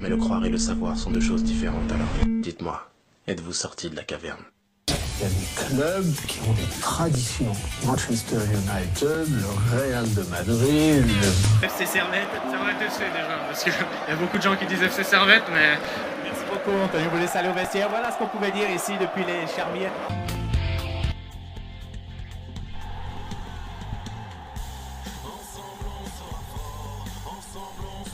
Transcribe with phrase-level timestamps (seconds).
[0.00, 2.08] Mais le croire et le savoir sont deux choses différentes alors.
[2.42, 2.88] Dites-moi,
[3.28, 4.42] êtes-vous sorti de la caverne?
[4.88, 7.52] Il y a des clubs qui ont des traditions.
[7.86, 11.66] Manchester United, le Real de Madrid, le...
[11.66, 12.28] FC Servette.
[12.50, 15.78] Servette FC déjà, parce qu'il y a beaucoup de gens qui disent FC Servette, mais
[16.24, 17.08] Merci beaucoup, Antonio.
[17.12, 17.88] Vous laissez aller au vestiaire.
[17.90, 19.92] Voilà ce qu'on pouvait dire ici depuis les Charmières.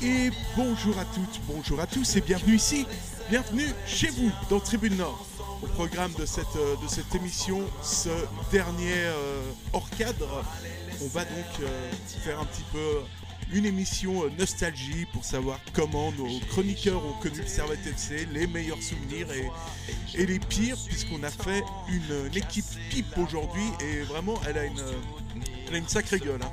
[0.01, 2.87] Et bonjour à toutes, bonjour à tous et bienvenue ici,
[3.31, 5.27] bienvenue chez vous dans Tribune Nord.
[5.61, 6.77] Au programme de cette, euh,
[7.17, 8.09] émission, ce
[8.53, 9.43] dernier euh,
[9.73, 10.45] hors cadre,
[11.03, 11.91] on va donc euh,
[12.23, 13.01] faire un petit peu
[13.53, 18.81] une émission nostalgie pour savoir comment nos chroniqueurs ont connu le Servette FC, les meilleurs
[18.81, 19.27] souvenirs
[20.15, 24.81] et, les pires, puisqu'on a fait une équipe pipe aujourd'hui et vraiment elle a une,
[25.69, 26.41] elle a une sacrée gueule.
[26.43, 26.51] hein.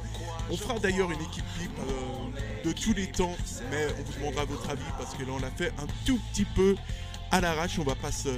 [0.51, 3.35] On fera d'ailleurs une équipe pipe euh, de tous les temps,
[3.71, 6.45] mais on vous demandera votre avis parce que là on l'a fait un tout petit
[6.45, 6.75] peu
[7.31, 7.79] à l'arrache.
[7.79, 8.29] On va pas se,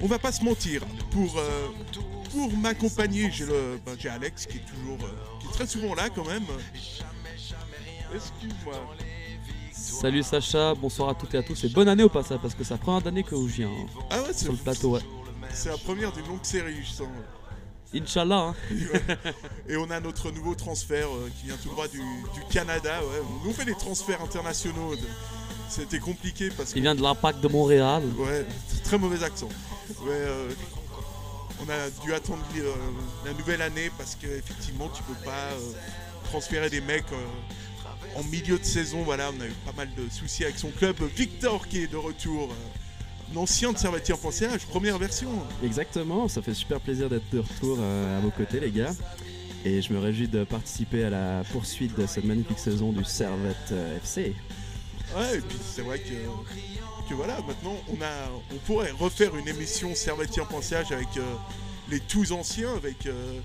[0.00, 0.82] on va pas se mentir.
[1.10, 1.68] Pour euh,
[2.32, 5.94] pour m'accompagner, j'ai le, ben, j'ai Alex qui est toujours, euh, qui est très souvent
[5.94, 6.44] là quand même.
[8.14, 8.74] Excuse-moi.
[9.72, 12.64] Salut Sacha, bonsoir à toutes et à tous et bonne année au passage parce que
[12.64, 14.90] c'est la première année que je viens hein, Ah ouais, sur le plateau.
[14.90, 15.00] Ouais.
[15.52, 17.08] C'est la première d'une longue série, je sens.
[17.94, 18.54] Inch'Allah, hein.
[19.68, 23.00] Et on a notre nouveau transfert euh, qui vient tout droit du, du Canada.
[23.00, 23.22] Ouais.
[23.44, 24.94] Nous on fait des transferts internationaux.
[24.96, 25.00] de-
[25.68, 28.02] C'était compliqué parce que il vient de l'impact de Montréal.
[28.18, 28.44] Ouais,
[28.84, 29.48] très mauvais accent.
[30.02, 30.50] Ouais, euh,
[31.64, 32.72] on a dû attendre euh,
[33.24, 35.50] la nouvelle année parce qu'effectivement, tu peux pas
[36.24, 37.04] transférer des mecs
[38.16, 39.02] en milieu de saison.
[39.04, 40.96] Voilà, on a eu pas mal de soucis avec son club.
[41.16, 42.50] Victor qui est de retour,
[43.34, 45.30] ancien de Servatier Pensée première version.
[45.64, 48.92] Exactement, ça fait super plaisir d'être de retour euh, à vos côtés les gars.
[49.64, 53.56] Et je me réjouis de participer à la poursuite de cette magnifique saison du Servette
[53.72, 54.34] euh, FC.
[55.16, 59.48] Ouais, et puis c'est vrai que, que voilà, maintenant on a, on pourrait refaire une
[59.48, 61.22] émission Servatier Pensage avec euh,
[61.90, 63.40] les tous anciens, avec, euh,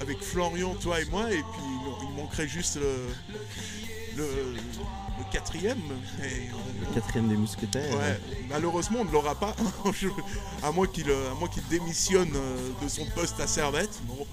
[0.00, 3.06] avec Florian, toi et moi, et puis il, il manquerait juste le,
[4.16, 4.26] le,
[5.18, 5.78] le quatrième.
[6.20, 7.92] Le quatrième des mousquetaires.
[7.96, 9.54] Ouais, malheureusement on ne l'aura pas,
[9.92, 10.08] Je-
[10.62, 13.98] à moins qu'il euh, à moins qu'il démissionne euh, de son poste à Servette.
[14.04, 14.26] Bon,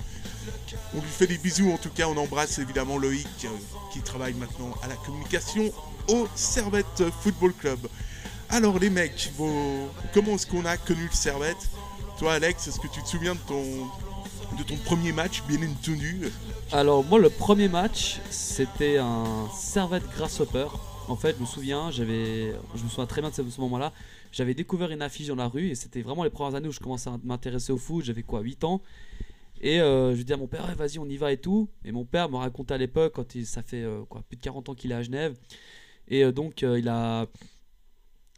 [0.93, 3.49] on lui fait des bisous en tout cas, on embrasse évidemment Loïc euh,
[3.93, 5.71] qui travaille maintenant à la communication
[6.09, 7.79] au Servette Football Club.
[8.49, 11.69] Alors les mecs, vos- comment est-ce qu'on a connu le Servette?
[12.17, 13.63] Toi Alex, est-ce que tu te souviens de ton,
[14.57, 16.27] de ton premier match bien entendu
[16.71, 20.67] Alors moi le premier match c'était un Servette Grasshopper.
[21.07, 23.93] En fait je me souviens, j'avais, je me souviens très bien de ce, moment-là.
[24.31, 26.79] J'avais découvert une affiche dans la rue et c'était vraiment les premières années où je
[26.79, 28.03] commençais à m'intéresser au foot.
[28.03, 28.81] J'avais quoi 8 ans?
[29.61, 31.69] Et euh, je dis à mon père, vas-y, on y va et tout.
[31.85, 34.41] Et mon père me racontait à l'époque, quand il, ça fait euh, quoi, plus de
[34.41, 35.37] 40 ans qu'il est à Genève.
[36.07, 37.27] Et euh, donc, il, a,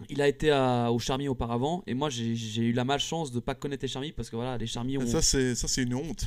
[0.10, 1.84] il a été à- au Charmy auparavant.
[1.88, 4.58] Et moi, j'ai j'ai eu la malchance de pas connaître les Charmy parce que voilà,
[4.58, 5.06] les Charmy ont.
[5.08, 6.26] Ça c'est ça c'est une honte.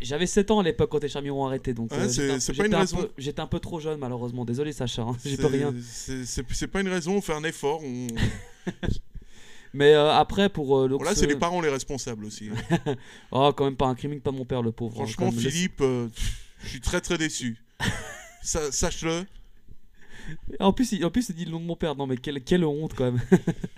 [0.00, 1.72] J'avais 7 ans à l'époque quand les Charmy ont arrêté.
[1.72, 3.10] Donc, euh, j'étais un peu-
[3.40, 4.44] un trop jeune, malheureusement.
[4.44, 5.02] Désolé, Sacha.
[5.02, 5.72] hein, C'est- peux rien.
[5.82, 6.24] c'est-
[6.66, 7.80] pas une raison, on fait un effort.
[7.82, 8.08] On...
[9.72, 10.76] Mais euh, après, pour.
[10.78, 12.48] euh, donc, Bon, là, ce- c'est les parents les responsables aussi.
[12.70, 12.94] hein.
[13.32, 15.00] Oh, quand même pas un criminel, pas mon père, le pauvre.
[15.00, 16.08] hein, Franchement, Philippe, euh,
[16.62, 17.56] je suis très très déçu.
[18.42, 19.24] Sache-le.
[20.60, 21.96] En plus, il, en plus, il dit le nom de mon père.
[21.96, 23.20] Non, mais quelle, quelle honte quand même.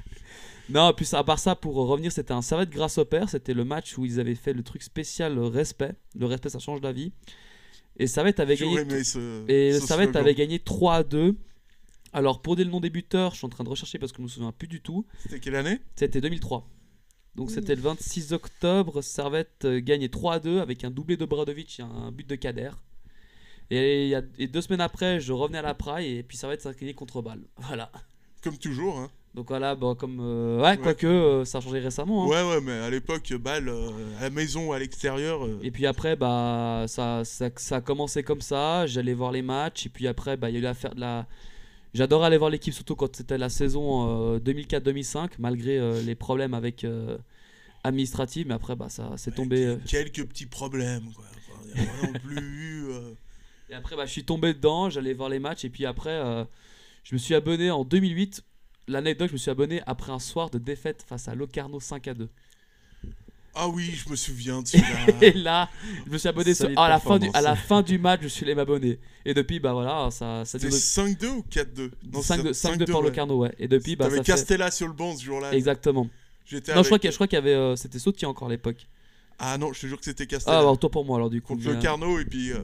[0.69, 3.29] non, puis à part ça, pour revenir, c'était un Servette grâce au père.
[3.29, 5.95] C'était le match où ils avaient fait le truc spécial respect.
[6.19, 7.13] Le respect, ça change la vie.
[7.99, 9.05] Et Servette avait gagné.
[9.05, 9.45] ce.
[9.49, 10.23] Et ce Servette slogan.
[10.23, 11.37] avait gagné 3 à 2.
[12.13, 14.19] Alors, pour dire le nom des buteurs, je suis en train de rechercher parce que
[14.19, 15.07] je me souviens plus du tout.
[15.19, 15.81] C'était quelle année?
[15.97, 16.69] C'était 2003.
[17.35, 19.03] Donc, c'était le 26 octobre.
[19.03, 22.35] Servette euh, gagnait 3 à 2 avec un doublé de Bradovic et un but de
[22.35, 22.71] Kader.
[23.71, 26.63] Et, y a, et deux semaines après, je revenais à la Praille et puis Servette
[26.63, 27.41] s'inclinait contre balle.
[27.59, 27.91] Voilà.
[28.43, 28.99] Comme toujours.
[28.99, 29.11] Hein.
[29.35, 30.19] Donc voilà, bon, comme.
[30.21, 32.25] euh, ouais, quoique euh, ça a changé récemment.
[32.25, 32.29] hein.
[32.29, 35.41] Ouais, ouais, mais à l'époque, balle euh, à la maison à l'extérieur.
[35.63, 38.87] Et puis après, bah, ça, ça, ça a commencé comme ça.
[38.87, 39.87] J'allais voir les matchs.
[39.87, 41.27] Et puis après, bah, il y a eu l'affaire de la.
[41.93, 46.87] J'adorais aller voir l'équipe, surtout quand c'était la saison euh, 2004-2005, malgré les problèmes avec
[47.85, 48.47] administratifs.
[48.47, 49.77] Mais après, bah, ça c'est tombé.
[49.87, 51.25] Quelques petits problèmes, quoi.
[51.75, 52.87] Il y a pas non plus eu.
[53.71, 56.45] Et après, bah, je suis tombé dedans, j'allais voir les matchs, et puis après, euh,
[57.05, 58.43] je me suis abonné en 2008.
[58.89, 62.15] L'anecdote, je me suis abonné après un soir de défaite face à Locarno 5 à
[62.15, 62.29] 2.
[63.59, 64.79] Ah oui, je me souviens de Et
[65.33, 65.43] celui-là.
[65.43, 65.69] là,
[66.07, 68.29] je me suis abonné sur- à, la fin du, à la fin du match, je
[68.29, 69.01] suis allé m'abonner.
[69.25, 73.01] Et depuis, bah voilà, ça, ça C'était dure- 5-2 ou 4-2 Non, 5-2 5-2 pour
[73.01, 73.07] ouais.
[73.09, 73.55] Locarno, ouais.
[73.59, 74.33] Et depuis, bah T'avais ça fait...
[74.33, 75.53] Castella sur le banc ce jour-là.
[75.55, 76.03] Exactement.
[76.05, 76.11] Non,
[76.53, 77.55] je crois avec- qu'il y a- je crois qu'il y avait.
[77.55, 78.87] euh, C'était Sauti encore à l'époque.
[79.39, 80.59] Ah non, je te jure que c'était Castella.
[80.59, 81.55] Ah, bah, autant pour moi alors du coup.
[81.55, 82.59] contre mais, euh, Carnot et puis euh,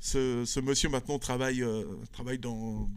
[0.00, 2.88] ce, ce monsieur maintenant travaille euh, travaille dans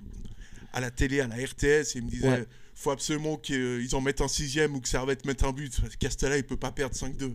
[0.74, 2.46] à la télé à la RTS et il me disait Ouais.
[2.76, 5.82] faut absolument qu'ils en mettent un sixième ou que Servette mette un but.
[6.00, 7.34] Castella, il peut pas perdre 5-2.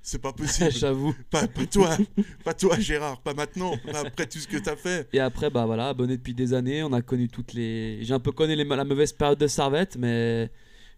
[0.00, 0.70] C'est pas possible.
[0.76, 1.14] J'avoue.
[1.30, 1.96] pas, pas toi,
[2.44, 5.08] pas toi Gérard, pas maintenant, pas après tout ce que t'as fait.
[5.12, 7.98] Et après, bah voilà, abonné depuis des années, on a connu toutes les.
[8.04, 10.50] J'ai un peu connu les- la mauvaise période de Servette, mais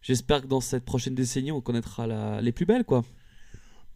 [0.02, 3.02] j'espère que dans cette prochaine décennie, on connaîtra la- les plus belles, quoi.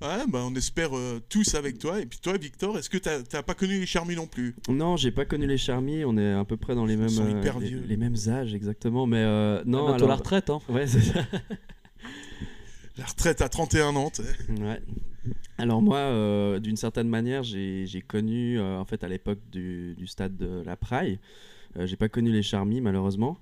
[0.04, 1.98] Ouais, bah on espère euh, tous avec toi.
[2.00, 4.54] Et puis toi, Victor, est-ce que t'as t'as pas connu les Charmy non plus?
[4.68, 7.24] Non, j'ai pas connu les Charmy, on est à peu près dans les mêmes, sont
[7.24, 7.82] euh, hyper les, vieux.
[7.88, 9.88] les mêmes âges exactement, mais euh, non.
[9.94, 10.60] alors- la retraite, hein.
[10.68, 11.20] Ouais, c'est ça.
[12.96, 14.22] La retraite à 31 ans, tu.
[14.62, 14.80] Ouais.
[15.58, 19.94] Alors moi, euh, d'une certaine manière, j'ai j'ai connu, euh, en fait, à l'époque du,
[19.96, 21.18] du stade de la Praille,
[21.76, 23.36] euh, j'ai pas connu les Charmy malheureusement.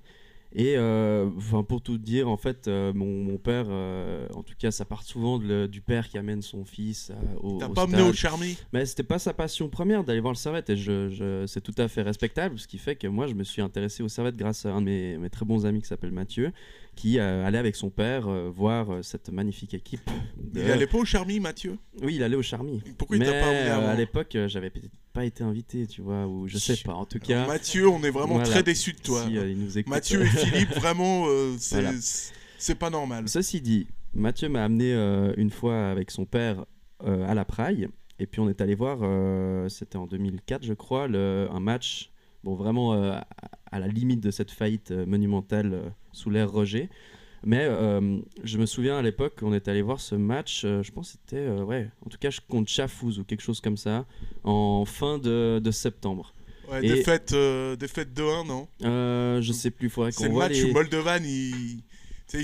[0.55, 4.53] Et euh, enfin, pour tout dire, en fait, euh, mon, mon père, euh, en tout
[4.57, 7.11] cas, ça part souvent de du père qui amène son fils
[7.41, 10.37] au, T'as pas mené au Charmy Mais c'était pas sa passion première d'aller voir le
[10.37, 13.33] Servette et je, je- c'est tout à fait respectable, ce qui fait que moi je
[13.33, 15.87] me suis intéressé au Servette grâce à un de mes, mes très bons amis qui
[15.87, 16.51] s'appelle Mathieu,
[16.95, 20.09] qui euh, allait avec son père euh, voir euh, cette magnifique équipe.
[20.37, 21.77] de- Il allait pas au Charmy, Mathieu?
[22.01, 22.81] Oui, il allait au Charmy.
[22.97, 26.25] Pourquoi il Mais t'a pas avant à l'époque, j'avais peut-être pas été invité, tu vois,
[26.27, 26.93] ou je sais pas.
[26.93, 28.49] En tout cas, Mathieu, on est vraiment Voilà.
[28.49, 29.23] très déçus de toi.
[29.25, 29.91] si, il nous écoute.
[29.91, 31.25] Mathieu et Philippe, vraiment,
[31.57, 32.75] c'est Voilà.
[32.79, 33.27] pas normal.
[33.29, 36.65] Ceci dit, Mathieu m'a amené euh, une fois avec son père
[37.05, 37.87] euh, à la Praille.
[38.19, 42.11] Et puis on est allé voir, euh, c'était en 2004 je crois, le- un match,
[42.43, 43.11] bon vraiment euh,
[43.71, 46.89] à- la limite de cette faillite euh, monumentale euh, sous l'ère Roger.
[47.45, 50.91] Mais euh, je me souviens à l'époque, on est allé voir ce match, euh, je
[50.93, 54.05] pense que c'était, euh, ouais, en tout cas contre Chafouz ou quelque chose comme ça,
[54.45, 56.33] en fin de, de septembre.
[56.71, 57.35] Ouais, Et- défaite,
[57.77, 58.67] défaite 2-1, non?
[59.41, 60.63] Je sais plus, il faudrait C'est qu'on le voit match les...
[60.63, 61.83] où Moldovan, il...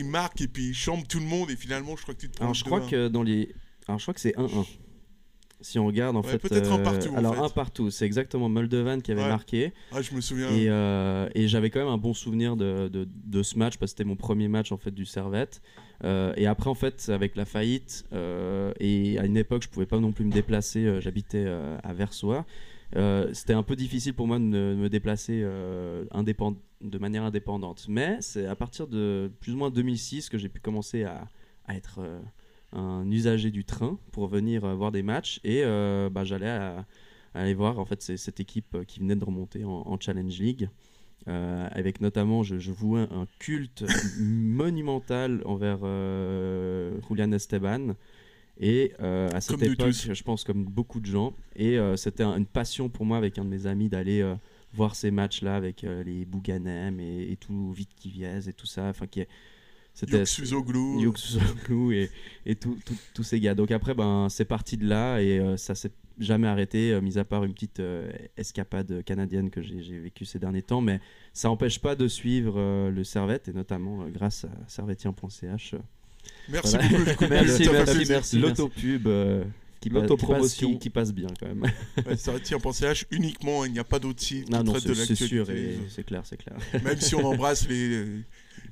[0.05, 2.41] marque et puis il chambre tout le monde et finalement, je crois que tu te
[2.41, 2.89] Alors je crois 2-1.
[2.89, 3.55] que dans les,
[3.87, 4.65] alors je crois que c'est 1-1.
[5.61, 7.41] Si on regarde en Ouais, fait, peut-être un euh, partout, en alors fait.
[7.41, 9.27] un partout, c'est exactement Moldovan qui avait Ouais.
[9.27, 9.73] marqué.
[9.91, 10.49] Ah, je me souviens.
[10.51, 13.91] Et, euh, et j'avais quand même un bon souvenir de, de, de ce match parce
[13.91, 15.61] que c'était mon premier match en fait du Servette.
[16.05, 18.05] Euh, et après en fait avec la faillite
[18.79, 21.45] et à une époque je pouvais pas non plus me déplacer, j'habitais
[21.83, 22.45] à Versoix.
[23.33, 25.45] C'était un peu difficile pour moi de me, déplacer
[26.11, 27.85] indépend- de manière indépendante.
[27.89, 31.27] Mais c'est à partir de plus ou moins 2006 que j'ai pu commencer à,
[31.67, 31.99] à être
[32.73, 35.39] un usager du train pour venir euh, voir des matchs.
[35.43, 36.75] Et euh, bah, j'allais
[37.33, 40.69] aller voir en fait cette équipe euh, qui venait de remonter en, en Challenge League.
[41.27, 43.83] Euh, avec notamment je, je vouais un culte
[44.19, 47.95] monumental envers euh, Julian Esteban.
[48.61, 51.33] Et euh, à cette Comme époque je pense comme beaucoup de gens.
[51.55, 54.23] Et c'était un- une passion pour moi avec un de mes amis d'aller
[54.73, 58.85] voir ces matchs là avec les Bouganem et, et tout Vite Kiviez et tout ça.
[58.89, 59.27] Enfin qui est
[59.99, 61.01] c'était Yuk Suzoglu.
[61.01, 62.09] Yuk Suzoglu
[62.45, 63.55] et, tous ces gars.
[63.55, 67.17] Donc après, ben, c'est parti de là et euh, ça s'est jamais arrêté, euh, mis
[67.17, 70.81] à part une petite euh, escapade canadienne que j'ai vécue ces derniers temps.
[70.81, 70.99] Mais
[71.33, 75.75] ça n'empêche pas de suivre euh, le Servette et notamment euh, grâce à servetien.ch.
[76.49, 76.87] Merci Voilà.
[77.05, 77.25] beaucoup.
[77.29, 78.39] Merci, merci, merci.
[78.39, 80.71] L'autopub euh, qui, pa- qui, passe, L'autopromotion.
[80.73, 81.63] qui, qui passe bien quand même.
[82.05, 82.33] Ouais, ça
[82.73, 85.73] .ch uniquement, il n'y a pas d'autre site qui non, de c'est c'est sûr, l'actualité.
[85.75, 86.57] et c'est clair, c'est clair.
[86.83, 88.05] Même si on embrasse les,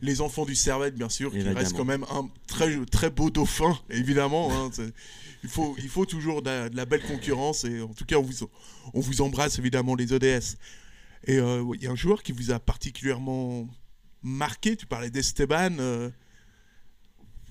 [0.01, 3.77] les enfants du Servette, bien sûr, qui reste quand même un très, très beau dauphin,
[3.89, 4.49] évidemment.
[4.51, 4.69] hein,
[5.43, 8.17] il, faut, il faut toujours de la, de la belle concurrence et en tout cas,
[8.17, 8.47] on vous,
[8.93, 10.57] on vous embrasse évidemment les ODS.
[11.25, 13.67] Et euh, il y a un joueur qui vous a particulièrement
[14.23, 15.77] marqué, tu parlais d'Esteban.
[15.79, 16.09] euh,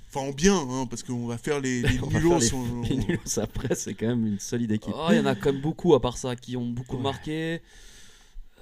[0.09, 2.41] Enfin, en bien, hein, parce qu'on va faire les, les On va nulos.
[2.41, 4.95] faire on- Les nulos après, c'est quand même une solide équipe.
[4.97, 7.03] Oh, il y en a quand même beaucoup à part ça qui ont beaucoup Ouais.
[7.03, 7.61] marqué.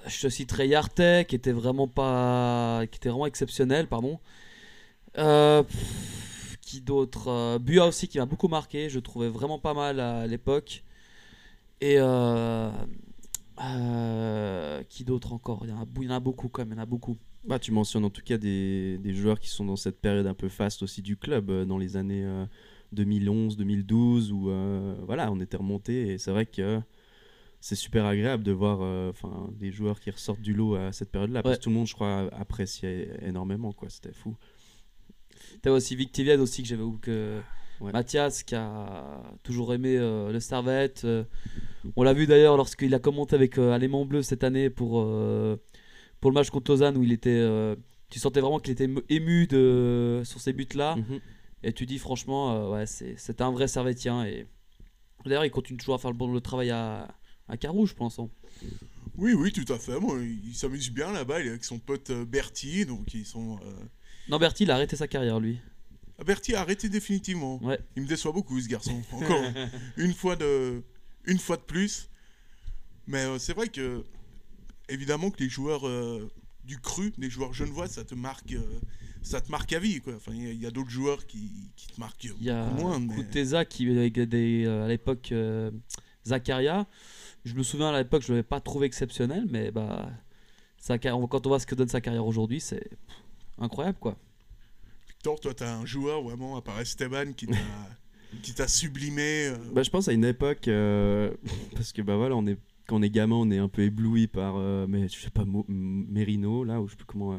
[0.06, 4.18] Je te citerai Yartek qui était vraiment pas, qui était vraiment exceptionnel, pardon.
[5.18, 5.62] Euh,
[6.64, 8.88] qui d'autre Euh, aussi qui m'a beaucoup marqué.
[8.88, 10.82] Je trouvais vraiment pas mal à l'époque.
[11.80, 12.70] Et euh,
[13.62, 15.60] euh, qui d'autre encore?
[15.64, 15.80] Il y, en
[16.10, 16.72] a, beaucoup quand même.
[16.72, 17.16] Il y en a beaucoup.
[17.46, 20.34] Bah, tu mentionnes en tout cas des, des joueurs qui sont dans cette période un
[20.34, 22.46] peu faste aussi du club, dans les années euh,
[22.92, 24.50] 2011, 2012, où
[25.06, 26.80] voilà, on était remonté et c'est vrai que
[27.66, 31.10] c'est super agréable de voir euh, enfin, des joueurs qui ressortent du lot à cette
[31.10, 33.88] période-là, parce que tout le monde, je crois, appréciait énormément, quoi.
[33.88, 34.36] C'était fou.
[35.62, 37.40] T'as aussi Victiviad aussi que j'avais oublié que
[37.80, 37.90] Ouais.
[37.90, 41.02] Mathias qui a toujours aimé euh, le Servette.
[41.04, 41.24] euh,
[41.96, 45.56] on l'a vu d'ailleurs lorsqu'il a commenté avec euh, Alléman Bleu cette année pour, euh,
[46.20, 47.42] pour le match contre Lausanne où il était.
[48.10, 50.96] tu sentais vraiment qu'il était ému- de, sur ces buts-là.
[50.96, 51.20] Mhm.
[51.64, 54.24] Et tu dis franchement, ouais, c'est- c'était un vrai Servetien.
[54.24, 54.46] Et
[55.26, 57.08] d'ailleurs, il continue toujours à faire le bon le travail à,
[57.48, 58.18] à Carouge, je pense.
[58.18, 58.28] hein.
[59.16, 59.98] Oui, oui, tout à fait.
[60.00, 61.40] Moi, il s'amuse bien là-bas.
[61.40, 63.58] Il est avec son pote euh, Bertie, donc ils sont.
[63.64, 63.72] euh,
[64.28, 65.58] Non, Berti, il a arrêté sa carrière lui.
[66.18, 67.62] Ah, Bertie a arrêté définitivement.
[67.62, 67.78] Ouais.
[67.96, 69.00] Il me déçoit beaucoup ce garçon.
[69.12, 69.42] Encore
[69.96, 70.82] une fois de
[71.26, 72.08] une fois de plus.
[73.06, 74.04] Mais euh, c'est vrai que
[74.88, 76.28] évidemment que les joueurs euh,
[76.64, 78.54] du cru, les joueurs genevois, ça te marque,
[79.22, 80.00] ça te marque à vie.
[80.00, 80.14] Quoi.
[80.16, 82.98] Enfin, il y a- d'autres joueurs qui, qui te marquent Il y a moins.
[83.00, 85.32] mais- Kuteza qui avec des, à l'époque
[86.26, 86.86] Zakaria.
[87.44, 90.08] Je me souviens à l'époque, je l'avais pas trouvé exceptionnel, mais bah
[90.78, 92.88] sa carrière- quand on voit ce que donne sa carrière aujourd'hui, c'est
[93.58, 94.16] incroyable quoi.
[95.08, 97.56] Victor, toi, t'as un joueur vraiment, à part Esteban, qui t'a,
[98.42, 99.46] qui t'a sublimé.
[99.48, 101.32] euh, Bah, je pense à une époque, euh,
[101.74, 104.26] parce que bah voilà, on est, quand on est gamin, on est un peu ébloui
[104.26, 107.32] par, euh, mais je sais pas, Mo- Merino, là, ou je sais plus comment.
[107.34, 107.38] euh,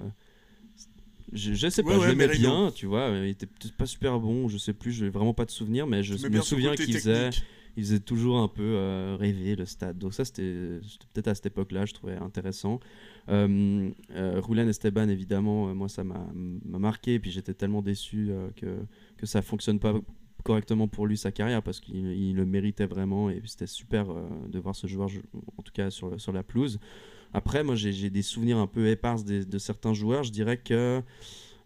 [1.33, 3.85] je, je sais pas, Ouais, je ouais, l'aimais bien, tu vois, il était peut-être pas
[3.85, 6.75] super bon, je sais plus, j'ai vraiment pas de souvenir, mais je tu me souviens
[6.75, 7.45] qu'il faisait, technique.
[7.77, 9.97] Il faisait toujours un peu euh, rêver le stade.
[9.97, 10.79] Donc ça, c'était
[11.13, 12.79] peut-être à cette époque-là, je trouvais intéressant.
[13.29, 17.15] Euh, euh, Roulen Esteban, évidemment, euh, moi, ça m'a m'a marqué.
[17.15, 18.77] Et puis j'étais tellement déçu euh, que,
[19.17, 19.93] que ça fonctionne pas
[20.43, 23.29] correctement pour lui, sa carrière, parce qu'il il le méritait vraiment.
[23.29, 24.05] Et c'était super
[24.47, 25.09] de voir ce joueur,
[25.57, 26.79] en tout cas sur, la pelouse.
[27.33, 30.23] Après, moi, j'ai des souvenirs un peu épars de certains joueurs.
[30.23, 31.01] Je dirais que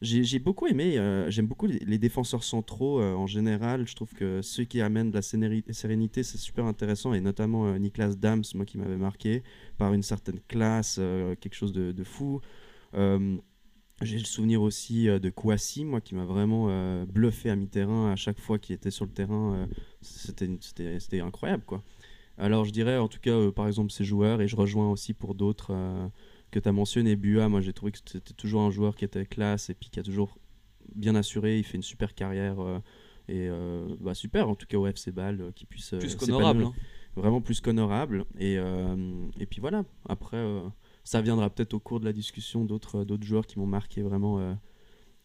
[0.01, 3.85] j'ai beaucoup aimé, euh, j'aime beaucoup les, défenseurs centraux euh, en général.
[3.85, 7.13] Je trouve que ceux qui amènent de la sérénité, c'est super intéressant.
[7.13, 9.43] Et notamment euh, Niklas Dams, moi qui m'avait marqué
[9.77, 12.39] par une certaine classe, euh, quelque chose de, fou.
[14.01, 16.69] J'ai le souvenir aussi de Kouassi, moi qui m'a vraiment
[17.05, 19.67] bluffé à mi-terrain à chaque fois qu'il était sur le terrain.
[20.01, 21.83] c'était incroyable quoi.
[22.37, 25.35] Alors je dirais en tout cas par exemple ces joueurs et je rejoins aussi pour
[25.35, 25.75] d'autres
[26.51, 27.47] que tu as mentionné Bua.
[27.49, 30.03] Moi j'ai trouvé que c'était toujours un joueur qui était classe et puis qui a
[30.03, 30.37] toujours
[30.95, 31.57] bien assuré.
[31.59, 32.79] Il fait une super carrière euh,
[33.27, 36.15] et euh, bah, super en tout cas au FC Bâle euh, qui puisse euh, Plus
[36.15, 36.63] qu'honorable.
[36.65, 36.73] hein.
[37.15, 38.25] vraiment plus qu'honorable.
[38.37, 40.61] Et, euh, et puis voilà, après, euh,
[41.03, 44.39] ça viendra peut-être au cours de la discussion d'autres d'autres joueurs qui m'ont marqué vraiment
[44.39, 44.53] euh,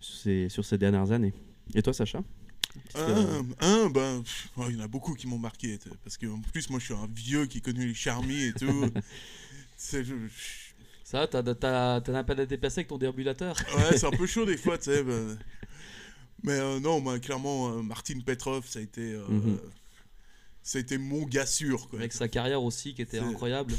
[0.00, 1.32] sur, ces, sur ces dernières années.
[1.74, 2.22] Et toi, Sacha?
[2.96, 5.78] Un, un, ben, pff, oh, il y en a beaucoup qui m'ont marqué.
[6.02, 8.66] Parce que en plus, moi, je suis un vieux qui connaît les charmis et tout.
[9.92, 10.14] Je- je-
[11.14, 13.56] Ça, t'as t'as- t'as un pas déplacé avec ton déambulateur.
[13.76, 15.04] Ouais, c'est un peu chaud des fois, tu sais.
[16.42, 19.58] Mais euh, non, moi, clairement, euh, Martin Petrov, ça a été, euh, Mhm.
[20.64, 21.88] ça a été mon gars sûr.
[21.88, 22.00] Quoi.
[22.00, 23.74] Avec sa carrière aussi qui était incroyable.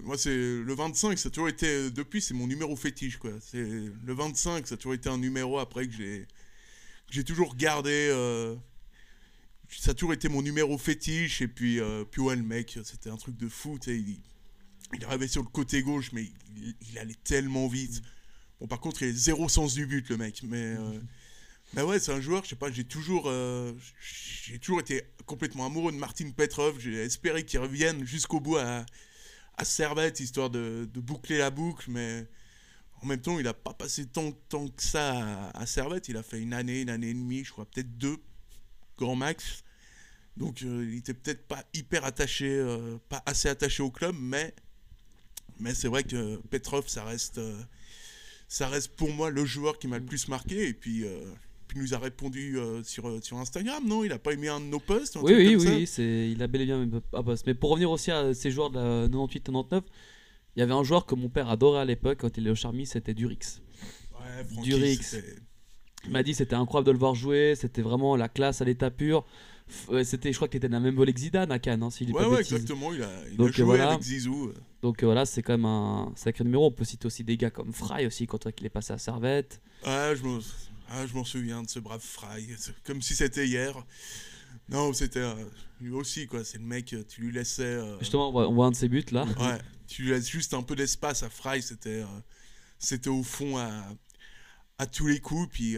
[0.00, 1.66] Moi, c'est le 25, ça a toujours été.
[1.68, 3.30] euh, Depuis, c'est mon numéro fétiche, quoi.
[3.40, 6.26] C'est le 25, ça a toujours été un numéro après que j'ai,
[7.08, 8.10] j'ai toujours gardé.
[9.70, 11.40] Ça a toujours été mon numéro fétiche.
[11.40, 13.78] Et puis, puis ouais, le mec, c'était un truc de fou.
[13.80, 14.18] tu sais, Il,
[14.94, 16.24] il arrivait sur le côté gauche, mais
[16.56, 18.02] il, il allait tellement vite.
[18.60, 20.42] Bon, par contre, il a zéro sens du but, le mec.
[20.42, 20.98] Mais, euh,
[21.74, 25.66] mais ouais, c'est un joueur, je sais pas, j'ai toujours, euh, j'ai toujours été complètement
[25.66, 26.80] amoureux de Martin Petrov.
[26.80, 28.84] J'ai espéré qu'il revienne jusqu'au bout à,
[29.56, 32.26] à Servette, histoire de, de boucler la boucle, mais
[33.02, 36.08] en même temps, il n'a pas passé tant, tant que ça à, à Servette.
[36.08, 38.16] Il a fait une année, une année et demie, je crois, peut-être deux,
[38.96, 39.62] grand max.
[40.36, 42.64] Donc, euh, il était peut-être pas hyper attaché,
[43.08, 44.54] pas assez attaché au club, mais,
[45.60, 47.60] mais c'est vrai que Petrov, ça reste, euh,
[48.48, 50.68] ça reste pour moi le joueur qui m'a le plus marqué.
[50.68, 51.20] Et puis, euh,
[51.66, 54.04] puis il nous a répondu euh, sur, euh, sur Instagram, non?
[54.04, 56.62] Il a pas aimé un de nos posts Oui, oui, oui, c'est, il a bel
[56.62, 57.46] et bien même un poste.
[57.46, 59.82] Mais pour revenir aussi à ces joueurs de la 98-99,
[60.56, 62.54] il y avait un joueur que mon père adorait à l'époque quand il est au
[62.54, 63.60] Charmy, c'était Durix.
[64.14, 64.96] Ouais, Francky, Durix.
[65.02, 65.36] c'était-
[66.04, 68.90] Il m'a dit c'était incroyable de le voir jouer, c'était vraiment la classe à l'état
[68.90, 69.24] pur.
[70.04, 72.12] C'était, je crois qu'il était dans la même volée que Zidane à Cannes, hein, s'il
[72.12, 72.92] Ouais, pas ouais, exactement.
[72.92, 73.90] Il a, il a Donc, joué voilà.
[73.90, 74.52] avec Zizou.
[74.82, 76.66] Donc euh, voilà, c'est quand même un sacré numéro.
[76.66, 79.60] On peut citer aussi des gars comme Fry aussi quand il est passé à Servette.
[79.84, 80.38] Ah, je m'en
[80.90, 82.48] ah, je m'en souviens de ce brave Fry.
[82.84, 83.74] Comme si c'était hier.
[84.70, 85.34] Non, c'était euh,
[85.80, 86.44] lui aussi, quoi.
[86.44, 87.62] C'est le mec, euh, tu lui laissais.
[87.64, 89.24] euh, Justement, on voit, on voit un de ses buts là.
[89.24, 91.60] ouais, tu lui laisses juste un peu d'espace à Fry.
[91.62, 92.02] C'était
[92.78, 93.84] c'était au fond à,
[94.78, 95.48] à tous les coups.
[95.52, 95.76] Puis,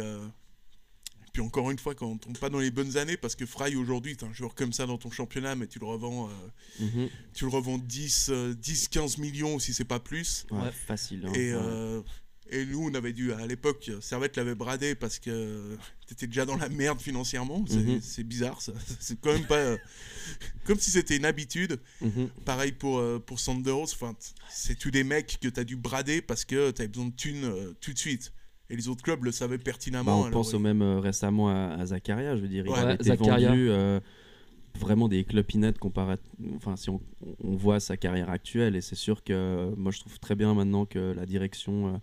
[1.40, 3.75] puis encore une fois, quand on tombe pas dans les bonnes années, parce que Fry
[3.75, 7.09] aujourd'hui, t'as un joueur comme ça dans ton championnat, mais tu le revends, euh, Mhm.
[7.32, 10.44] tu le revends 10, euh, 10 15 millions si c'est pas plus.
[10.50, 10.73] Ouais, Ouais.
[10.73, 11.25] facile.
[11.26, 11.32] hein.
[11.32, 11.54] Et, Ouais.
[11.54, 12.02] euh,
[12.50, 16.56] et nous, on avait dû, à l'époque, Servette l'avait bradé parce que t'étais déjà dans
[16.56, 17.64] la merde financièrement.
[17.66, 18.28] C'est Mhm.
[18.28, 18.73] bizarre, ça.
[19.00, 19.56] C'est quand même pas.
[19.56, 19.78] euh,
[20.64, 21.80] comme si c'était une habitude.
[22.02, 22.28] Mhm.
[22.44, 23.85] Pareil pour, euh, pour Sanderos.
[23.94, 24.14] Enfin,
[24.50, 27.73] c'est tous des mecs que t'as dû brader parce que t'avais besoin de thunes euh,
[27.80, 28.32] tout de suite.
[28.71, 30.12] Et les autres clubs le savaient Bah, pertinemment.
[30.21, 32.65] on alors, pense euh, au même euh, récemment à, à Zakaria, je veux dire.
[32.67, 33.49] Il Ouais, avait été Zakaria.
[33.49, 34.00] vendu euh,
[34.79, 36.15] vraiment des clopinettes comparé.
[36.55, 37.00] Enfin, si on,
[37.43, 40.55] on voit sa carrière actuelle, et c'est sûr que euh, moi je trouve très bien
[40.55, 41.99] maintenant que la direction euh,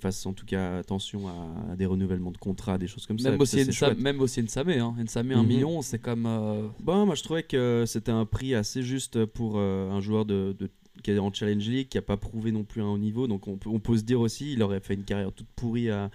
[0.00, 3.30] fasse en tout cas attention à, à des renouvellements de contrats, des choses comme ça.
[3.30, 3.56] Même Ça, aussi,
[3.98, 4.78] même Nsamé.
[4.78, 4.94] Hein.
[4.98, 5.48] Nsamé, un Mhm.
[5.48, 6.26] million, c'est comme.
[6.26, 10.26] euh, Bon, moi je trouvais que c'était un prix assez juste pour euh, un joueur
[10.26, 10.70] de, de-
[11.02, 13.26] qui est en Challenge League, qui n'a pas prouvé non plus un haut niveau.
[13.26, 15.90] Donc on peut, on peut se dire aussi, il aurait fait une carrière toute pourrie
[15.90, 16.10] à,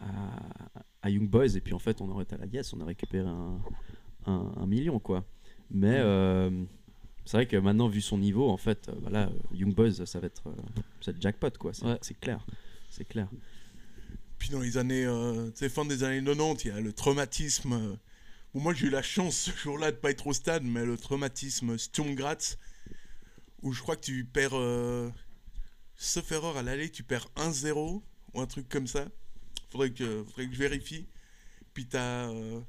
[0.00, 0.06] à,
[1.02, 2.88] à Young Boys, et puis en fait on aurait été à la yes, on aurait
[2.92, 3.60] récupéré un,
[4.26, 5.24] un- un million quoi.
[5.70, 6.50] Mais euh,
[7.24, 10.26] c'est vrai que maintenant, vu son niveau, en fait, euh, voilà, Young Boys, ça va
[10.26, 10.52] être, euh,
[11.00, 11.72] ça va être jackpot quoi.
[11.72, 11.98] C'est Ouais.
[12.02, 12.44] c'est clair,
[12.88, 13.28] c'est clair.
[14.38, 16.92] Puis dans les années, euh, tu sais, fin des années 90, il y a le
[16.92, 17.72] traumatisme.
[17.74, 17.94] euh,
[18.54, 20.96] bon, moi, j'ai eu la chance ce jour-là de pas être au stade, mais le
[20.96, 22.56] traumatisme Sturm Graz,
[23.62, 25.10] où je crois que tu perds, euh,
[25.96, 28.02] sauf erreur à l'aller, tu perds 1-0
[28.34, 29.06] ou un truc comme ça.
[29.70, 31.06] Faudrait que, faudrait que je vérifie.
[31.74, 32.30] Puis t'as.
[32.30, 32.60] euh,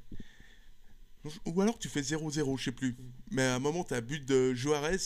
[1.45, 2.95] ou alors tu fais 0-0, je sais plus.
[3.29, 4.97] Mais à un moment, tu as but de Juarez,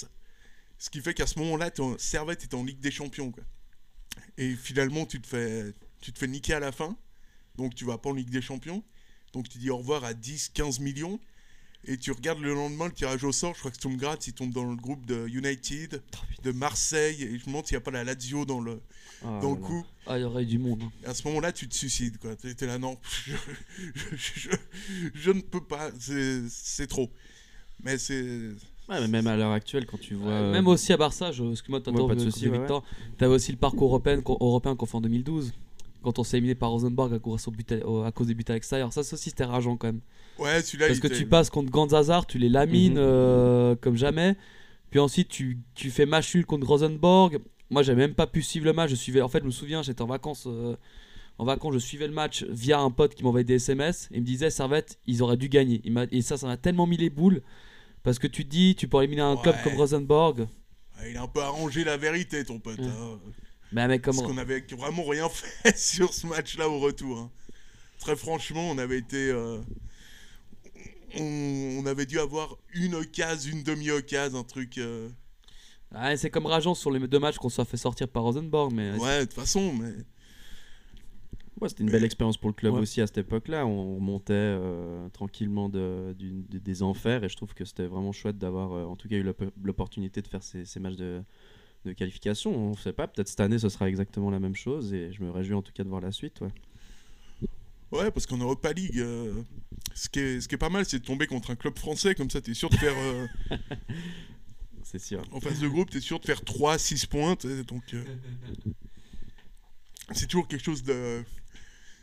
[0.77, 3.31] ce qui fait qu'à ce moment-là, ton Servette est en Ligue des Champions.
[3.31, 3.43] Quoi.
[4.37, 6.97] Et finalement, tu te, fais, tu te fais niquer à la fin.
[7.55, 8.83] Donc tu vas pas en Ligue des Champions.
[9.33, 11.19] Donc tu dis au revoir à 10-15 millions.
[11.87, 13.53] Et tu regardes le lendemain le tirage au sort.
[13.53, 16.01] Je crois que Sturm Graz, il tombe dans le groupe de United,
[16.43, 17.21] de Marseille.
[17.23, 18.81] Et je me demande s'il n'y a pas la Lazio dans le,
[19.23, 19.85] Ah dans le coup.
[20.07, 20.83] Ah, il y aurait eu du monde.
[21.05, 22.35] À ce moment-là, tu te suicides, quoi.
[22.35, 23.33] T'es t'es là, non, je,
[24.15, 24.49] je- je-
[25.13, 27.09] je ne peux pas, c'est trop.
[27.83, 28.49] Mais c'est...
[28.87, 30.29] Ouais, mais même à l'heure actuelle, quand tu vois.
[30.31, 31.93] Euh, Même aussi à Barça, je, excuse-moi de euh,
[32.51, 32.83] ouais, Victor.
[33.17, 35.53] T'avais aussi le parcours européen, qu'on- européen qu'on fait en 2012,
[36.03, 38.93] quand on s'est éliminé par Rosenborg à cause, à, à des buts à l'extérieur.
[38.93, 40.01] Ça, ça aussi, c'était rageant quand même.
[40.39, 42.99] Ouais, celui-là, Parce il que était- tu passes contre Ganzazar, tu les lamines Mhm.
[42.99, 44.35] euh, comme jamais.
[44.91, 47.39] Puis ensuite, tu, tu fais match contre Rosenborg.
[47.69, 48.89] Moi, j'avais même pas pu suivre le match.
[48.91, 50.45] Je suivais, en fait, je me souviens, j'étais en vacances.
[50.47, 50.75] euh,
[51.37, 54.21] en vacances, je suivais le match via un pote qui m'envoyait des SMS et il
[54.21, 55.81] me disait Servette, ils auraient dû gagner.
[55.83, 57.41] Il m'a- et ça, ça m'a tellement mis les boules.
[58.03, 60.41] Parce que tu te dis, tu peux éliminer un club comme Rosenborg.
[60.99, 62.77] Ouais, il a un peu arrangé la vérité, ton pote.
[62.79, 62.85] Ouais.
[62.85, 63.19] hein.
[63.73, 64.15] Mais un mec comme.
[64.15, 65.27] Parce qu'on avait vraiment rien
[65.63, 67.17] fait sur ce match-là au retour.
[67.17, 67.31] hein.
[67.99, 69.29] Très franchement, on avait été...
[69.31, 69.57] euh,
[71.19, 74.77] On, on avait dû avoir une case, une demi-occasion, un truc...
[74.77, 75.09] euh,
[75.93, 78.71] Ah, c'est comme rageant sur les deux matchs qu'on soit fait sortir par Rosenborg.
[78.73, 79.93] Mais Ouais, de toute façon, mais...
[81.61, 82.81] Ouais, c'était une belle expérience pour le club Ouais.
[82.81, 83.65] aussi à cette époque-là.
[83.65, 88.73] On montait euh, tranquillement de- des enfers et je trouve que c'était vraiment chouette d'avoir
[88.73, 91.21] euh, en tout cas eu l'op- l'opportunité de faire ces, ces matchs de,
[91.85, 92.53] de qualification.
[92.53, 95.23] On ne sait pas, peut-être cette année ce sera exactement la même chose et je
[95.23, 96.41] me réjouis en tout cas de voir la suite.
[96.41, 96.51] Ouais.
[97.95, 99.33] Ouais, parce qu'en Europa League, euh,
[99.93, 102.13] ce, qui est, ce qui est pas mal, c'est de tomber contre un club français,
[102.15, 102.93] comme ça, t'es sûr de faire...
[102.97, 103.27] euh,
[104.83, 105.23] C'est sûr.
[105.31, 107.35] en face de groupe, t'es sûr de faire 3-6 points.
[107.35, 108.03] t'sais, Donc, euh,
[110.13, 111.23] c'est toujours quelque chose de.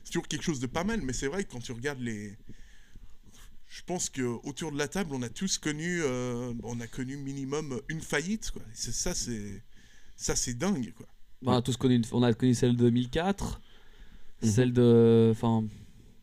[0.05, 2.37] C'est toujours quelque chose de pas mal, mais c'est vrai que quand tu regardes les.
[3.69, 7.17] Je pense que autour de la table, on a tous connu, euh, on a connu
[7.17, 8.63] minimum une faillite, quoi.
[8.75, 9.63] C'est ça, c'est
[10.17, 11.07] ça, c'est dingue, quoi.
[11.47, 13.61] on, a tous connu, une- on a connu celle de 2004,
[14.43, 14.51] Mhm.
[14.51, 15.29] celle de.
[15.31, 15.65] Enfin,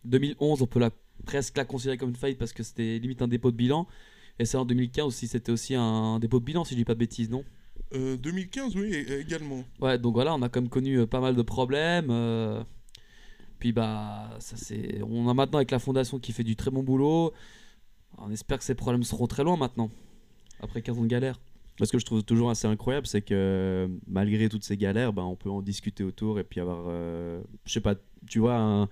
[0.06, 0.92] 2011, on peut la,
[1.26, 3.88] presque la considérer comme une faillite parce que c'était limite un dépôt de bilan.
[4.40, 6.94] Et celle en 2015 aussi, c'était aussi un dépôt de bilan, si je dis pas
[6.94, 7.44] de bêtises, non?
[7.94, 9.64] Euh, 2015, oui, é- également.
[9.82, 12.08] Ouais, donc voilà, on a quand même connu euh, pas mal de problèmes.
[12.10, 12.64] euh,
[13.60, 15.02] Puis bah, ça c'est.
[15.04, 17.34] On a maintenant avec la fondation qui fait du très bon boulot.
[18.18, 19.90] On espère que ces problèmes seront très loin maintenant.
[20.62, 21.40] Après 15 ans de galère.
[21.82, 25.38] Ce que je trouve toujours assez incroyable, c'est que malgré toutes ces galères, ben, on
[25.38, 27.96] peut en discuter autour et puis avoir, euh, je sais pas,
[28.28, 28.90] tu vois, un,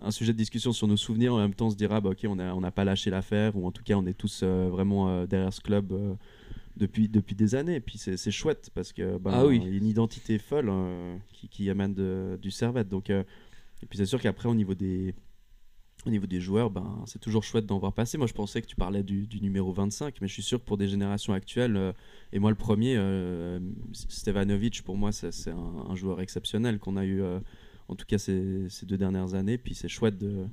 [0.00, 1.34] un sujet de discussion sur nos souvenirs.
[1.34, 3.56] En même temps, on se dira, bah, ok, on n'a on n'a pas lâché l'affaire,
[3.56, 6.14] ou en tout cas, on est tous euh, vraiment euh, derrière ce club euh,
[6.76, 7.76] depuis, depuis des années.
[7.76, 9.60] Et puis c'est chouette parce que ben, Ah oui.
[9.62, 12.88] il y a une identité folle hein, qui, qui de- du Servette.
[12.88, 13.24] Donc, et
[13.88, 15.14] puis c'est sûr qu'après, au niveau des.
[16.06, 18.18] Au niveau des joueurs, ben, c'est toujours chouette d'en voir passer.
[18.18, 20.64] Moi, je pensais que tu parlais du, du numéro 25, mais je suis sûr que
[20.64, 21.92] pour des générations actuelles,
[22.32, 22.96] et moi le premier,
[23.92, 25.56] Stevanovic, pour moi, c'est un,
[25.90, 27.20] un joueur exceptionnel qu'on a eu,
[27.88, 29.58] en tout cas ces, ces deux dernières années.
[29.58, 30.46] Puis c'est chouette de,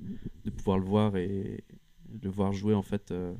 [0.43, 1.63] de pouvoir le voir et
[2.09, 3.33] de le voir jouer, en fait, euh,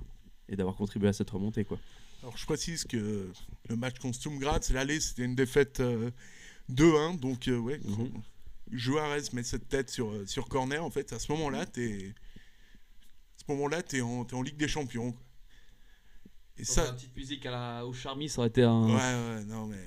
[0.50, 1.64] et d'avoir contribué à cette remontée.
[1.66, 1.80] Quoi.
[2.22, 3.32] Alors, je précise que
[3.70, 6.12] le match contre Sturm Graz, l'aller, c'était une défaite euh,
[6.72, 7.20] 2-1.
[7.20, 8.12] Donc, euh, ouais, Mhm.
[8.72, 10.84] Juarez met cette tête sur, euh, sur corner.
[10.84, 12.14] En fait, à ce moment-là, t'es.
[13.38, 15.12] À ce moment-là, t'es en, t'es en Ligue des Champions.
[15.12, 15.22] quoi.
[16.58, 16.88] Et ça.
[16.90, 18.86] une petite musique à la, au Charmy, ça aurait été un.
[18.88, 18.94] Ouais,
[19.38, 19.84] ouais, non, mais.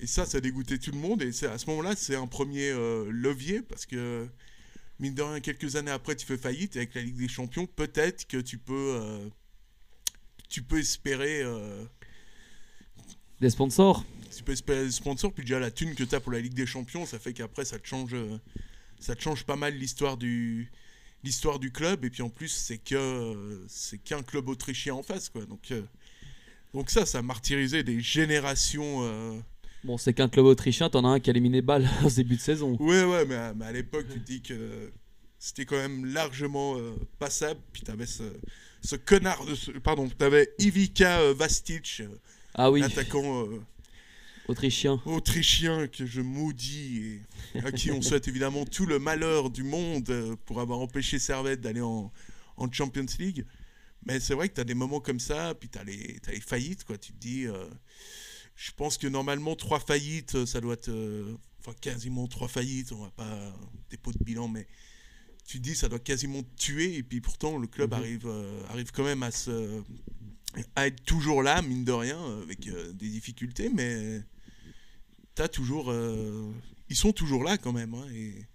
[0.00, 1.22] Et ça, ça a dégoûté tout le monde.
[1.22, 4.26] Et à ce moment-là, c'est un premier euh, levier parce que,
[4.98, 6.76] mine de rien, quelques années après, tu fais faillite.
[6.76, 8.96] Et avec la Ligue des Champions, peut-être que tu peux.
[9.00, 9.28] euh,
[10.48, 11.42] tu peux espérer.
[11.42, 11.84] euh,
[13.40, 14.04] Des sponsors.
[14.36, 16.54] tu peux espérer des sponsors, puis déjà la thune que tu as pour la Ligue
[16.54, 18.14] des Champions, ça fait qu'après ça te change
[19.00, 20.70] ça te change pas mal l'histoire du
[21.24, 25.28] l'histoire du club et puis en plus c'est que c'est qu'un club autrichien en face
[25.28, 25.44] quoi.
[25.46, 25.72] Donc
[26.72, 29.42] donc ça ça a martyrisé des générations
[29.84, 32.40] Bon, c'est qu'un club autrichien, t'en as un qui a éliminé Bâle au début de
[32.40, 32.76] saison.
[32.80, 34.90] Ouais ouais mais, à- mais à l'époque tu te dis que
[35.38, 38.22] c'était quand même largement euh, passable puis t'avais ce
[38.82, 42.08] ce connard de ce, pardon, t'avais Ivica euh, Vastic, euh,
[42.54, 43.60] Ah oui, l'attaquant euh,
[44.48, 45.00] autrichien.
[45.06, 47.20] autrichien que je maudis
[47.54, 51.60] et à qui on souhaite évidemment tout le malheur du monde pour avoir empêché Servette
[51.62, 52.12] d'aller en,
[52.58, 53.46] en Champions League.
[54.06, 56.32] Mais c'est vrai que tu as des moments comme ça, puis tu as, les t'as
[56.32, 56.98] les faillites, quoi.
[56.98, 57.64] Tu te dis, euh,
[58.54, 61.24] je pense que normalement, trois faillites, euh, ça doit te.
[61.60, 63.52] enfin quasiment trois faillites, on va pas
[63.90, 64.66] dépôt de bilan, mais
[65.46, 67.98] tu dis ça doit quasiment te tuer et puis pourtant le club Mhm.
[67.98, 69.82] arrive euh, arrive quand même à se
[70.76, 74.22] à être toujours là mine de rien avec euh, des difficultés, mais
[75.34, 76.52] t'as toujours euh,
[76.88, 78.46] ils sont toujours là quand même hein, et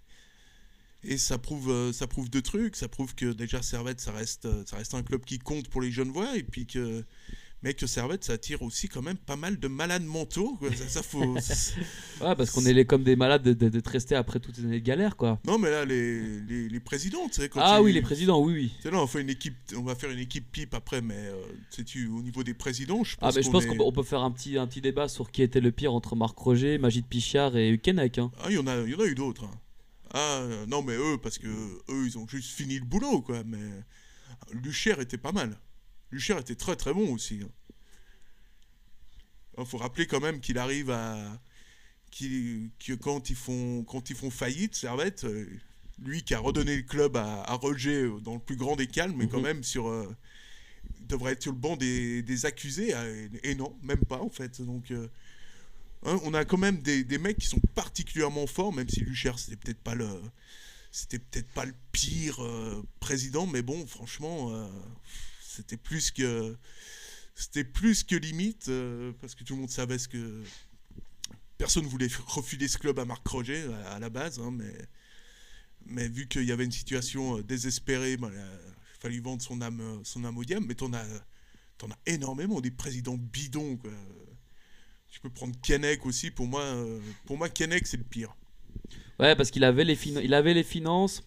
[1.02, 2.76] et ça prouve, euh, ça prouve deux trucs.
[2.76, 5.80] Ça prouve que déjà Servette, ça reste, euh, ça reste un club qui compte pour
[5.80, 6.36] les jeunes voix.
[6.36, 7.02] Et puis que,
[7.62, 10.56] mais que Servette, ça attire aussi quand même pas mal de malades mentaux.
[10.58, 10.70] quoi.
[10.74, 11.34] Ça, ça faut...
[12.20, 14.64] Ouais, parce qu'on est les, comme des malades de- de- d'être restés après toutes ces
[14.64, 15.38] années de galère, quoi.
[15.46, 18.40] non, mais là, les, les, les présidents, tu sais, quand Ah tu- oui, les présidents,
[18.42, 18.72] oui, oui.
[18.76, 21.14] Tu sais, là, on, fait une équipe, on va faire une équipe pipe après, mais
[21.16, 21.34] euh,
[21.70, 23.84] sais-tu, au niveau des présidents, je Ah, pense mais je qu'on pense est- qu'on peut,
[23.84, 26.38] on peut faire un petit, un petit débat sur qui était le pire entre Marc
[26.38, 28.18] Roger, Magid Pichard et Kenek.
[28.18, 28.30] Hein.
[28.42, 29.44] Ah, il y en a, y en a eu d'autres.
[29.44, 29.50] hein.
[30.12, 33.44] Ah, non, mais eux, parce que eux, ils ont juste fini le boulot, quoi.
[33.46, 33.58] Mais
[34.52, 35.56] Lucher était pas mal.
[36.10, 37.40] Lucher était très très bon aussi.
[39.58, 41.40] Il faut rappeler quand même qu'il arrive à.
[42.18, 45.46] que quand ils font, quand ils font faillite, Servette, euh,
[45.98, 48.86] lui qui a redonné le club à, à Roger euh, dans le plus grand des
[48.86, 49.42] calmes, mais quand Mhm.
[49.44, 49.88] même sur.
[49.88, 50.14] euh,
[51.00, 52.90] il devrait être sur le banc des, des accusés,
[53.42, 54.60] et, et non, même pas en fait.
[54.62, 54.90] Donc.
[54.90, 55.08] euh,
[56.06, 59.32] Hein, on a quand même des, des mecs qui sont particulièrement forts, même si Lucher
[59.36, 60.08] c'était peut-être pas le
[60.92, 64.50] c'était peut-être pas le pire euh, président, mais bon, franchement,
[65.50, 66.56] c'était plus que
[67.34, 70.42] c'était plus que limite euh, parce que tout le monde savait ce que
[71.58, 74.72] personne voulait refiler ce club à Marc Roger à, la base, hein, mais
[75.86, 78.58] mais vu qu'il y avait une situation euh, désespérée, ben, euh,
[78.94, 80.66] il fallait vendre son âme son âme au diable.
[80.68, 81.06] Mais t'en as
[81.78, 83.76] t'en as énormément des présidents bidons.
[83.78, 83.90] Quoi.
[85.10, 86.30] Tu peux prendre Kennec aussi.
[86.30, 86.64] Pour moi,
[87.24, 88.36] pour moi, Kennec c'est le pire.
[89.18, 91.24] Ouais, parce qu'il avait les, il avait les finances.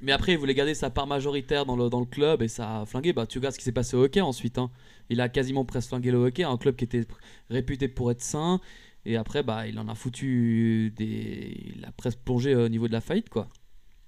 [0.00, 2.80] Mais après, il voulait garder sa part majoritaire dans le, dans le club et ça
[2.80, 3.12] a flingué.
[3.12, 4.58] Bah, tu regardes ce qui s'est passé au hockey ensuite.
[4.58, 4.70] hein.
[5.08, 7.06] Il a quasiment presque flingué le hockey, un club qui était
[7.50, 8.60] réputé pour être sain.
[9.04, 11.72] Et après, bah, il en a foutu des.
[11.76, 13.48] Il a presque plongé au niveau de la faillite, quoi.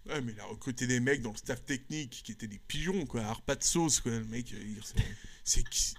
[0.09, 3.05] Ouais, mais il a recruté des mecs dans le staff technique qui étaient des pigeons,
[3.07, 3.23] quoi.
[3.23, 4.13] Alors, pas de sauce, quoi.
[4.13, 4.59] Le mec, euh,
[5.45, 5.95] c'est-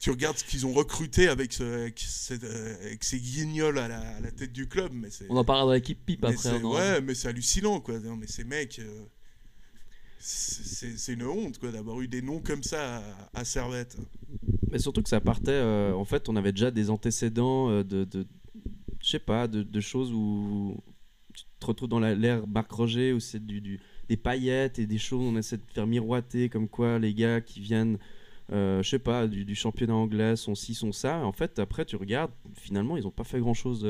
[0.00, 3.88] Tu regardes ce qu'ils ont recruté avec, ce, avec, cette, euh, avec ces guignols à
[3.88, 5.08] la, à la tête du club, mais.
[5.28, 6.48] On en parlera dans l'équipe pipe après.
[6.50, 7.98] hein, ouais, mais c'est hallucinant, quoi.
[7.98, 8.78] Non, mais ces mecs.
[8.78, 9.04] euh,
[10.18, 13.96] c'est- une honte, quoi, d'avoir eu des noms comme ça à, à Servette.
[14.70, 15.50] Mais surtout que ça partait.
[15.52, 18.04] euh, en fait, on avait déjà des antécédents euh, de.
[18.04, 18.26] de
[19.00, 20.76] je sais pas, de, de choses où
[21.32, 24.98] tu te retrouves dans l'ère Marc Roger, où c'est du, du- des paillettes et des
[24.98, 27.98] choses, on essaie de faire miroiter, comme quoi les gars qui viennent,
[28.52, 31.24] euh, je sais pas, du, championnat anglais sont ci, sont ça.
[31.24, 33.86] En fait, après, tu regardes, finalement, ils ont pas fait grand chose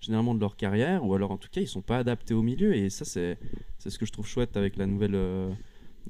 [0.00, 2.74] généralement de leur carrière, ou alors en tout cas, ils sont pas adaptés au milieu,
[2.74, 3.38] et ça, c'est
[3.78, 5.14] ce que je trouve chouette avec la nouvelle.
[5.14, 5.50] euh,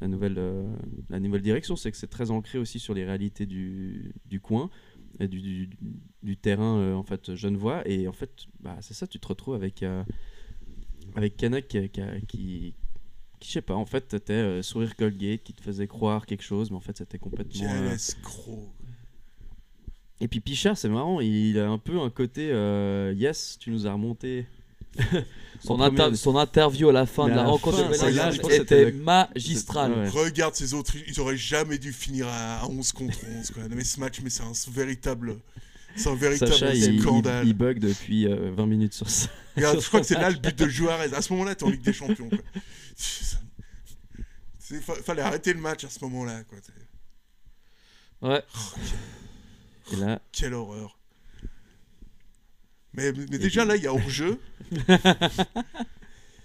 [0.00, 0.74] la nouvelle, euh,
[1.11, 4.70] la nouvelle direction, c'est que c'est très ancré aussi sur les réalités du, du coin
[5.20, 5.68] et du,
[6.22, 9.55] du, terrain euh, en fait genevois et en fait bah, c'est ça tu te retrouves
[9.55, 10.02] avec euh,
[11.14, 11.90] avec Kanak qui,
[12.26, 12.74] qui,
[13.44, 16.70] je sais pas en fait t'étais euh, sourire Colgate qui te faisait croire quelque chose
[16.70, 18.68] mais en fait c'était complètement Quel euh, escroc.
[20.20, 23.87] et puis Pichard c'est marrant il a un peu un côté euh, yes tu nous
[23.87, 24.46] as remonté
[25.64, 28.44] Son, premier- inter- son interview à la fin Mais de la la rencontre fin, de
[28.46, 29.92] était c'était- magistrale.
[29.92, 30.09] Ouais.
[30.09, 33.50] Regarde ces autres, ils auraient jamais dû finir à, à 11 contre 11.
[33.52, 33.62] Quoi.
[33.70, 35.37] Mais ce match, mais c'est un véritable,
[35.96, 37.46] c'est un véritable Sacha il, il, scandale.
[37.46, 40.38] il bug depuis euh, 20 minutes sur ça Regarde, je crois que c'est là le
[40.38, 41.14] but de Juarez.
[41.14, 42.28] À ce moment-là, t'es en Ligue des Champions.
[42.28, 42.38] Quoi.
[45.05, 46.44] Fallait arrêter le match à ce moment-là.
[46.44, 46.59] Quoi.
[48.22, 48.42] Ouais.
[49.92, 50.98] et là Quelle horreur.
[52.94, 54.38] Mais, mais déjà là, il y a hors-jeu.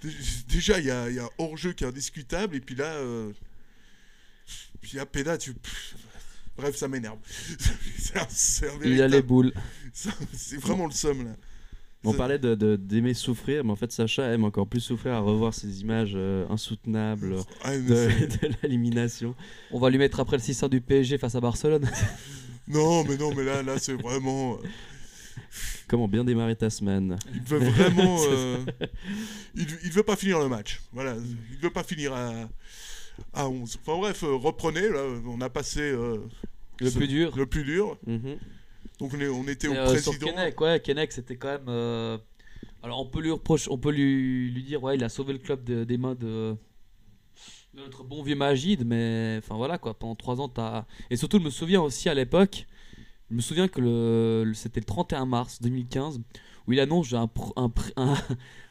[0.01, 0.13] Dé-
[0.49, 2.55] déjà, il y a, il y a hors-jeu qui est indiscutable.
[2.55, 3.31] Et puis là, euh,
[4.81, 5.53] puis à Pena, tu.
[6.57, 7.17] Bref, ça m'énerve.
[8.85, 9.53] Il a les boules.
[9.93, 11.31] C'est vraiment le somme là.
[12.03, 15.13] On Ça- parlait de- de- d'aimer souffrir, mais en fait Sacha aime encore plus souffrir
[15.13, 17.83] à revoir ces images euh, insoutenables mais de,
[18.47, 19.35] de l'élimination.
[19.71, 21.89] On va lui mettre après le 600 du PSG face à Barcelone.
[22.67, 24.53] Non, mais non, mais là, là, c'est vraiment.
[24.53, 24.67] euh,
[25.87, 28.17] Comment bien démarrer ta semaine Il veut vraiment.
[28.29, 28.57] euh,
[29.55, 30.81] il, il veut pas finir le match.
[30.93, 31.15] Voilà,
[31.51, 32.31] il veut pas finir à,
[33.33, 33.77] à 11.
[33.81, 34.89] Enfin bref, euh, reprenez.
[34.89, 36.17] Là, on a passé euh,
[36.79, 37.35] Le ce- plus dur.
[37.35, 37.97] Le plus dur.
[38.05, 38.37] Mhm.
[38.99, 40.11] Donc on, est- on était Et, au euh, président.
[40.59, 41.65] Ouais, c'était quand même.
[41.67, 42.17] euh,
[42.83, 45.39] Alors, on peut lui reprocher, on peut lui, lui dire, ouais, il a sauvé le
[45.39, 46.55] club de- des mains de,
[47.73, 49.93] de notre bon vieux Magid, mais enfin voilà quoi.
[49.93, 50.85] Pendant 3 ans, t'as.
[51.09, 52.65] Et surtout, je me souviens aussi à l'époque,
[53.29, 56.21] je me souviens que le, le- c'était le 31 mars 2015
[56.67, 58.15] où il annonce un, pro- un, pr- un,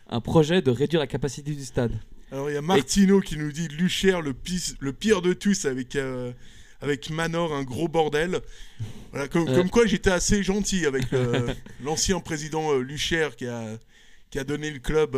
[0.09, 1.93] un projet de réduire la capacité du stade.
[2.33, 5.65] Alors il y a Martino qui nous dit Lucher, le, pis- le pire de tous
[5.65, 6.33] avec, euh,
[6.81, 8.41] avec Manor, un gros bordel.
[9.13, 9.55] Voilà, comme, Euh.
[9.57, 13.79] comme quoi j'étais assez gentil avec euh, l'ancien président euh, Lucher qui a,
[14.31, 15.17] qui a donné le club,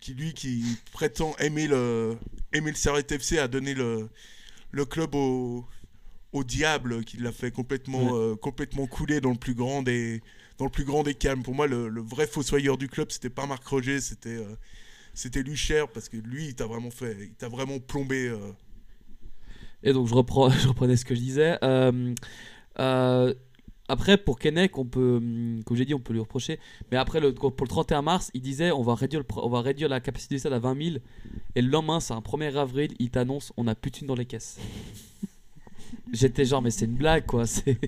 [0.00, 2.16] qui lui, qui prétend aimer le,
[2.52, 4.08] aimer le a donné le,
[4.70, 5.66] le club au,
[6.32, 10.22] au diable, qui l'a fait complètement, complètement couler dans le plus grand des,
[10.56, 11.42] dans le plus grand des calmes.
[11.42, 14.38] Pour moi, le, le vrai fossoyeur du club, c'était pas Marc Roger, c'était,
[15.14, 18.28] c'était Lucher, parce que lui, il t'a vraiment fait, il t'a vraiment plombé.
[18.28, 18.38] euh,
[19.82, 21.58] Et donc je, reprends, je reprenais ce que je disais.
[21.62, 22.14] Euh,
[22.78, 23.34] euh,
[23.88, 26.58] après, pour Kennec, on peut, hum, comme j'ai dit, on peut lui reprocher.
[26.90, 29.60] Mais après, le, pour le 31 mars, il disait on va réduire, le on va
[29.60, 30.96] réduire la capacité du stade à 20 000.
[31.54, 34.14] Et le lendemain, c'est un 1er avril, il t'annonce on a plus de thunes dans
[34.14, 34.58] les caisses.
[36.12, 37.46] J'étais genre, mais c'est une blague quoi.
[37.46, 37.78] C'est...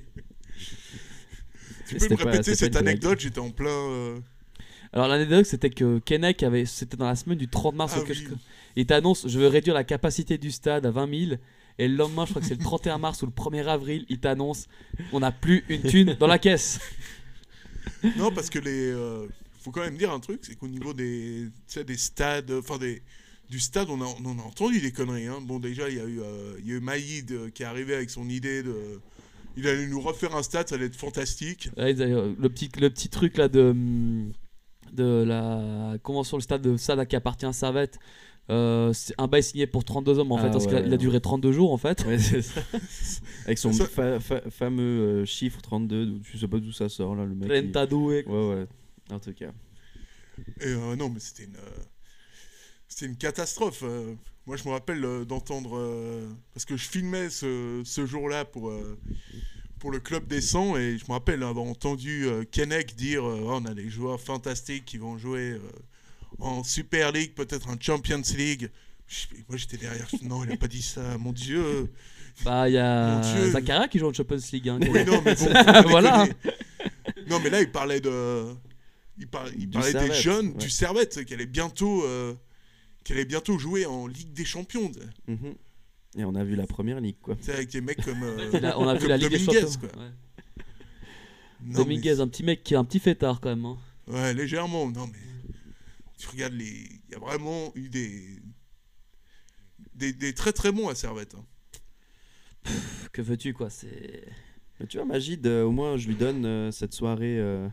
[1.87, 3.20] Tu peux me répéter cette anecdote?
[3.20, 4.16] J'étais en plein.
[4.94, 7.92] Alors l'anecdote, c'était que Kennec avait, c'était dans la semaine du 30 mars.
[7.96, 8.26] Ah auquel oui.
[8.30, 8.35] je-
[8.76, 11.37] Il t'annonce je veux réduire la capacité du stade à 20 000.
[11.78, 14.20] Et le lendemain, je crois que c'est le 31 mars ou le 1er avril, il
[14.20, 14.68] t'annonce
[15.12, 16.78] on n'a plus une thune dans la caisse.
[18.16, 18.90] Non, parce que les.
[18.92, 19.26] euh,
[19.61, 22.78] faut quand même dire un truc, c'est qu'au niveau des, tu sais, des stades, enfin
[22.78, 23.02] des,
[23.50, 25.26] du stade, on, a, on a entendu des conneries.
[25.26, 25.38] Hein.
[25.42, 27.66] Bon, déjà, il y a eu, euh, il y a eu Maïd euh, qui est
[27.66, 28.74] arrivé avec son idée de.
[29.57, 31.68] Il allait nous refaire un stade, ça allait être fantastique.
[31.76, 33.74] Ouais, le petit, le petit truc là de,
[34.94, 37.98] de la convention, le stade de Sada qui appartient à Servette.
[38.50, 40.87] euh, c'est un bail signé pour 32 hommes en Ah fait, parce qu'il a, ouais,
[40.87, 42.04] il a duré 32 jours en fait.
[42.07, 42.61] Ouais, ça.
[43.46, 46.88] Avec son Ça- fa- fa- fameux euh, chiffre 32, d'où- je sais pas d'où ça
[46.88, 47.50] sort là, le mec.
[47.54, 48.66] il- 32 et- Ouais, ouais,
[49.11, 49.50] en tout cas.
[50.61, 51.57] Et euh, non, mais c'était une.
[51.57, 51.83] euh,
[52.88, 53.83] c'était une catastrophe.
[53.83, 54.14] euh.
[54.46, 55.78] moi, je me rappelle euh, d'entendre.
[55.78, 58.70] euh, parce que je filmais ce, ce jour-là pour.
[59.84, 63.40] Pour le club des 100 et je me rappelle avoir entendu euh, Kennec dire euh,
[63.42, 65.58] Oh, on a des joueurs fantastiques qui vont jouer euh,
[66.38, 68.70] en Super League, peut-être en Champions League.
[69.06, 71.92] Je- moi j'étais derrière, je non il a pas dit ça, mon dieu.
[72.46, 73.20] Bah, il y a.
[73.50, 74.68] Zakaria qui joue en Champions League.
[74.70, 74.78] hein.
[74.80, 75.52] Oui, non mais bon,
[75.90, 76.26] Voilà.
[77.28, 78.46] Non mais là il parlait de,
[79.18, 80.54] il, par- il Du parlait des jeunes ouais.
[80.54, 82.32] du Servette qui allait bientôt, euh,
[83.04, 84.90] qui allait bientôt jouer en Ligue des Champions.
[85.28, 85.36] sais.
[86.16, 87.37] Et on a vu la première ligue, quoi.
[87.40, 89.88] Sais, avec des mecs comme, euh, on a vu la Ligue des Dominguez, Champions.
[89.88, 90.03] quoi.
[90.03, 90.11] Ouais.
[91.64, 93.64] Non, Dominguez, un petit mec qui est un petit fêtard quand même.
[93.64, 93.79] hein.
[94.09, 94.88] ouais légèrement.
[94.90, 95.18] Non mais
[96.18, 98.38] tu regardes les, il y a vraiment eu des,
[99.94, 101.35] des, des très très bons à Servette.
[101.35, 101.44] hein.
[102.62, 104.24] Pff, Que veux-tu quoi C'est.
[104.81, 107.68] Mais tu vois, Magid, euh, au moins, je lui donne euh, cette soirée, euh,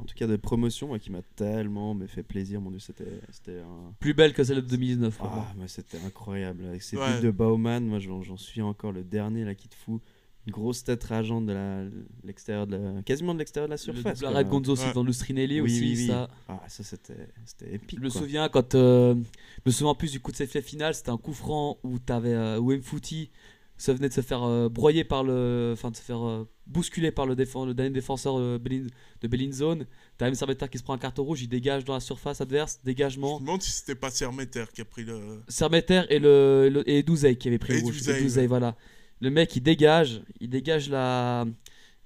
[0.00, 2.60] en tout cas de promotion, moi, qui m'a tellement mais fait plaisir.
[2.60, 3.92] Mon dieu, c'était c'était un.
[4.00, 6.64] Plus belle que celle de 2019 pour Ah, mais c'était incroyable.
[6.66, 7.16] Avec ces Ouais.
[7.20, 10.00] buts de Baumann, moi, j'en suis encore le dernier là qui te fout.
[10.46, 11.84] Une grosse tête rageante de la-
[12.22, 14.22] l'extérieur de la, quasiment de l'extérieur de la Le surface.
[14.22, 14.78] arrêt de Gonzo Ouais.
[14.78, 15.80] Sylvain Lustrinelli Oui, aussi.
[15.80, 16.06] oui, oui.
[16.06, 16.28] Ça.
[16.48, 17.98] Ah, ça c'était c'était épique.
[17.98, 18.20] Je me quoi.
[18.20, 18.76] souviens quand.
[18.76, 21.78] euh, je me souviens en plus du coup de cette finale, c'était un coup franc
[21.82, 23.30] où t'avais euh, où Mfouti
[23.78, 25.70] se venait de se faire euh, broyer par le.
[25.74, 28.86] Enfin, de se faire euh, bousculer par le, dernier défenseur euh, Bellin-
[29.20, 29.86] de Bellinzone.
[30.18, 32.78] T'as même Servetter qui se prend un carton rouge, il dégage dans la surface adverse,
[32.82, 33.36] Je dégagement.
[33.38, 35.42] me demande si c'était pas Sermeter qui a pris le.
[35.48, 37.98] Sermeter et, le, le- et Douzey qui avait pris Et le rouge.
[37.98, 38.46] Douzey, Et Douzey, ouais.
[38.46, 38.76] voilà.
[39.20, 41.44] Le mec il dégage, il dégage la.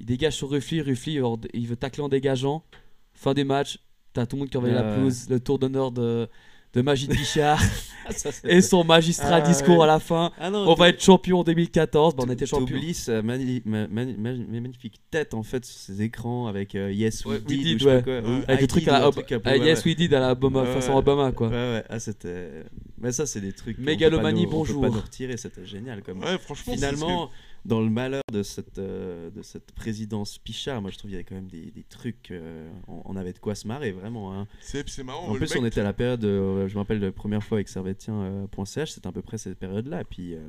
[0.00, 1.20] Il dégage sur Ruffly, Ruffly
[1.52, 2.64] il veut tacler en dégageant.
[3.12, 3.78] Fin du match,
[4.14, 6.26] t'as tout le monde qui envoie la pelouse, le tour d'honneur de,
[6.74, 7.60] de Magid Pichard
[8.06, 9.84] Ah, ça, et son magistrat Ah, discours ouais.
[9.84, 10.32] à la fin.
[10.40, 12.66] Ah non, On va être champion en 2014, bah, on était champion.
[12.66, 16.74] T'oublies sa mani- ma- mani- ma- ma- magnifique tête en fait sur ses écrans avec
[16.74, 18.02] euh, Yes We Ouais, We Did, ouais.
[18.02, 18.14] quoi,
[18.48, 19.84] Avec le truc à la truc à ouais, Yes.
[19.84, 20.94] We Did à la Obama, Ouais, façon.
[20.94, 21.48] Obama quoi.
[21.48, 22.64] Ouais, ouais, ah, c'était.
[23.00, 23.78] Mais ça, c'est des trucs.
[23.78, 24.80] Mégalomanie, nous- on peut bonjour.
[24.82, 26.02] pas nous retirer, c'était génial.
[26.02, 26.20] Comme...
[26.20, 26.74] Ouais, franchement.
[26.74, 27.30] Finalement,
[27.64, 31.20] dans le malheur de cette, euh, de cette présidence Pichard, moi je trouve qu'il y
[31.20, 32.30] avait quand même des, des trucs.
[32.30, 34.34] euh, on, on avait de quoi se marrer, vraiment.
[34.38, 34.46] hein.
[34.60, 35.28] c'est c'est marrant.
[35.28, 37.42] En le plus, mec- on était à la période, euh, je me rappelle la première
[37.44, 40.04] fois avec servetien.ch, c'était à peu près cette période-là.
[40.04, 40.40] Puis euh,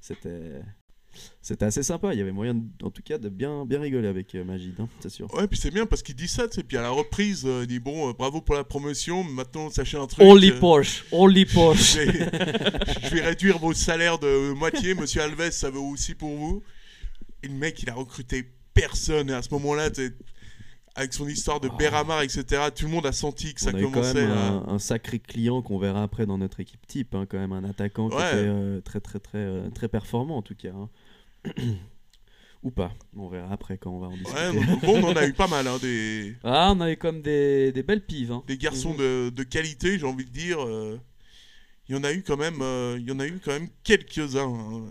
[0.00, 0.60] c'était.
[1.42, 4.08] C'était assez sympa, il y avait moyen, de- en tout cas, de bien, bien rigoler
[4.08, 5.32] avec euh, Magid, hein, c'est sûr.
[5.34, 6.62] Ouais, puis c'est bien parce qu'il dit ça, tu sais.
[6.62, 9.96] Puis à la reprise, euh, il dit bon, euh, bravo pour la promotion, maintenant sachez
[9.98, 10.24] un truc.
[10.26, 11.98] Only euh, Porsche, only Porsche.
[11.98, 12.30] je, vais,
[13.04, 14.94] je vais réduire vos salaires de moitié.
[14.94, 16.62] Monsieur Alves, ça vaut aussi pour vous.
[17.42, 19.30] Et le mec, il a recruté personne.
[19.30, 20.12] Et à ce moment-là, tu
[20.94, 21.76] avec son histoire de Oh.
[21.78, 24.30] Beramar, etc., tout le monde a senti que ça on a eu quand commençait même
[24.32, 24.48] à.
[24.48, 27.62] un, un sacré client qu'on verra après dans notre équipe type, hein, quand même un
[27.62, 28.26] attaquant qui Ouais.
[28.26, 30.70] était euh, très très très euh, très performant en tout cas.
[30.74, 30.88] hein.
[32.64, 34.34] Ou pas, on verra après quand on va en discuter.
[34.36, 37.70] Ouais, bon, on en a eu pas mal, hein, des, Ah, on avait comme des,
[37.70, 38.32] des belles pives.
[38.32, 38.42] Hein.
[38.48, 40.60] des garçons de, de qualité, j'ai envie de dire.
[40.64, 40.98] euh,
[41.88, 43.68] Il y en a eu quand même, euh, il y en a eu quand même
[43.84, 44.52] quelques-uns.
[44.52, 44.82] hein.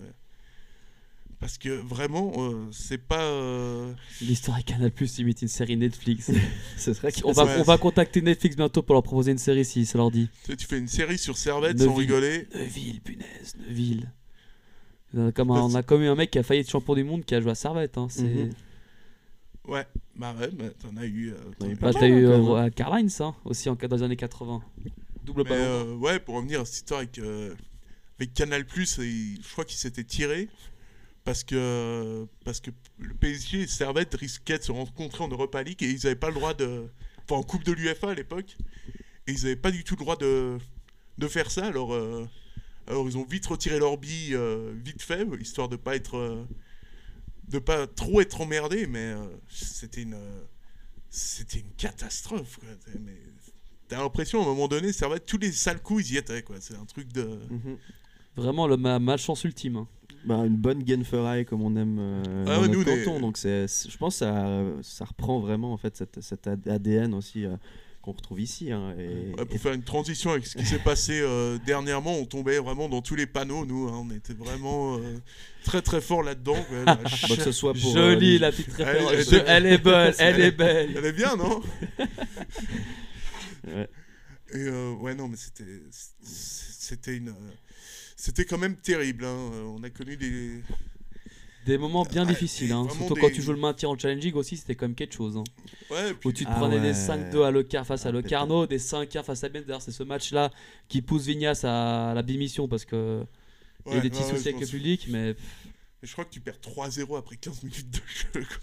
[1.40, 3.22] Parce que vraiment, euh, c'est pas.
[3.22, 6.32] euh, L'histoire Canal Plus imite une série Netflix.
[6.78, 7.56] Ce serait on, va, Ouais.
[7.60, 10.30] on va contacter Netflix bientôt pour leur proposer une série si ça leur dit.
[10.58, 12.00] tu fais une série sur Servette sans Neuville.
[12.00, 12.48] rigoler.
[12.56, 14.10] Neuville, punaise, Neuville.
[15.14, 16.96] On a, comme un, on a comme eu un mec qui a failli être champion
[16.96, 17.98] du monde qui a joué à Servette.
[17.98, 18.08] Hein.
[18.10, 18.50] c'est- Mhm.
[19.68, 19.86] Ouais.
[20.16, 21.32] Bah ouais, mais t'en as eu.
[21.32, 22.70] euh, t'en as eu Bah, t'as mal, eu hein, euh,
[23.20, 24.62] hein, aussi en, dans les années 80.
[25.24, 27.54] Double Mais, euh, ouais, pour revenir à cette histoire avec, euh,
[28.18, 30.48] avec Canal, je crois qu'il s'était tiré
[31.26, 35.84] parce que, parce que le PSG et Servette risquaient de se rencontrer en Europa League
[35.84, 36.86] et ils n'avaient pas le droit de.
[37.30, 38.56] Enfin, en Coupe de l'UFA à l'époque.
[39.28, 40.58] Et ils n'avaient pas du tout le droit de,
[41.18, 41.66] de faire ça.
[41.66, 42.26] Alors, euh,
[42.88, 46.18] alors ils ont vite retiré leur bille, euh, vite fait, histoire de pas être.
[46.18, 46.46] euh,
[47.50, 50.16] de pas trop être emmerdé, mais euh, c'était une.
[50.16, 50.42] euh,
[51.10, 52.58] c'était une catastrophe.
[52.58, 52.70] quoi.
[53.06, 53.16] Mais
[53.88, 56.42] T'as l'impression à un moment donné, Servette, tous les sales coups, ils y étaient.
[56.42, 56.58] quoi.
[56.60, 57.24] C'est un truc de.
[57.50, 57.78] Mhm.
[58.36, 59.78] Vraiment le ma malchance ultime.
[59.78, 59.88] hein.
[60.26, 63.22] Bah, une bonne Genferaille comme on aime euh, Ah dans notre nous, canton.
[63.22, 67.46] Donc c'est, je pense que ça, ça reprend vraiment en fait cet, cet ADN aussi
[67.46, 67.56] euh,
[68.08, 68.72] qu'on retrouve ici.
[68.72, 72.16] hein, et, Ouais, pour et- faire une transition avec ce qui s'est passé euh, dernièrement,
[72.18, 73.88] on tombait vraiment dans tous les panneaux, nous.
[73.90, 74.06] hein.
[74.10, 75.18] on était vraiment euh,
[75.66, 76.56] très très fort là-dedans.
[76.86, 79.34] La bah, que ce soit pour Jolie euh, la petite Elle- référence.
[79.34, 81.06] elle- Elle, est bonne, elle est Elle belle.
[81.06, 81.62] est bien, non
[83.68, 83.90] Ouais.
[84.54, 85.82] Et euh, ouais, non, mais c'était
[86.22, 87.30] c'était une.
[87.30, 87.52] euh,
[88.16, 89.26] C'était quand même terrible.
[89.26, 89.50] hein.
[89.76, 90.62] On a connu des.
[91.68, 92.72] Des moments bien Ouais, difficiles.
[92.72, 92.88] hein.
[92.90, 95.38] Surtout des- quand tu joues le maintien en challenging aussi, c'était quand même quelque chose.
[95.38, 95.44] Hein.
[95.92, 96.94] Ouais, puis Où tu te Ah prenais des ouais.
[96.94, 99.66] 5-2 à Locar face à Ah, Locarno, des 5-1 face à Benz.
[99.66, 100.50] D'ailleurs, c'est ce match-là
[100.88, 103.24] qui pousse Vignas à la bimission parce que
[103.86, 105.08] il y a eu des petits ouais, ouais, soucis avec le public.
[105.10, 105.36] Mais
[106.02, 108.00] Mais je crois que tu perds 3-0 après 15 minutes de
[108.42, 108.46] jeu.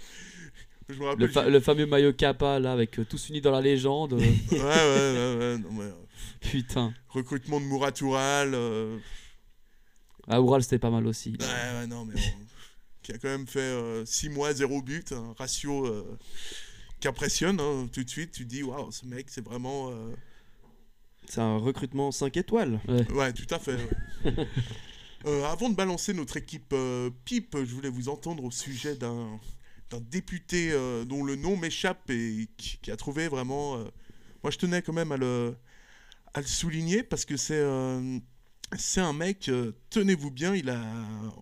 [0.90, 1.30] Je me le, rappelle.
[1.30, 4.12] fa- le fameux maillot Kappa là, avec euh, tous unis dans la légende.
[4.14, 5.58] euh, Ouais, ouais, ouais, ouais.
[5.58, 5.92] non, mais, euh,
[6.42, 6.92] putain.
[7.08, 8.52] recrutement de Mouratouraal.
[8.54, 8.98] euh,
[10.28, 11.36] À Oural, c'était pas mal aussi.
[11.40, 11.46] Ouais,
[11.80, 12.14] ouais, non, mais.
[13.04, 15.12] Euh, qui a quand même fait 6 mois, 0 but.
[15.12, 16.18] Un ratio euh,
[17.00, 17.60] qui impressionne.
[17.60, 17.88] hein.
[17.92, 19.90] Tout de suite, tu te dis, waouh, ce mec, c'est vraiment.
[19.90, 20.14] euh,
[21.28, 22.80] C'est un recrutement 5 étoiles.
[23.14, 23.76] Ouais, tout à fait.
[24.24, 24.34] ouais.
[25.26, 29.40] Euh, avant de balancer notre équipe euh, pipe, je voulais vous entendre au sujet d'un
[29.88, 33.76] d'un député euh, dont le nom m'échappe et qui, qui a trouvé vraiment.
[33.78, 33.84] euh,
[34.42, 35.56] Moi, je tenais quand même à le,
[36.34, 38.18] à le souligner parce que c'est euh,
[38.78, 39.48] c'est un mec.
[39.48, 40.80] euh, Tenez-vous bien, il a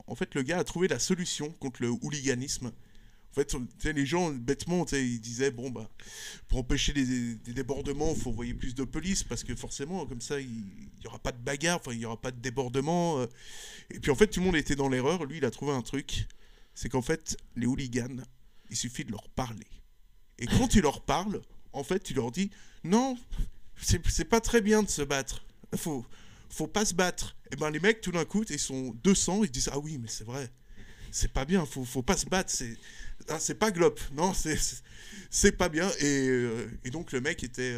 [0.07, 2.73] en fait le gars a trouvé la solution contre le hooliganisme.
[3.33, 5.88] En fait, les gens, bêtement, ils disaient, bon, bah,
[6.49, 10.38] pour empêcher des, débordements, il faut envoyer plus de police, parce que forcément, comme ça,
[10.38, 13.21] il n'y aura pas de bagarre, il n'y aura pas de débordement.
[13.21, 13.27] euh.
[13.90, 15.25] Et puis, en fait, tout le monde était dans l'erreur.
[15.25, 16.27] Lui, il a trouvé un truc.
[16.75, 18.23] C'est qu'en fait, les hooligans,
[18.68, 19.66] il suffit de leur parler.
[20.38, 21.40] Et quand tu leur parles,
[21.73, 22.51] en fait, tu leur dis,
[22.85, 23.16] non,
[23.79, 25.47] c'est pas très bien de se battre.
[25.75, 26.05] Faut,
[26.55, 27.37] faut pas se battre.
[27.51, 30.09] Et ben, les mecs, tout d'un coup, ils sont 200, ils disent, ah oui, mais
[30.09, 30.51] c'est vrai.
[31.11, 32.77] C'est pas bien, faut, faut pas se battre, c'est
[33.29, 34.33] ah, c'est pas glop, non,
[35.31, 35.88] c'est pas bien.
[36.01, 37.77] Et, euh, et donc le mec était.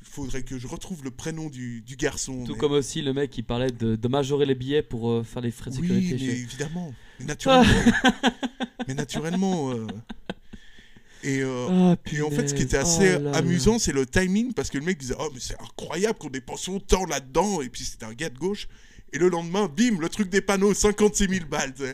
[0.00, 2.44] Il faudrait que je retrouve le prénom du, du garçon.
[2.44, 5.22] Tout mais- comme aussi le mec qui parlait de, de majorer les billets pour euh,
[5.24, 6.12] faire les frais de Oui, sécurité.
[6.14, 6.94] mais chez- évidemment.
[7.18, 7.92] Mais naturellement.
[8.88, 9.72] mais naturellement.
[11.24, 13.36] Et, euh, Ah, et en fait, ce qui était assez Oh là là.
[13.38, 16.68] amusant, c'est le timing, parce que le mec disait Oh, mais c'est incroyable qu'on dépense
[16.68, 17.60] autant là-dedans.
[17.62, 18.66] Et puis c'était un gars de gauche.
[19.12, 21.74] Et le lendemain, bim, le truc des panneaux, 56 000 balles.
[21.74, 21.84] tu.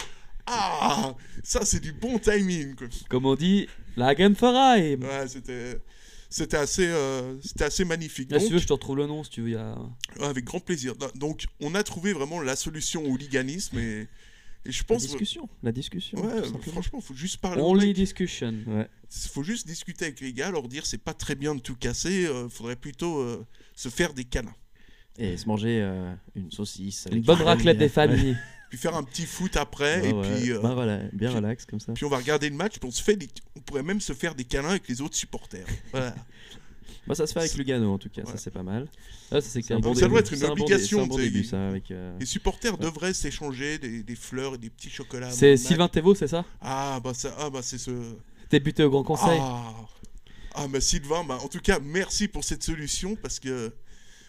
[0.46, 2.74] Ah, ça, c'est du bon timing.
[2.74, 2.86] quoi.
[3.10, 4.96] Comme on dit, la Genferai.
[4.96, 5.78] Ouais, c'était.
[6.30, 8.30] C'était assez, euh, c'était assez magnifique.
[8.30, 9.48] Là, si Donc- tu veux, je te retrouve le nom si tu veux.
[9.50, 9.74] Y a...
[10.20, 10.92] Avec grand plaisir.
[11.14, 14.06] Donc, on a trouvé vraiment la solution au hooliganisme et,
[14.64, 15.48] et je La discussion.
[15.62, 16.18] La discussion.
[16.18, 16.58] Ouais, simplement.
[16.72, 17.62] franchement, faut juste parler.
[17.62, 18.54] Only discussion.
[18.66, 18.88] Ouais.
[19.30, 22.26] faut juste discuter avec les gars, leur dire c'est pas très bien de tout casser.
[22.26, 24.54] euh, faudrait plutôt euh, se faire des câlins,
[25.18, 27.06] Et se manger euh, une saucisse.
[27.10, 27.88] Une bonne raclette des ouais.
[27.88, 28.36] familles.
[28.70, 30.36] puis faire un petit foot après Ouais, et ouais.
[30.40, 30.52] puis.
[30.52, 31.92] euh, Ben voilà, bien puis- relax comme ça.
[31.94, 33.28] puis on va regarder le match, puis on se fait des...
[33.56, 35.66] on pourrait même se faire des câlins avec les autres supporters.
[35.92, 36.14] Voilà.
[37.08, 38.30] Bah, ça se fait avec Lugano en tout cas, Ouais.
[38.32, 38.86] ça c'est pas mal.
[39.30, 40.10] Ah, ça, c'est C'est un bon ça début.
[40.10, 41.90] doit être une obligation, un bon début ça avec.
[41.90, 42.84] euh, Les supporters Ouais.
[42.84, 45.30] devraient s'échanger des, des fleurs et des petits chocolats.
[45.30, 45.56] C'est.
[45.56, 46.44] Sylvain Thévaux, c'est ça?
[46.60, 47.90] Ah bah ça, ah bah c'est ce.
[48.50, 49.38] Député au Grand Conseil.
[49.40, 49.74] Ah,
[50.54, 53.72] ah bah Sylvain, bah, en tout cas, merci pour cette solution parce que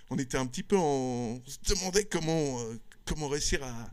[0.09, 0.81] on était un petit peu en.
[0.81, 3.89] On se demandait comment, euh, comment réussir à,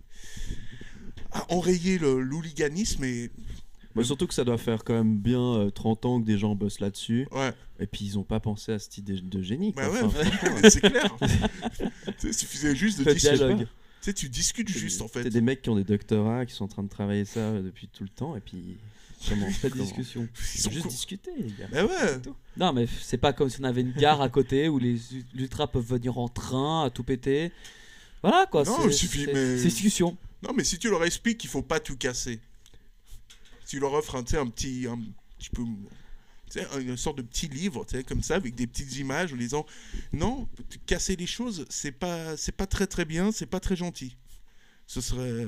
[1.39, 3.31] à enrayer le l'hooliganisme et.
[3.97, 6.55] Bah, surtout que ça doit faire quand même bien euh, 30 ans que des gens
[6.55, 7.27] bossent là-dessus.
[7.33, 9.73] Ouais, Et puis ils ont pas pensé à cette idée de génie.
[9.73, 9.95] bah quoi.
[9.95, 11.17] ouais, Enfin, c'est clair.
[12.25, 13.67] Il suffisait juste de dialogue.
[14.01, 15.23] Tu sais, tu discutes juste en fait.
[15.25, 17.63] C'est des mecs qui ont des doctorats, qui sont en train de travailler ça euh,
[17.63, 18.37] depuis tout le temps.
[18.37, 18.77] Et puis.
[19.29, 20.29] Comment Pas de discussion.
[20.55, 20.89] Ils sont Juste cons.
[20.91, 21.67] discuter, les gars.
[21.73, 22.21] Bah ouais.
[22.59, 24.99] Non, mais c'est pas comme si on avait une gare à côté où les
[25.35, 27.51] ultras peuvent venir en train à tout péter.
[28.23, 28.63] Voilà quoi.
[28.65, 30.17] Non, c'est- il suffit, c'est- mais- C'est discussion.
[30.43, 32.41] Non, mais si tu leur expliques qu'il faut pas tout casser,
[33.67, 34.99] tu leur offres un, petit, un
[35.39, 35.63] petit peu,
[36.51, 39.33] tu sais, une sorte de petit livre, tu sais, comme ça, avec des petites images,
[39.33, 39.67] en disant,
[40.13, 40.49] non,
[40.87, 44.17] casser les choses, c'est pas, c'est pas très très bien, c'est pas très gentil.
[44.87, 45.47] Ce serait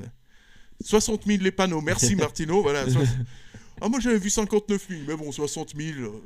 [0.85, 1.81] 60 000 les panneaux.
[1.81, 2.89] Merci Martino, voilà.
[2.91, 2.99] so-
[3.81, 5.99] Ah, moi j'avais vu 59 000, mais bon, 60 000.
[6.01, 6.23] euh.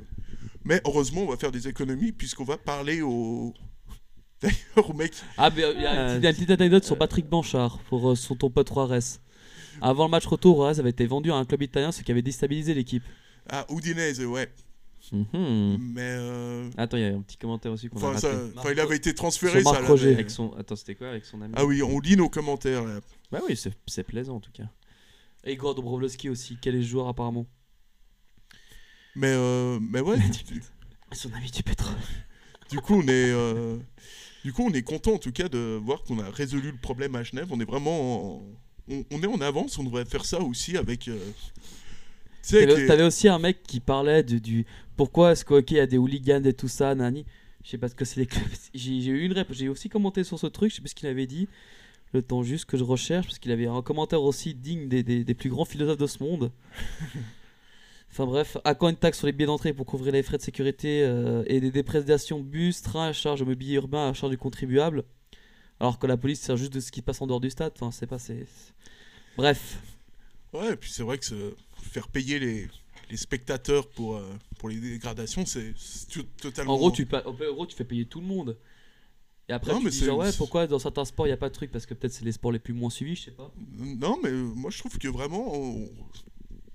[0.65, 3.53] Mais heureusement, on va faire des économies puisqu'on va parler au.
[4.41, 5.13] D'ailleurs, au mec.
[5.37, 8.35] Ah, mais euh, il y, a une petite- anecdote sur Patrick Banchard pour euh, son
[8.35, 8.99] ton pote Juarez.
[9.83, 12.21] Avant le match retour, Juarez avait été vendu à un club italien, ce qui avait
[12.21, 13.03] déstabilisé l'équipe.
[13.49, 14.49] Ah, Udinese, ouais.
[15.11, 15.77] Mhm.
[15.93, 16.01] Mais.
[16.01, 18.21] euh, Attends, il y a un petit commentaire aussi qu'on a Enfin, raté.
[18.21, 19.71] ça- enfin, il avait été transféré, Sur ça.
[19.71, 20.13] Marc l'avait- Roger.
[20.13, 20.53] Avec son...
[20.53, 21.53] Attends, c'était quoi avec son ami?
[21.57, 23.01] Ah oui, on lit nos commentaires là.
[23.31, 24.63] Bah oui, c'est c'est plaisant en tout cas.
[25.43, 27.45] Et Igor Dobrovski aussi, quel est le joueur apparemment?
[29.15, 30.17] Mais, euh, mais ouais,
[31.11, 31.95] Son ami du pétrole.
[32.71, 33.31] du coup, on est.
[33.31, 33.77] euh,
[34.45, 37.15] Du coup, on est content en tout cas de voir qu'on a résolu le problème
[37.15, 37.47] à Genève.
[37.51, 38.37] On est vraiment.
[38.37, 38.43] en-
[38.89, 41.07] On, on est en avance, on devrait faire ça aussi avec.
[41.07, 41.17] euh,
[42.49, 44.65] T'avais les- aussi un mec qui parlait du, du
[44.97, 47.25] pourquoi est-ce hockey il y a des hooligans et tout ça, nani.
[47.63, 48.43] Je sais pas ce que c'est les clubs.
[48.73, 51.07] J'ai eu une réponse, j'ai aussi commenté sur ce truc, je sais pas ce qu'il
[51.07, 51.47] avait dit.
[52.11, 55.23] Le temps juste que je recherche, parce qu'il avait un commentaire aussi digne des, des-
[55.23, 56.51] des plus grands philosophes de ce monde.
[58.11, 60.41] enfin bref, à quand une taxe sur les billets d'entrée pour couvrir les frais de
[60.43, 64.37] sécurité euh, et des déprédations bus, trains à charge de mobilier urbain à charge du
[64.37, 65.03] contribuable
[65.83, 67.73] Alors que la police sert juste de ce qui passe en dehors du stade.
[67.75, 68.17] Enfin, c'est pas.
[68.17, 68.47] c'est-
[69.35, 69.79] Bref.
[70.53, 72.69] Ouais, et puis c'est vrai que ce- faire payer les,
[73.11, 74.25] les spectateurs pour, euh,
[74.59, 75.73] pour les dégradations, c'est
[76.41, 76.75] totalement.
[76.75, 78.57] En gros, tu, pa- en gros, tu fais payer tout le monde.
[79.49, 81.37] Et après, Non, tu mais dis genre, ouais, pourquoi dans certains sports il n'y a
[81.37, 81.69] pas de truc?
[81.69, 83.51] Parce que peut-être c'est les sports les plus moins suivis, je sais pas.
[83.77, 85.53] Non, mais euh, moi je trouve que vraiment.
[85.53, 85.89] on-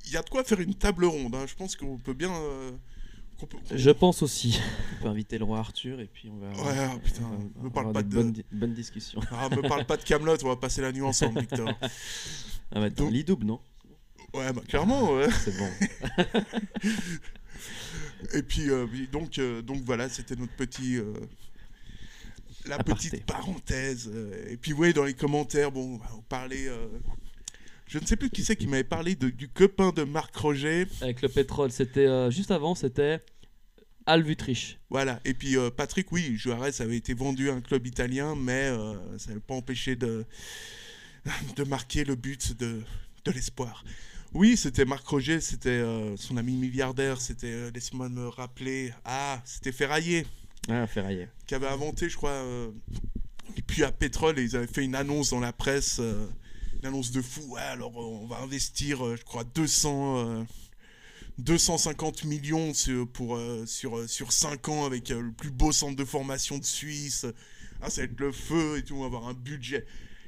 [0.05, 1.35] Il y a de quoi faire une table ronde.
[1.35, 1.47] hein.
[1.47, 2.31] Je pense qu'on peut bien.
[2.35, 2.73] euh,
[3.73, 4.61] Je pense aussi.
[4.99, 6.49] On peut inviter le roi Arthur et puis on va.
[6.49, 7.23] Ouais, ah, putain,
[7.57, 9.21] on va me parle pas de- bonnes, di- bonnes discussions.
[9.31, 11.69] Ah, me parle pas de Camelot, on va passer la nuit ensemble, Victor.
[12.71, 13.61] Ah bah, Donc- double, non?
[14.35, 15.29] Ouais, bah clairement, ouais.
[15.31, 15.71] C'est bon.
[18.35, 20.97] Et puis, euh, donc, euh, donc voilà, c'était notre petit.
[20.97, 21.15] euh,
[22.67, 23.09] la Aparté.
[23.09, 24.11] petite parenthèse.
[24.13, 26.69] euh, et puis, ouais, dans les commentaires, bon, on parlait.
[27.89, 30.87] Je ne sais plus qui c'est qui m'avait parlé de- du copain de Marc Roger.
[31.01, 33.21] Avec le pétrole, c'était euh, juste avant, c'était
[34.07, 34.79] Al Vutriche.
[34.91, 35.21] Voilà.
[35.25, 38.95] Et puis, euh, Patrick, oui, Juarez avait été vendu à un club italien, mais euh,
[39.19, 40.25] ça n'avait pas empêché de,
[41.57, 42.83] de marquer le but de,
[43.25, 43.85] de l'espoir.
[44.35, 49.41] Oui, c'était Marc Roger, c'était euh, son ami milliardaire, c'était, euh, laisse-moi me rappeler, ah,
[49.45, 50.27] c'était Ferraillé.
[50.69, 51.29] Ah, ferraillé.
[51.47, 52.71] qui avait inventé, je crois, euh,
[53.57, 56.27] et puis à Pétrole, et ils avaient fait une annonce dans la presse, euh,
[56.81, 57.43] une annonce de fou.
[57.49, 60.45] Ouais, alors euh, on va investir, euh, je crois, 200, euh,
[61.39, 65.73] 250 millions sur, pour, euh, sur, euh, sur 5 ans avec euh, le plus beau
[65.73, 67.27] centre de formation de Suisse.
[67.81, 69.87] Ah, ça va être le feu et tout, on va avoir un budget.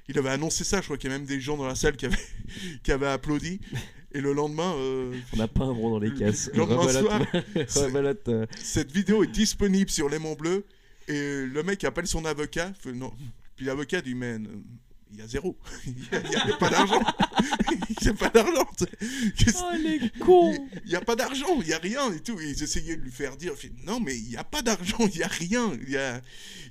[0.08, 1.96] Il avait annoncé ça, je crois qu'il y a même des gens dans la salle
[1.96, 2.16] qui avaient,
[2.82, 3.60] qui avaient applaudi.
[4.12, 6.50] Et le lendemain, euh, On n'a pas un rond dans les caisses.
[6.52, 7.22] le lendemain soir,
[8.28, 10.64] euh, cette vidéo est disponible sur l'aimant bleu
[11.06, 12.72] et le mec appelle son avocat.
[12.80, 13.12] fait non.
[13.54, 14.46] Puis l'avocat dit mais euh,
[15.12, 17.00] il y a zéro, il n'y a, il y a pas d'argent,
[17.72, 18.66] il n'y a pas d'argent.
[19.62, 22.38] Oh les cons Il n'y a pas d'argent, il n'y a rien et tout.
[22.40, 23.54] Et ils essayaient de lui faire dire
[23.84, 26.20] non mais il n'y a pas d'argent, il n'y a rien, il y a,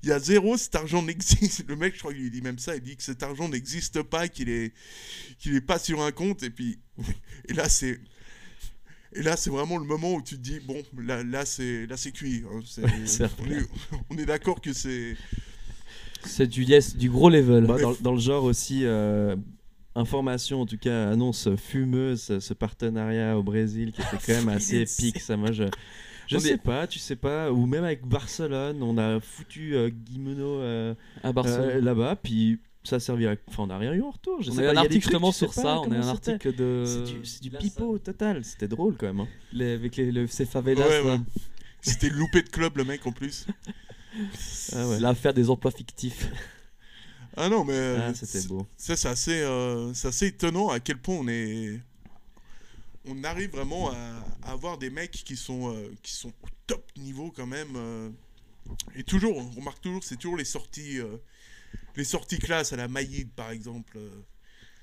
[0.04, 1.68] il y a zéro, cet argent n'existe.
[1.68, 4.02] Le mec je crois qu'il lui dit même ça, il dit que cet argent n'existe
[4.04, 4.74] pas, qu'il est,
[5.40, 6.80] qu'il est pas sur un compte et puis
[7.50, 8.00] et là c'est
[9.14, 11.98] et là, c'est vraiment le moment où tu te dis, bon, là, là c'est là
[11.98, 12.44] c'est cuit.
[12.52, 12.60] hein.
[12.88, 13.68] Est,
[14.10, 15.16] on est d'accord que c'est...
[16.24, 17.66] C'est du, yes, du gros level.
[17.66, 19.36] Bah, dans, dans le genre aussi, euh,
[19.96, 24.78] information, en tout cas, annonce fumeuse, ce partenariat au Brésil qui était quand même assez
[24.82, 25.20] épique.
[25.20, 25.64] Ça, moi, je.
[26.28, 29.74] Je On sais est- pas, tu sais pas, ou même avec Barcelone, on a foutu
[29.76, 30.94] euh, Guimeno euh,
[31.24, 31.70] à Barcelone.
[31.78, 33.36] euh, là-bas, puis ça a servi à.
[33.48, 34.40] Enfin, on n'a rien eu en retour.
[34.44, 36.84] Je on sais a pas, un article justement sur ça, on a un article de.
[37.24, 39.22] C'est du, pipeau total, c'était drôle quand même.
[39.22, 39.28] hein.
[39.54, 41.18] les- avec les, le, ces favelas, Ouais, ouais.
[41.82, 43.48] C'était loupé de club, le mec, en plus.
[44.74, 45.00] Ah ouais.
[45.00, 46.30] l'affaire des emplois fictifs.
[47.38, 47.96] Ah non, mais...
[47.98, 48.66] Ah, c'était beau.
[48.76, 51.80] Ça, c'est assez, euh, c'est assez étonnant à quel point on est...
[53.06, 53.96] On arrive vraiment à,
[54.44, 57.76] à avoir des mecs qui sont, euh, qui sont au top niveau quand même.
[57.76, 58.10] euh.
[58.96, 61.18] Et toujours, on remarque toujours, c'est toujours les sorties, euh,
[61.96, 63.98] les sorties classe à la Maïd, par exemple.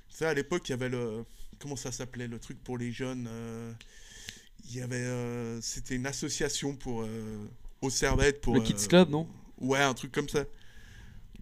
[0.08, 1.24] Ça, à l'époque, il y avait le...
[1.58, 3.72] Comment ça s'appelait, le truc pour les jeunes euh,
[4.68, 4.96] Il y avait...
[4.96, 7.06] euh, C'était une association pour...
[7.82, 8.54] euh, aux servettes pour...
[8.54, 9.28] Le euh, Kids Club, non
[9.60, 10.44] Ouais, un truc comme ça.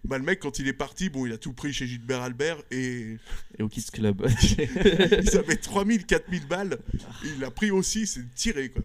[0.03, 2.61] Bah, le mec, quand il est parti, bon, il a tout pris chez Gilbert Albert
[2.69, 3.17] et
[3.57, 4.27] Et au Kids Club.
[4.57, 6.77] ils avaient 3000, 4000 balles.
[7.23, 8.83] Il a pris aussi, c'est tiré, quoi.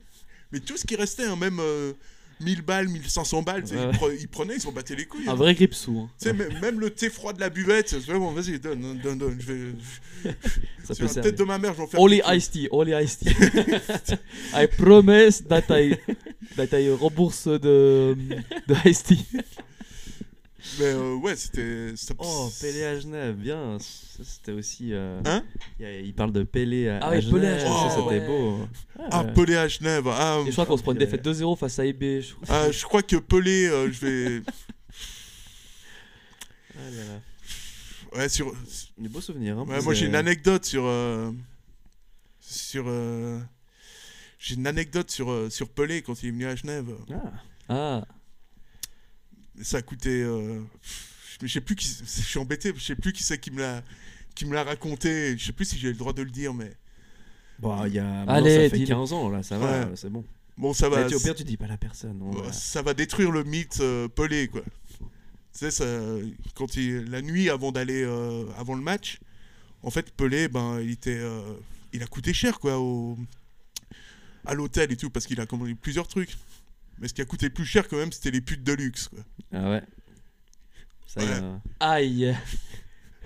[0.53, 1.92] Mais tout ce qui restait, hein, même euh,
[2.41, 3.91] 1000 balles, 1500 balles, Ouais.
[3.93, 5.28] ils, pre- ils prenaient, ils s'en battaient les couilles.
[5.28, 5.34] Un hein.
[5.34, 6.09] vrai gripsou.
[6.24, 6.32] Hein.
[6.61, 9.53] Même, le thé froid de la buvette, c'est vraiment, vas-y, donne, donne, donne, donne, je
[9.53, 10.32] vais.
[10.84, 14.14] Ça peut la tête de ma mère, j'en fais Only iced tea, only iced tea.
[14.55, 15.97] I promise that I,
[16.57, 18.16] that I rembourse de,
[18.66, 19.26] de iced tea.
[20.78, 21.94] Mais euh, ouais, c'était.
[22.18, 23.78] Oh, Pelé à Genève, bien.
[23.78, 24.92] Ça, C'était aussi.
[24.92, 25.42] euh, Hein?
[25.78, 27.90] il parle de Pelé à, Ah à oui, Pelé à Genève.
[27.90, 28.26] C'était ouais.
[28.26, 28.58] beau.
[29.11, 29.32] Ah, Ouais.
[29.32, 30.06] Pelé à Genève.
[30.08, 32.20] Ah, Et je crois qu'on se prend une défaite 2-0 face à IB.
[32.20, 32.44] je crois.
[32.48, 34.42] ah, je crois que Pelé, euh, je vais.
[36.76, 38.18] Ah là là.
[38.18, 38.52] Ouais, sur.
[38.98, 39.58] Des beaux souvenirs.
[39.58, 40.84] Hein, Ouais, moi j'ai une anecdote sur.
[40.84, 41.30] euh,
[42.40, 42.84] Sur.
[42.88, 43.38] euh,
[44.38, 46.88] J'ai une anecdote sur, euh, sur Pelé quand il est venu à Genève.
[47.11, 47.32] Ah.
[47.68, 48.04] Ah,
[49.62, 50.22] Ça a coûté.
[50.22, 50.61] euh,
[51.42, 51.88] Je sais plus qui.
[51.88, 53.82] Je suis embêté, je sais plus qui c'est qui me l'a.
[54.34, 56.72] Qui me l'a raconté, je sais plus si j'ai le droit de le dire, mais
[57.58, 58.22] Bon, il y a.
[58.22, 58.94] Allez, ça fait dis-le.
[58.94, 59.86] 15 ans, là, ça va, Ouais.
[59.96, 60.24] c'est bon.
[60.56, 61.04] bon, ça va.
[61.04, 62.22] Tu- au pire, tu dis pas la personne.
[62.52, 64.62] ça va détruire le mythe euh, Pelé quoi.
[64.88, 65.06] Tu
[65.52, 65.84] sais ça,
[66.54, 69.18] quand il, la nuit avant d'aller euh, avant le match,
[69.82, 71.40] en fait Pelé ben il était euh,
[71.92, 73.18] il a coûté cher quoi au
[74.46, 76.36] à l'hôtel et tout parce qu'il a commandé plusieurs trucs.
[77.01, 79.20] Mais ce qui a coûté plus cher quand même c'était les putes de luxe quoi.
[79.53, 79.82] Ah ouais.
[81.07, 81.40] Ça, Ouais.
[81.80, 82.36] a- aïe.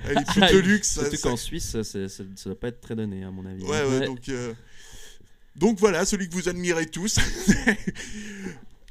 [0.06, 2.80] Et les putes de luxe ça- Surtout ça- qu'en Suisse, ça, ça, doit pas être
[2.80, 3.62] très donné, à mon avis.
[3.64, 4.06] ouais, ouais, Ouais.
[4.06, 4.52] donc euh,
[5.56, 7.18] donc voilà celui que vous admirez tous.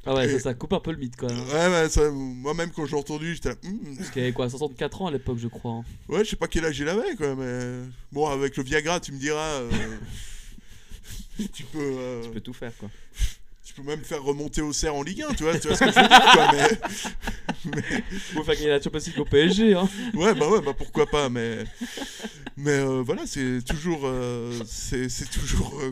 [0.06, 1.40] Ah ouais, Et- ça, ça coupe un peu le mythe quand même.
[1.48, 5.02] ouais, ouais, ça, moi-même quand j'ai entendu j'étais là, Hmm, Parce qu'il avait quoi, 64
[5.02, 5.72] ans à l'époque, je crois.
[5.76, 5.84] hein.
[6.10, 7.84] Ouais, je sais pas quel âge il avait, quoi, mais...
[8.12, 9.40] Bon, avec le Viagra, tu me diras...
[9.62, 9.72] euh,
[11.54, 11.80] tu peux...
[11.80, 12.90] euh, Tu peux tout faire, quoi.
[13.74, 15.84] Tu peux même faire remonter au cerf en Ligue 1, tu vois, tu vois ce
[15.84, 18.04] que je veux dire, quoi, mais...
[18.34, 19.74] Faut faire gagner la Champions League au PSG.
[19.74, 19.90] Hein.
[20.14, 21.64] Ouais, bah ouais, bah pourquoi pas, mais...
[22.56, 24.02] Mais euh, voilà, c'est toujours...
[24.04, 25.80] euh, c'est toujours...
[25.82, 25.92] euh,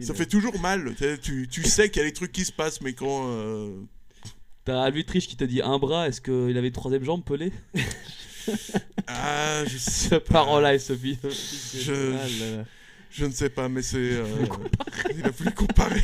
[0.00, 2.52] ça fait toujours mal, tu sais, tu, sais qu'il y a des trucs qui se
[2.52, 3.30] passent, mais quand...
[4.64, 7.52] T'as Alvitrich qui te dit un bras, est-ce qu'il avait une troisième jambe pelée
[9.06, 11.30] Ah, je sais Ce parole-là vidéo.
[11.30, 12.64] Je, Ah
[13.10, 13.96] je ne sais pas, mais c'est...
[13.96, 14.26] euh,
[15.16, 16.02] il a voulu comparer.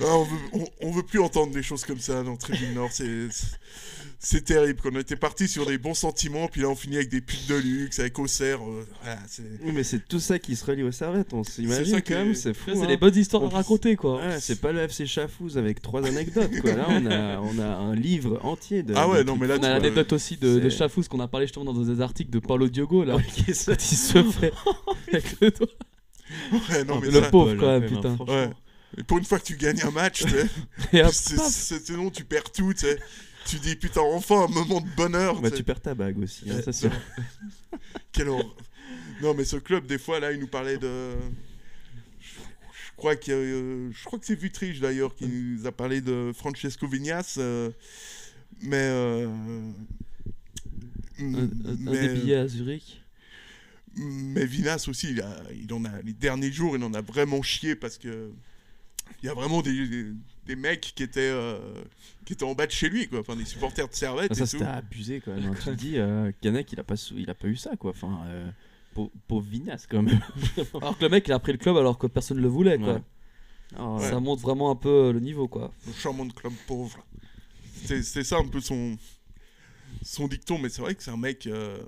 [0.00, 2.90] Ah, on, veut, on, on veut plus entendre des choses comme ça dans Tribune Nord,
[2.90, 4.40] c'est...
[4.44, 7.46] terrible, qu'on était parti sur des bons sentiments, puis là on finit avec des putes
[7.48, 9.18] de luxe, avec Auxerre, euh, voilà.
[9.62, 12.14] Oui, mais c'est tout ça qui se relie aux servettes, on C'est s'imagine ça quand
[12.14, 12.70] même, c'est fou.
[12.74, 12.86] C'est hein.
[12.88, 14.20] les bonnes histoires à On- raconter quoi.
[14.40, 16.72] C'est pas le FC Chafouz avec trois anecdotes, quoi.
[16.74, 18.94] Là, on a, on a un livre entier de.
[18.96, 21.20] Ah ouais, de non, mais là, On a l'anecdote aussi de, de c'est- Chafouz qu'on
[21.20, 23.18] a parlé justement dans des articles de Paulo Diogo là.
[23.34, 23.74] qui se
[24.24, 24.52] fait
[25.12, 25.68] avec le doigt.
[26.52, 28.16] Ouais, non, mais le ça- pauvre quand même, ouais, putain.
[28.26, 28.50] Ouais.
[28.98, 30.24] Et pour une fois que tu gagnes un match,
[31.80, 32.98] sinon tu perds tout, tu sais.
[33.46, 35.40] Tu dis putain, enfin un moment de bonheur.
[35.40, 36.90] Bah, tu perds ta bague aussi, hein, sûr.
[38.12, 38.54] Quelle horreur.
[39.20, 41.12] Non, mais ce club, des fois, là, il nous parlait de.
[42.20, 46.30] Je crois, a, euh, je crois que c'est Vutriche d'ailleurs qui nous a parlé de
[46.34, 47.34] Francesco Vignas.
[47.38, 47.70] euh,
[48.60, 48.76] mais.
[48.76, 49.26] euh,
[51.18, 51.48] Un, un- un
[51.78, 53.01] mais, des billets à Zurich.
[53.96, 57.42] Mais Vinas aussi, il, a, il en a, les derniers jours, il en a vraiment
[57.42, 58.30] chié parce que.
[59.22, 60.06] Il y a vraiment des, des,
[60.46, 61.58] des mecs qui étaient, euh,
[62.24, 63.20] qui étaient en bas de chez lui, quoi.
[63.20, 65.52] Enfin, des supporters de Servette ça, c'était abusé, quand même.
[65.52, 65.54] hein.
[65.62, 67.90] Tu dis, euh, Canek, il a, pas il a pas eu ça, quoi.
[67.90, 68.50] Enfin, euh,
[68.94, 70.20] pau- pauvre Vignas, quand même.
[70.80, 72.78] Alors que le mec il a pris le club alors que personne ne le voulait
[72.78, 72.94] quoi.
[72.94, 73.78] Ouais.
[73.78, 74.08] Ouais.
[74.10, 75.72] Ça montre vraiment un peu le niveau quoi.
[75.86, 77.04] Le charmant de club pauvre.
[77.84, 78.96] C'est c'est ça un peu son,
[80.02, 81.46] son dicton, mais c'est vrai que c'est un mec.
[81.46, 81.78] euh,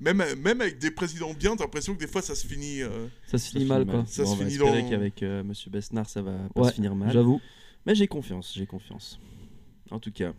[0.00, 2.82] même, même avec des présidents bien, t'as l'impression que des fois ça se finit.
[2.82, 4.04] euh, Ça se finit mal quoi.
[4.06, 6.60] Ça Bon, se on va finit espérer dans- qu'avec euh, Monsieur Besnard, ça va pas
[6.62, 7.12] Ouais, se finir mal.
[7.12, 7.40] J'avoue.
[7.86, 9.18] Mais j'ai confiance, j'ai confiance.
[9.90, 10.32] En tout cas,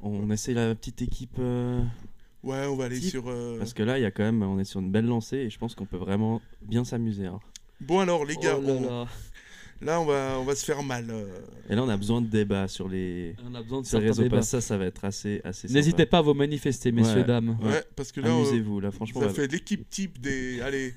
[0.00, 1.82] on essaie la petite équipe euh,
[2.44, 3.28] Ouais, on va aller Type, sur.
[3.28, 5.38] euh, parce que là, il y a quand même, on est sur une belle lancée
[5.38, 7.26] et je pense qu'on peut vraiment bien s'amuser.
[7.26, 7.40] hein.
[7.80, 9.08] Bon alors les gars, Oh là on- là.
[9.80, 11.06] Là on va, on va se faire mal.
[11.10, 11.26] euh.
[11.70, 14.22] Et là, on a besoin de débats sur les, On a besoin de ces réseaux.
[14.22, 14.42] débats.
[14.42, 15.68] Ça, ça va être assez, assez.
[15.68, 17.24] N'hésitez pas à vous manifester messieurs Ouais.
[17.24, 17.58] dames.
[17.62, 17.84] Ouais, Ouais.
[17.96, 19.20] parce que là, on- Amusez-vous, là, franchement.
[19.20, 20.94] ça fait l'équipe type des, allez,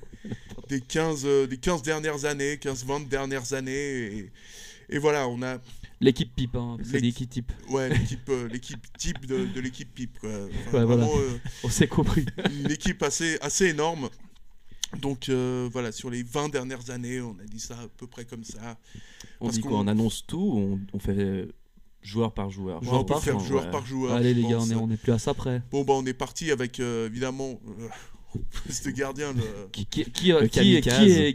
[0.68, 3.72] des 15, euh, des 15 dernières années, 15-20 dernières années.
[3.72, 4.30] Et,
[4.90, 5.58] et voilà, on a
[6.00, 6.78] L'équipe pipe hein.
[6.82, 7.52] C'est L'équipe- l'équipe type.
[7.70, 10.18] ouais, l'équipe euh, l'équipe type de, de l'équipe pipe.
[10.20, 10.30] Quoi.
[10.30, 11.04] Enfin, Ouais, voilà.
[11.04, 12.26] vraiment, euh, On s'est compris.
[12.64, 14.08] une équipe assez, assez énorme.
[15.00, 18.24] Donc euh, voilà, sur les 20 dernières années, on a dit ça à peu près
[18.24, 18.76] comme ça.
[19.40, 21.48] On parce dit quoi qu'on- On annonce tout ou on, on fait
[22.02, 23.70] joueur par joueur on peut par faire joueur, joueur ouais.
[23.70, 24.12] par joueur.
[24.14, 25.62] Allez les gars, on est, on est plus à ça près.
[25.70, 27.58] Bon, bah on est parti avec euh, évidemment
[28.34, 29.32] euh, ce gardien.
[29.32, 29.42] Le...
[29.72, 30.50] Qui, qui, qui, Le est,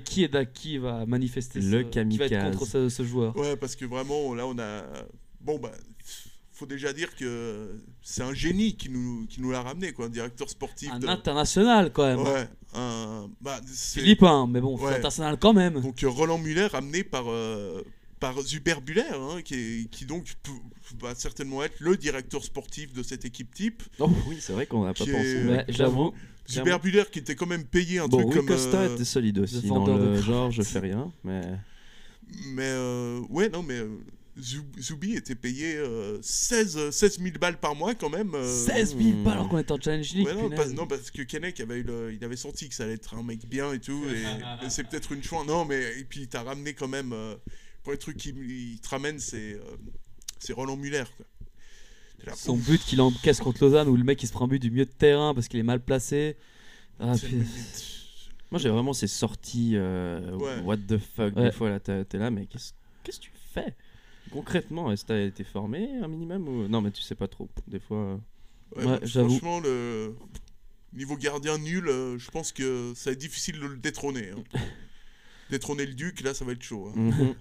[0.04, 1.74] qui, est, qui va manifester Le ce, Qui
[2.18, 2.56] va être kamikaze.
[2.58, 4.84] contre ce, ce joueur Ouais, parce que vraiment, là, on a.
[5.42, 5.72] Bon, bah.
[6.58, 10.10] Faut déjà dire que c'est un génie qui nous, qui nous l'a ramené, quoi, un
[10.10, 10.90] directeur sportif.
[10.92, 12.20] Un de- international quand même.
[12.22, 13.30] Ouais, un.
[13.42, 14.90] Bah, Philippin, mais bon, Ouais.
[14.96, 15.82] international quand même.
[15.82, 17.84] Donc euh, Roland Muller amené par, euh,
[18.20, 20.26] par Zuber Buller, hein, qui, est- qui donc
[21.00, 23.84] va certainement être le directeur sportif de cette équipe type.
[24.00, 25.12] Oh oui, c'est vrai qu'on n'a pas pensé.
[25.12, 26.12] est- Ouais, j'avoue.
[26.50, 26.80] Zuber.
[26.82, 28.46] Buller qui était quand même payé un Bon, truc comme...
[28.48, 30.24] Costa euh, était solide aussi dans de le cravates.
[30.24, 31.42] genre, je fais rien, mais
[32.48, 33.82] Mais euh, ouais, non, mais
[34.40, 38.34] Zoubi était payé euh, 16, 16 000 balles par mois quand même.
[38.36, 40.26] euh, 16 000 balles alors qu'on était en Challenge League.
[40.28, 40.60] Ouais, non, punaise.
[40.60, 43.16] pas- non, parce que Kennec avait, eu le- il avait senti que ça allait être
[43.16, 44.22] un mec bien et tout, et,
[44.66, 45.48] et c'est peut-être une chance.
[45.48, 47.14] Non, mais et puis il t'a ramené quand même.
[47.14, 47.36] euh,
[47.84, 49.60] pour les trucs qu'il il te ramène, c'est euh,
[50.40, 51.04] c'est Roland Muller.
[51.16, 51.26] Quoi.
[52.20, 54.44] T'es là, Son ouf, but qu'il encaisse contre Lausanne où le mec il se prend
[54.46, 56.36] un but du milieu de terrain parce qu'il est mal placé.
[57.00, 57.38] Ah, puis-
[58.52, 59.72] Moi, j'ai vraiment ces sorties.
[59.76, 60.60] euh, Ouais.
[60.64, 61.46] What the fuck, Ouais.
[61.46, 62.74] des fois, là, t'es t'es là, mais qu'est-ce
[63.04, 63.74] qu'est-ce que tu fais?
[64.32, 66.68] Concrètement, est-ce que t'as été formé un minimum ou...
[66.68, 67.50] Non, mais tu sais pas trop.
[67.68, 67.98] Des fois.
[67.98, 68.18] euh,
[68.76, 69.30] Ouais, Ouais, bah, j'avoue.
[69.30, 70.16] Franchement, le
[70.94, 74.32] niveau gardien nul, euh, je pense que ça va être difficile de le détrôner.
[74.32, 74.44] hein.
[75.50, 76.88] détrôner le Duc, là, ça va être chaud.
[76.90, 76.94] hein.
[77.00, 77.36] mhm.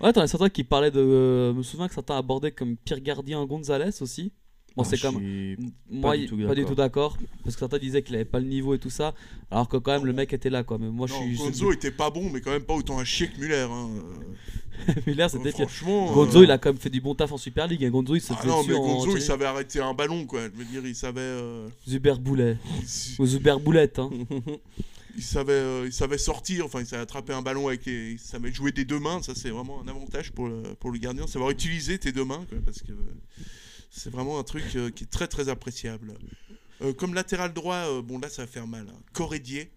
[0.00, 0.98] Ouais, t'en as certains qui parlaient de.
[1.00, 4.32] euh, je me souviens que certains abordaient comme pire gardien Gonzalez aussi.
[4.76, 5.16] Bon, c'est je comme.
[5.18, 5.56] suis-
[5.88, 7.16] Moi, du il- tout pas du tout d'accord.
[7.44, 9.14] Parce que certains disaient qu'il avait pas le niveau et tout ça.
[9.50, 10.78] Alors que quand même, le mec était là quoi.
[10.78, 11.36] Mais moi, Non, je suis.
[11.36, 13.66] Gonzo était pas bon, mais quand même pas autant à chier que Muller.
[13.70, 13.88] hein.
[15.06, 15.70] Muller, Euh, c'était pire.
[15.70, 16.12] franchement.
[16.12, 17.84] Gonzo, euh, il a quand même fait du bon taf en Super League.
[17.84, 17.90] hein.
[17.90, 20.40] Gonzo, il se Ah fait non, mais en Gonzo, il savait arrêter un ballon, quoi.
[20.52, 21.20] Je veux dire, il savait.
[21.20, 22.56] euh, Zuber Boulet.
[22.82, 24.00] il- Ou Zuber Boulette.
[24.00, 24.10] Hein.
[25.16, 28.18] il savait, euh, il savait sortir, enfin il savait attraper un ballon avec les, il
[28.18, 31.28] savait jouer des deux mains, ça c'est vraiment un avantage pour le, pour le gardien,
[31.28, 32.96] savoir utiliser tes deux mains, quoi, parce que euh,
[33.96, 36.14] c'est vraiment un truc euh, qui est très très appréciable.
[36.82, 38.86] Euh, comme latéral droit, euh, bon là ça va faire mal.
[38.90, 39.00] Hein.
[39.12, 39.70] Corrédier,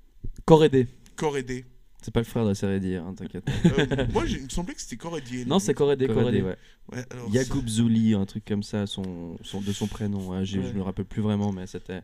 [1.16, 1.66] Corédé.
[2.02, 3.48] C'est pas le frère de Seredi, hein, t'inquiète.
[3.66, 5.46] Euh, moi il me semblait que c'était Corrédier.
[5.46, 6.08] Non, c'est Corédé.
[6.08, 6.42] Corédé.
[6.42, 6.56] ouais.
[6.92, 10.32] Ouais, alors, Yacoub Zouli, un truc comme ça, son, son- de son prénom.
[10.32, 10.46] hein, Ouais.
[10.46, 12.02] Je me rappelle plus vraiment, mais c'était.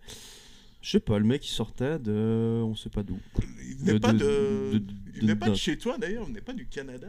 [0.82, 2.61] Je sais pas, le mec il sortait de.
[2.66, 3.18] On sait pas d'où.
[3.66, 4.18] il venait de- pas de-
[4.74, 7.07] de, de- il venait pas de de- chez toi d'ailleurs, il venait pas du Canada.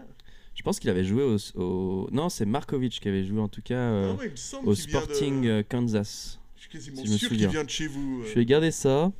[0.54, 1.36] Je pense qu'il avait joué au.
[1.60, 4.74] au- Non, c'est Markovic qui avait joué en tout cas euh, Ah ouais, il au
[4.74, 5.48] Sporting de...
[5.48, 6.38] euh, Kansas.
[6.56, 7.50] Je suis quasiment si je me sûr qu'il souviens.
[7.50, 8.22] vient de chez vous.
[8.22, 8.26] euh.
[8.28, 9.12] Je vais garder ça.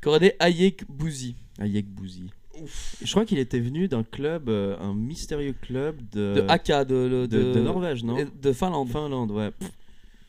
[0.00, 1.34] Corédé Ayek Bouzi.
[1.58, 2.24] Ayek Bouzi.
[2.62, 2.96] Ouf.
[3.02, 7.08] Je crois qu'il était venu d'un club, euh, un mystérieux club de, De Aka, de,
[7.08, 8.90] de, de, de Norvège, non De Finlande.
[8.90, 9.50] Finlande, ouais.
[9.50, 9.70] Pff,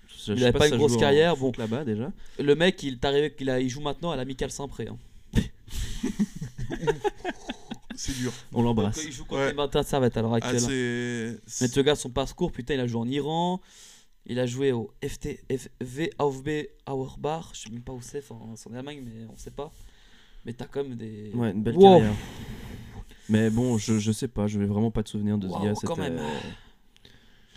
[0.08, 2.12] je- Il je sais avait pas une grosse carrière, foot là-bas déjà.
[2.39, 2.97] Le mec, il,
[3.38, 4.88] qu'il a, il joue maintenant à l'Amical Saint-Pré.
[4.88, 4.97] hein.
[7.96, 8.32] C'est dur.
[8.54, 9.02] On l'embrasse.
[9.06, 9.50] Il joue contre Ouais.
[9.50, 11.39] les Martin de Servette à l'heure Ah, actuelle.
[11.48, 11.62] c'est...
[11.64, 13.62] Mais tu regardes son parcours, putain, il a joué en Iran.
[14.28, 17.50] Il a joué au FT, FV VfB Auerbach.
[17.54, 19.72] Je sais même pas où c'est, enfin, c'est en Allemagne, mais on sait pas.
[20.46, 21.32] Mais t'as quand même des.
[21.34, 21.82] Ouais, une belle Wow.
[22.00, 22.14] carrière.
[23.30, 25.64] Mais bon, je, je sais pas, je vais vraiment pas de souvenir de ce Wow,
[25.64, 25.74] gars.
[25.84, 26.20] quand même.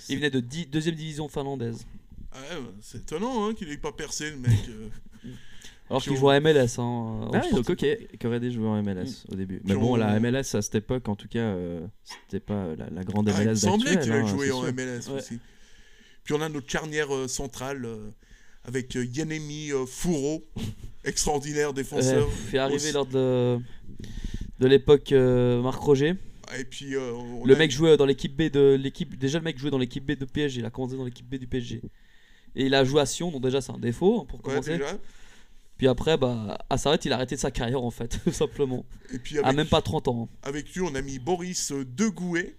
[0.08, 1.86] Il venait de di- deuxième division finlandaise.
[2.32, 4.50] Ah ouais, c'est étonnant hein, qu'il ait pas percé le mec.
[5.90, 6.78] Alors Puis qu'il on- joue à MLS.
[6.78, 7.86] Hein, Ah donc ok,
[8.20, 9.60] Corrédé jouait en MLS au début.
[9.64, 11.86] Mais bon, on- la MLS à cette époque, en tout cas, euh,
[12.26, 14.72] c'était pas la, la grande Ah, il MLS semblait qu'il avait hein, en sûr.
[14.74, 15.18] MLS Ouais.
[15.18, 15.38] aussi.
[16.24, 18.10] Puis on a notre charnière euh, centrale euh,
[18.64, 20.44] avec euh, Yanemi euh, Fourreau,
[21.04, 22.30] extraordinaire défenseur.
[22.30, 23.58] fait arriver lors de,
[24.60, 26.14] de l'époque euh, Marc Roger.
[26.58, 27.12] Et puis euh,
[27.44, 29.18] Le a- mec jouait dans l'équipe B de l'équipe.
[29.18, 30.60] Déjà, le mec jouait dans l'équipe B de PSG.
[30.60, 31.80] Il a commencé dans l'équipe B du PSG.
[32.56, 34.72] Et il a joué à Sion, donc déjà c'est un défaut hein, pour Ouais, commencer.
[34.78, 34.98] déjà.
[35.78, 38.84] Puis après, bah, à Sarrête, il a arrêté sa carrière en fait, tout simplement.
[39.14, 40.28] Et puis À avec, même pas 30 ans.
[40.30, 40.36] hein.
[40.48, 42.56] avec lui, on a mis Boris euh, Degouet.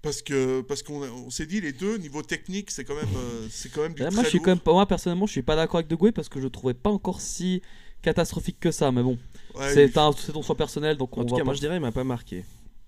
[0.00, 3.48] Parce que parce qu'on on s'est dit les deux niveau technique c'est quand même euh,
[3.50, 4.44] c'est quand même du très moi, je suis lourd.
[4.44, 4.60] quand même.
[4.76, 6.88] Moi, personnellement, je suis pas d'accord avec De Gouet parce que je le trouvais pas
[6.90, 7.62] encore si
[8.00, 8.92] catastrophique que ça.
[8.92, 9.18] Mais bon,
[9.56, 11.44] Ouais, c'est il- un- c'est ton choix personnel, donc on En tout va cas, pas-
[11.46, 12.44] moi je dirais, il m'a pas marqué.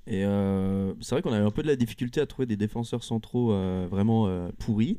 [0.07, 3.03] Et euh, c'est vrai qu'on avait un peu de la difficulté à trouver des défenseurs
[3.03, 4.97] centraux euh, vraiment euh, pourris.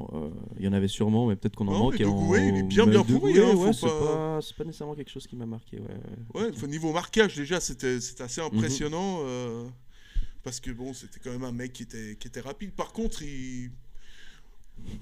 [0.00, 1.92] Euh, Il y en avait sûrement, mais peut-être qu'on en Non, manque.
[2.00, 4.40] mais il est bien, mais bien pourri, hein, ouais, c'est pas- pas...
[4.56, 5.78] pas nécessairement quelque chose qui m'a marqué.
[5.78, 6.40] Ouais.
[6.42, 8.46] Ouais, au niveau marquage déjà c'était assez Mhm.
[8.48, 9.68] impressionnant euh,
[10.42, 12.72] parce que bon c'était quand même un mec qui était qui était rapide.
[12.72, 13.70] Par contre il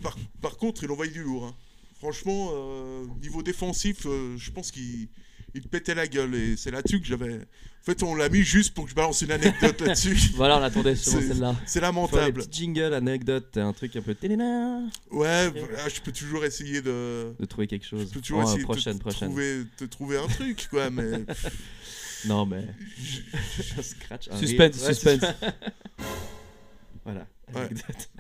[0.03, 1.47] par, par contre il du lourd.
[1.47, 1.55] hein.
[1.99, 5.09] Franchement euh, niveau défensif euh, je pense qu'il
[5.55, 7.37] il te pétait la gueule et c'est là-dessus que j'avais.
[7.37, 10.17] En fait on l'a mis juste pour que je balance une anecdote là-dessus.
[10.35, 11.57] Voilà, on attendait sur C'est- celle-là.
[11.67, 12.43] C'est lamentable.
[12.45, 17.35] petits jingles, anecdotes, un truc un peu téléna, Ouais, voilà, je peux toujours essayer de.
[17.39, 18.11] de trouver quelque Je chose.
[18.11, 19.29] peux toujours Oh, essayer prochaine, de te, prochaine.
[19.29, 21.25] Trouver, te trouver un truc, quoi, mais.
[22.27, 22.67] Non, mais.
[22.99, 24.77] Je scratch un Suspense.
[24.87, 25.25] Ouais, suspense.
[27.05, 27.27] voilà.
[27.55, 27.61] Ouais.
[27.63, 28.11] anecdote.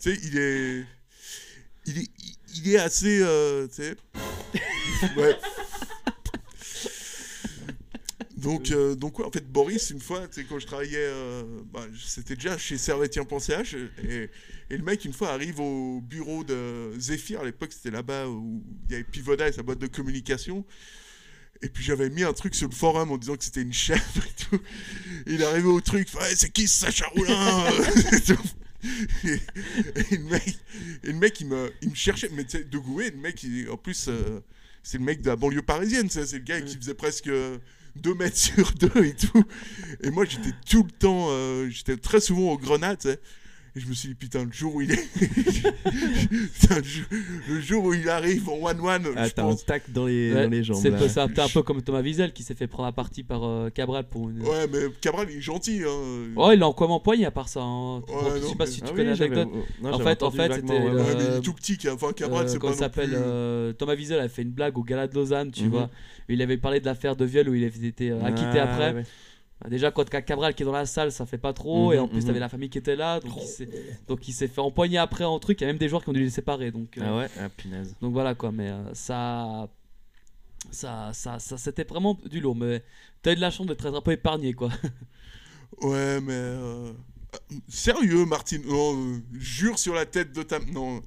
[0.00, 0.84] Tu sais, il est.
[1.84, 2.08] Il est,
[2.56, 3.20] il est assez.
[3.20, 3.96] euh, tu sais.
[5.16, 5.36] Ouais.
[8.46, 11.42] Donc, euh, donc ouais, en fait, Boris, une fois, quand je travaillais, euh,
[11.72, 13.74] bah, c'était déjà chez Servetien.ch,
[14.08, 14.30] et,
[14.70, 18.62] et le mec, une fois, arrive au bureau de Zephyr, à l'époque, c'était là-bas où
[18.88, 20.64] il y avait Pivoda et sa boîte de communication,
[21.62, 24.02] et puis j'avais mis un truc sur le forum en disant que c'était une chèvre
[24.18, 24.60] et tout.
[25.26, 27.64] Et il est arrivé au truc, c'est qui ce Sacha Roulin
[29.24, 29.38] et,
[30.16, 30.58] le mec,
[31.02, 33.42] et le mec il, me, il me cherchait, mais tu sais, de Gouet, le mec,
[33.42, 34.40] il- en plus, euh,
[34.82, 37.30] c'est le mec de la banlieue parisienne, c'est le gars qui faisait presque
[38.02, 39.42] 2 mètres sur 2 et tout.
[40.02, 43.20] Et moi, j'étais tout le temps, euh, j'étais très souvent aux grenades, tu sais.
[43.74, 44.96] Et je me suis dit, putain, le jour où il est.
[45.90, 46.76] Putain,
[47.48, 50.44] le, jour, où il arrive en 1-1, Ah, je t'as un tac dans les, Ouais,
[50.44, 50.78] dans les jambes.
[50.80, 50.98] c'est là.
[50.98, 53.22] peu- c'est un, peu- un peu comme Thomas Wiesel qui s'est fait prendre à partie
[53.22, 54.40] par euh, Cabral pour une.
[54.42, 55.82] Ouais, mais Cabral, il est gentil.
[55.86, 56.30] Hein.
[56.36, 57.60] Oh, il a encore empoigné à part ça.
[57.62, 57.98] hein.
[57.98, 58.04] Ouais,
[58.36, 59.64] je non, sais pas mais- si Ah tu oui, connais j'avais- l'anecdote.
[59.82, 61.76] non, En fait- en fait, c'était ouais, euh, est tout petit.
[61.78, 61.92] quoi.
[61.92, 63.18] Enfin, Cabral, Euh, c'est comment pas s'appelle plus...
[63.18, 65.70] euh, Thomas Wiesel a fait une blague au Gala de Lausanne, tu Mhm.
[65.70, 65.90] vois.
[66.28, 68.94] Il avait parlé de l'affaire de viol où il avait été euh, acquitté Ah, après.
[68.94, 69.04] ouais.
[69.60, 71.88] Bah, déjà, quand Cabral qui est dans la salle, ça fait pas trop.
[71.88, 72.26] Mhm, et en plus, mhm.
[72.26, 73.20] t'avais la famille qui était là.
[73.20, 73.68] Donc, il s'est-
[74.06, 75.60] donc il s'est fait empoigner après en truc.
[75.60, 76.70] Il y a même des joueurs qui ont dû les séparer.
[76.70, 77.94] Donc, euh, Ah ouais, ah punaise.
[78.02, 78.52] donc voilà quoi.
[78.52, 79.68] Mais euh, ça.
[80.72, 82.56] Ça, ça, ça c'était vraiment du lourd.
[82.56, 82.82] Mais
[83.22, 84.70] t'as eu de la chance d'être un peu épargné quoi.
[85.82, 86.32] Ouais, mais...
[86.32, 86.92] euh,
[87.68, 88.58] Sérieux, Martin?
[88.66, 90.58] Non, euh, jure sur la tête de ta...
[90.58, 91.02] Non.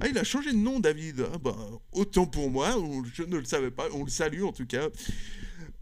[0.00, 1.24] Ah, il a changé de nom, David.
[1.32, 1.56] Ah, bah,
[1.92, 2.74] autant pour moi,
[3.14, 3.86] je ne le savais pas.
[3.94, 4.88] On le salue, en tout cas.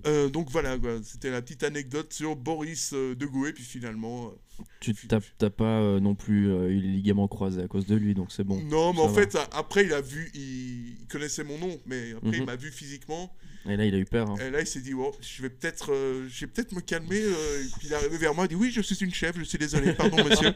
[0.07, 4.27] Euh, donc voilà, c'était la petite anecdote sur Boris euh, de Gouet, puis finalement...
[4.61, 8.13] euh, Tu t'as pas euh, non plus eu les ligaments croisés à cause de lui,
[8.15, 8.61] donc c'est bon.
[8.65, 9.23] non, mais en va.
[9.23, 10.31] fait, après, il a vu...
[10.35, 12.45] Il, il connaissait mon nom, mais après, il Mhm.
[12.47, 13.35] m'a vu physiquement.
[13.69, 14.29] Et là, il a eu peur.
[14.31, 14.35] hein.
[14.47, 17.21] Et là, il s'est dit, oh, je vais peut-être euh, je vais peut-être me calmer.
[17.21, 19.37] euh, et puis il est arrivé vers moi, il dit, oui, je suis une chef,
[19.39, 20.53] je suis désolé, pardon, monsieur.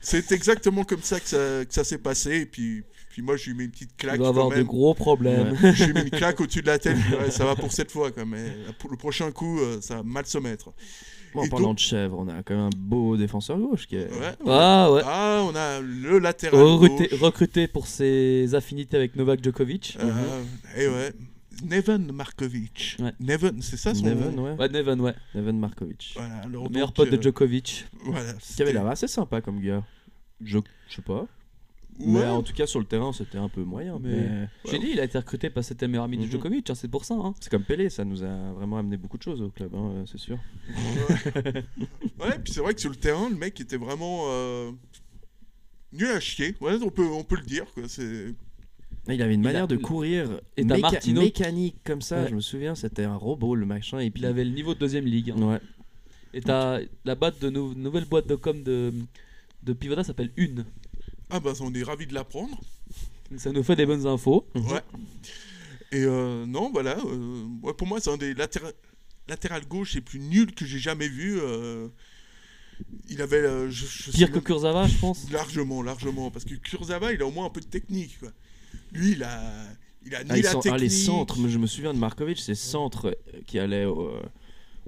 [0.00, 2.38] C'est exactement comme ça que ça, que ça s'est passé.
[2.40, 4.18] Et puis, puis moi, je lui mets une petite Il claque.
[4.18, 4.64] va quand avoir de même.
[4.66, 5.56] gros problèmes.
[5.62, 6.96] Je lui ai mis une claque au-dessus de la tête.
[7.20, 8.24] Ouais, ça va pour cette fois, quoi.
[8.24, 8.44] Mais
[8.78, 10.72] pour le prochain coup, euh, ça va mal se mettre.
[11.32, 13.94] Bon, en parlant donc- de chèvre, on a quand même un beau défenseur gauche qui
[13.94, 14.10] est.
[14.10, 14.34] Ouais, ouais.
[14.48, 15.02] Ah ouais.
[15.04, 16.60] Ah, on a le latéral.
[16.60, 17.20] Recruté, gauche.
[17.20, 19.96] recruté pour ses affinités avec Novak Djokovic.
[20.00, 20.42] Euh,
[20.76, 21.12] Et ouais.
[21.62, 22.96] Neven Markovic.
[23.00, 23.12] Ouais.
[23.20, 24.56] Neven, c'est ça son Neven, nom ouais.
[24.58, 25.14] Ouais, Neven, ouais.
[25.34, 26.12] Neven Markovic.
[26.16, 27.86] Voilà, alors Le meilleur donc, pote de Djokovic.
[28.04, 28.32] Voilà.
[28.34, 29.84] Qui avait l'air assez sympa comme gars.
[30.42, 30.58] Je,
[30.88, 31.26] je sais pas.
[31.98, 32.26] Mais Ouais.
[32.26, 33.98] en tout cas, sur le terrain, c'était un peu moyen.
[34.00, 36.22] Mais- Mais, J'ai dit, il a été recruté parce que c'était le meilleur ami de
[36.24, 36.30] Mhm.
[36.30, 37.14] Djokovic, hein, c'est pour ça.
[37.14, 37.34] Hein.
[37.40, 40.04] c'est comme Pelé, ça nous a vraiment amené beaucoup de choses au club, hein, euh,
[40.06, 40.38] c'est sûr.
[42.20, 44.70] Ouais, puis c'est vrai que sur le terrain, le mec était vraiment euh,
[45.92, 46.54] nul à chier.
[46.60, 47.66] Ouais, on peut, on peut le dire.
[47.74, 47.82] Quoi.
[47.86, 48.34] C'est...
[49.08, 52.28] Il avait une Il manière a- de courir Et méca- mécanique comme ça, Ouais.
[52.30, 53.98] je me souviens, c'était un robot le machin.
[53.98, 55.30] Et puis Il avait le niveau de deuxième ligue.
[55.36, 55.42] hein.
[55.42, 55.60] Ouais.
[56.34, 58.92] Et t'as la boîte de nou- nouvelle boîte de com de,
[59.64, 60.64] de Pivoda s'appelle Une.
[61.30, 62.60] Ah bah on est ravis de l'apprendre.
[63.36, 64.46] Ça nous fait des bonnes infos.
[64.54, 64.82] Ouais.
[65.92, 66.98] Et euh, non, voilà.
[67.04, 68.72] euh, ouais, pour moi, c'est un des latéra-
[69.28, 71.38] latéral gauche les plus nuls que j'ai jamais vu.
[71.40, 71.88] euh,
[73.08, 73.38] il avait...
[73.38, 75.30] euh, je, je sais Pire que même- Kurzawa, je pense.
[75.32, 76.30] Largement, largement.
[76.30, 78.18] Parce que Kurzawa, il a au moins un peu de technique.
[78.20, 78.30] Quoi.
[78.92, 79.40] Lui, il a...
[80.04, 80.80] Il a ni Ah, la sont- ah, technique...
[80.80, 83.14] les centres, mais je me souviens de Markovic, ces centres
[83.46, 84.18] qui allaient au-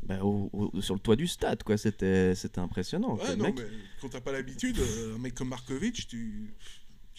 [0.05, 1.77] bah, au- au- sur le toit du stade, quoi.
[1.77, 3.17] C'était, c'était impressionnant.
[3.17, 3.65] Ouais, non, mec, mais
[4.01, 6.55] quand t'as pas l'habitude, euh, un mec comme Markovic, tu...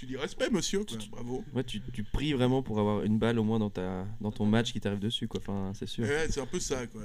[0.04, 0.84] Tu dis respect, monsieur.
[0.84, 0.98] Quoi.
[1.12, 1.46] Bravo.
[1.56, 4.46] ouais, tu, tu pries vraiment pour avoir une balle au moins dans, ta, dans ton
[4.46, 5.40] match qui t'arrive dessus, quoi.
[5.40, 6.04] Enfin, c'est sûr.
[6.04, 7.02] Ouais, c'est un peu ça, quoi.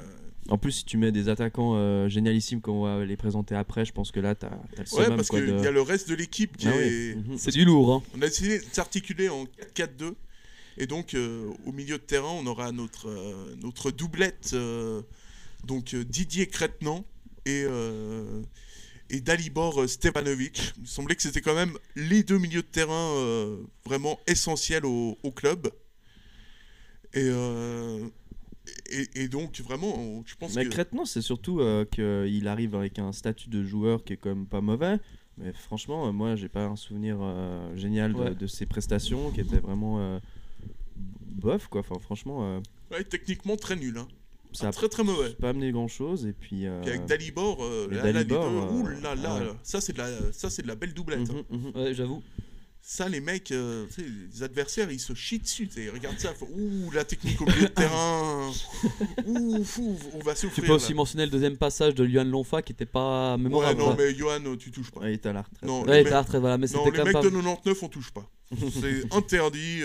[0.49, 3.93] En plus, si tu mets des attaquants euh, génialissimes qu'on va les présenter après, je
[3.93, 6.17] pense que là, t'as, t'as le Ouais, parce qu'il de- y a le reste de
[6.17, 6.83] l'équipe qui Ah oui.
[6.83, 7.15] est...
[7.17, 7.39] Mhm.
[7.39, 7.93] C'est du lourd.
[7.95, 8.03] Hein.
[8.17, 9.45] On a essayé de s'articuler en
[9.77, 10.15] 4-4-2.
[10.79, 15.03] Et donc, euh, au milieu de terrain, on aura notre, euh, notre doublette, euh,
[15.65, 17.05] donc Didier Crétenant
[17.47, 18.43] et, euh,
[19.11, 20.73] et Dalibor euh, Stevanovic.
[20.81, 25.19] Il semblait que c'était quand même les deux milieux de terrain euh, vraiment essentiels au,
[25.23, 25.69] au club.
[27.15, 28.07] Et, euh,
[28.91, 30.71] et, et donc, vraiment, je pense Mais que...
[30.71, 34.47] Crétenant, c'est surtout euh, qu'il arrive avec un statut de joueur qui est quand même
[34.47, 34.99] pas mauvais.
[35.39, 38.35] Mais franchement, euh, moi, j'ai pas un souvenir euh, génial de, Ouais.
[38.35, 40.19] de ses prestations qui étaient vraiment euh,
[40.97, 41.81] bof, quoi.
[41.81, 43.97] Enfin, franchement, euh, Ouais, techniquement très nul.
[43.99, 44.09] Hein.
[44.53, 45.31] Ça a Très très mauvais.
[45.41, 46.27] pas amené grand chose.
[46.27, 46.67] Et puis.
[46.67, 49.35] euh, Puis avec Dalibor, euh, là, là, les Dalibor, deux, euh, ouh là là, ah
[49.39, 49.45] ouais.
[49.47, 51.29] là, ça c'est de la, ça c'est de la belle doublette.
[51.31, 51.45] hein.
[51.51, 51.77] mhm, mhm.
[51.83, 52.23] Ouais, j'avoue.
[52.81, 55.69] Ça, les mecs, euh, tu les adversaires, ils se chient dessus.
[55.69, 58.51] tu regardent ça, ouh, la technique au milieu de terrain.
[59.27, 60.65] Ouh, fou, on va Tu souffrir.
[60.65, 60.97] peux aussi là.
[60.97, 63.79] mentionner le deuxième passage de Luan Lonfa qui était pas Ouais, mémorable.
[63.79, 63.97] non, quoi.
[63.99, 65.01] mais Johan, tu touches pas.
[65.01, 65.63] Ouais, il est à la retraite.
[65.69, 67.13] Non, Ouais, les, il était à la retraite, voilà, mais non, les mecs même de
[67.13, 67.23] pas.
[67.23, 68.31] 99, on touche pas.
[68.81, 69.83] C'est interdit.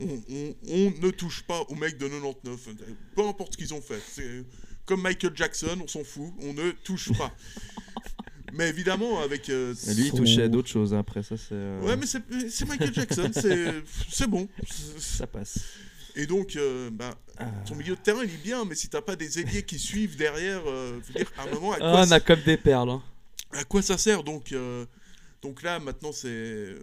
[0.00, 2.68] On, on- on ne touche pas aux mecs de 99.
[3.16, 4.00] Peu importe ce qu'ils ont fait.
[4.06, 4.44] C'est
[4.86, 6.32] comme Michael Jackson, on s'en fout.
[6.42, 7.32] On ne touche pas.
[8.52, 9.48] mais évidemment, avec.
[9.48, 11.48] euh, Et lui, il touchait à d'autres choses après, ça c'est.
[11.52, 14.48] euh, Ouais, mais c'est c'est Michael Jackson, c'est c'est bon.
[14.98, 15.58] Ça passe.
[16.14, 17.46] Et donc, euh, bah, Ah.
[17.66, 20.16] ton milieu de terrain, il est bien, mais si t'as pas des ailiers qui suivent
[20.16, 22.90] derrière, euh, faut dire, à un moment, à Ah, on a comme des perles.
[22.90, 23.02] hein.
[23.52, 24.84] à quoi ça sert donc euh,
[25.42, 26.82] donc là, maintenant, c'est le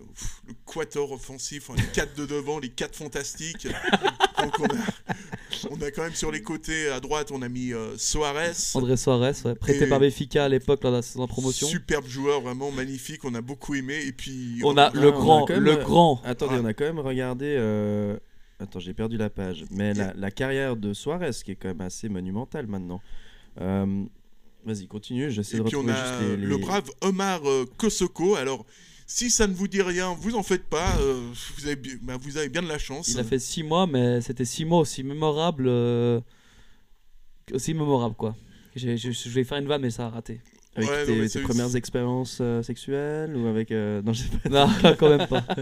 [0.66, 3.68] quator offensif, hein, les 4 de devant, les 4 fantastiques.
[4.38, 7.74] donc on a, on a quand même sur les côtés, à droite, on a mis
[7.74, 8.76] euh, Soares.
[8.76, 11.68] André Soares, ouais, prêté par Benfica à l'époque lors de la saison de promotion.
[11.68, 13.98] Superbe joueur, vraiment magnifique, on a beaucoup aimé.
[14.06, 16.22] Et puis, On a Ah, le on a grand, le euh, grand.
[16.26, 16.62] Attendez, Ah.
[16.62, 18.18] on a quand même regardé euh,
[18.62, 19.64] Attends, j'ai perdu la page.
[19.72, 23.00] Mais la, la carrière de Suarez, qui est quand même assez monumentale maintenant.
[23.62, 24.04] Euh,
[24.66, 26.38] Vas-y, continue, j'essaie de puis on retrouver a juste les...
[26.38, 28.36] les- le brave Omar euh, Kosoko.
[28.36, 28.66] Alors,
[29.08, 30.96] si ça ne vous dit rien, vous en faites pas.
[31.00, 33.08] euh, vous, avez, bah, vous avez bien de la chance.
[33.08, 35.66] Il a fait 6 mois, mais c'était 6 mois aussi mémorables.
[35.68, 36.20] euh,
[37.54, 38.36] Aussi mémorables, quoi.
[38.76, 40.42] Je, je vais faire une vanne, mais ça a raté.
[40.76, 43.72] Avec Ouais, non, tes, mais tes premières expériences euh, sexuelles ou avec...
[43.72, 44.50] euh, Non, je sais pas.
[44.50, 45.44] Non, quand même pas.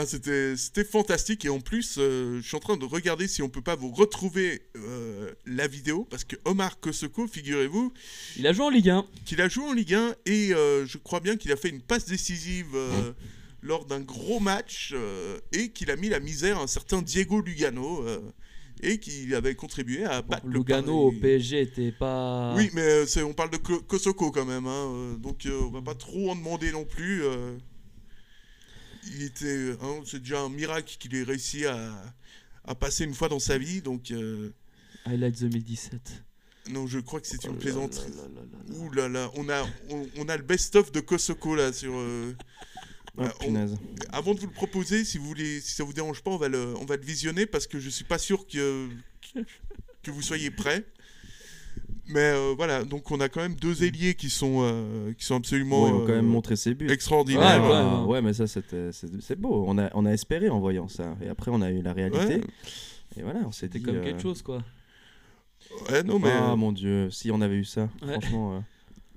[0.00, 1.44] Ah, c'était c'était fantastique.
[1.44, 3.90] Et en plus, euh, je suis en train de regarder si on peut pas vous
[3.90, 6.06] retrouver euh, la vidéo.
[6.08, 7.92] Parce que Omar Kosoko, figurez-vous,
[8.38, 9.04] Il a joué en Ligue 1.
[9.26, 10.14] qu'il a joué en Ligue 1.
[10.26, 12.68] Et euh, je crois bien qu'il a fait une passe décisive.
[13.62, 14.94] lors d'un gros match
[15.52, 18.02] et qu'il a mis la misère à un certain Diego Lugano
[18.82, 21.12] et qu'il avait contribué à battre le Lugano au.
[21.12, 22.54] PSG était pas.
[22.56, 25.82] Oui, mais c'est- on parle de Ko- Kosoko quand même, hein, donc euh, on va
[25.82, 27.22] pas trop en demander non plus.
[27.24, 27.58] euh.
[29.14, 31.92] Il était, hein, c'est déjà un miracle qu'il ait réussi à,
[32.64, 34.50] à passer une fois dans sa vie, donc euh,
[35.06, 36.22] Highlights 2017.
[36.70, 38.10] non, je crois que c'est Oh une là plaisanterie.
[38.10, 38.74] là là là là.
[38.76, 41.92] Ouh là là, on a, on, on a le best-of de Kosoko là sur.
[41.96, 42.34] euh,
[43.16, 43.76] Oh, bah, on-.
[44.12, 46.48] Avant de vous le proposer, si vous voulez, si ça vous dérange pas, on va
[46.48, 48.88] le, on va le visionner parce que je suis pas sûr que
[50.02, 50.84] que vous soyez prêts.
[52.08, 55.36] Mais euh, voilà, donc on a quand même deux ailiers qui sont euh, qui sont
[55.36, 56.88] absolument ils ont quand euh, même montré ses buts.
[56.90, 57.62] extraordinaires.
[57.62, 58.06] Ouais, ouais.
[58.14, 59.64] Ouais, mais ça, c'est c'est beau.
[59.66, 61.16] On a, on a espéré en voyant ça.
[61.22, 62.36] Et après, on a eu la réalité.
[62.36, 62.40] Ouais.
[63.16, 63.84] Et voilà, on s'est C'était dit.
[63.84, 64.62] comme euh, quelque chose, quoi.
[65.90, 68.12] Ouais, non mais Ah mon dieu, si on avait eu ça, Ouais.
[68.12, 68.56] franchement.
[68.56, 68.60] euh,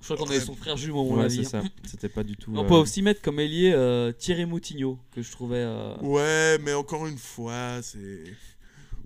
[0.01, 1.61] Je crois qu'on avait son frère jumeau, à mon ouais, c'est ça.
[1.85, 2.51] C'était pas du tout.
[2.55, 5.57] On euh, peut aussi mettre comme ailier euh, Thierry Moutinho, que je trouvais.
[5.61, 8.23] euh, ouais, mais encore une fois, c'est.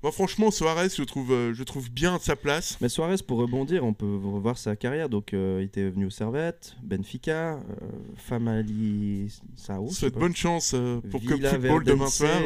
[0.07, 2.77] Moi, franchement, Suarez, je trouve, euh, je trouve bien sa place.
[2.79, 5.09] Mais Suarez, pour rebondir, on peut revoir sa carrière.
[5.09, 7.59] Donc, euh, il était venu au Servette, Benfica, euh,
[8.15, 9.27] Famali
[9.57, 9.89] Sao.
[10.01, 10.09] pas.
[10.11, 12.39] bonne chance euh, pour Club Villa Football demain soir.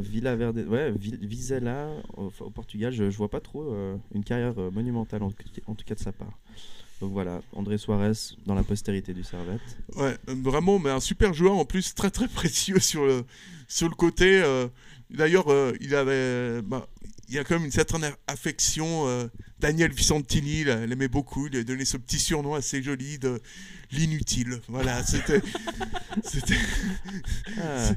[0.00, 2.94] Villa Verde, ouais, Vi- Vizela au, au Portugal.
[2.94, 3.74] Je, je vois pas trop
[4.14, 5.26] une carrière monumentale en,
[5.66, 6.32] en tout cas de sa part.
[7.02, 8.12] Donc voilà, André Suarez
[8.46, 9.60] dans la postérité du Servette.
[9.96, 13.24] Ouais, vraiment, mais un super joueur en plus, très très précieux sur le,
[13.68, 14.40] sur le côté.
[14.42, 14.66] euh,
[15.10, 16.62] D'ailleurs, euh, il avait.
[16.62, 16.86] bah,
[17.28, 19.06] il y a quand même une certaine affection.
[19.06, 19.28] euh,
[19.60, 21.46] Daniel Vicentini, l'aimait beaucoup.
[21.46, 23.40] Il lui a donné ce petit surnom assez joli de
[23.92, 24.60] l'inutile.
[24.68, 25.40] Voilà, c'était.
[26.24, 26.54] c'était.
[27.58, 27.90] Ah,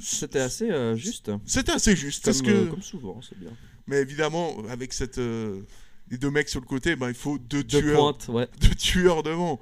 [0.00, 1.30] C'était assez euh, juste.
[1.46, 2.24] C'était assez juste.
[2.24, 3.50] Comme, parce que, euh, comme souvent, c'est bien.
[3.86, 7.78] Mais évidemment, avec cette, les deux mecs sur le côté, ben, il faut deux de
[7.80, 8.48] tueurs, pointe, ouais.
[8.60, 9.60] deux tueurs devant.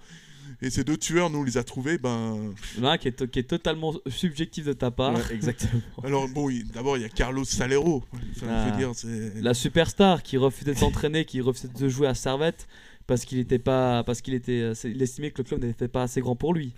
[0.63, 1.99] Et ces deux tueurs, nous, on les a trouvés.
[1.99, 2.55] Ben...
[2.77, 5.15] Il y en a un qui est, to- qui est totalement subjectif de ta part.
[5.15, 5.83] Ouais, exactement.
[6.05, 8.03] Alors, bon, il- d'abord, il y a Carlos Salero.
[8.49, 8.71] Ah.
[8.77, 8.93] dire.
[9.37, 12.67] La superstar qui refusait de s'entraîner, qui refusait de jouer à Servette
[13.07, 16.03] parce qu'il était pas, parce qu'il était, euh, il estimait que le club n'était pas
[16.05, 16.73] assez grand pour lui.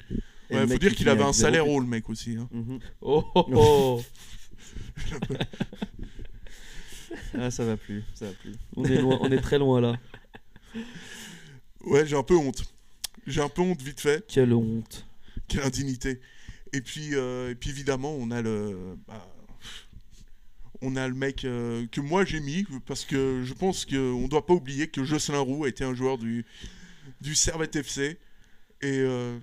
[0.51, 2.37] Et Ouais, faut dire qui qu'il avait un salaire le mec aussi.
[2.37, 2.49] hein.
[2.51, 2.79] Mhm.
[3.01, 4.03] Oh, oh, oh.
[7.39, 8.53] Ah, ça va plus, ça va plus.
[8.77, 9.95] on est loin, on est très loin là.
[11.85, 12.65] Ouais, j'ai un peu honte.
[13.29, 14.25] J'ai un peu honte, vite fait.
[14.27, 15.07] Quelle honte.
[15.49, 16.21] Quelle indignité.
[16.73, 18.97] Et puis, euh, et puis évidemment, on a le.
[19.07, 19.27] bah,
[20.81, 24.29] on a le mec euh, que moi j'ai mis, parce que je pense qu'on ne
[24.29, 26.47] doit pas oublier que Jocelyn Roux a été un joueur du,
[27.21, 28.19] du Servette FC.
[28.81, 29.39] Et, euh,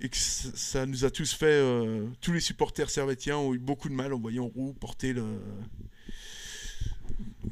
[0.00, 1.60] et que ça, nous a tous fait.
[2.22, 5.24] tous les supporters servettiens ont eu beaucoup de mal en voyant Roux porter le.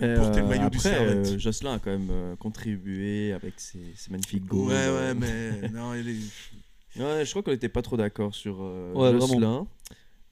[0.00, 1.26] Mais, Porter le euh, du après, Servette.
[1.26, 4.68] euh, Jocelyn a quand même euh, contribué avec ses, ses magnifiques goals.
[4.68, 5.68] Ouais, ouais, mais.
[5.72, 9.66] non, il est- Ouais, je crois qu'on n'était pas trop d'accord sur euh, Ouais, Jocelyn.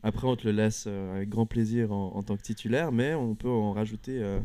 [0.03, 3.15] Après, on te le laisse euh, avec grand plaisir en, en tant que titulaire, mais
[3.15, 4.19] on peut en rajouter.
[4.23, 4.39] euh,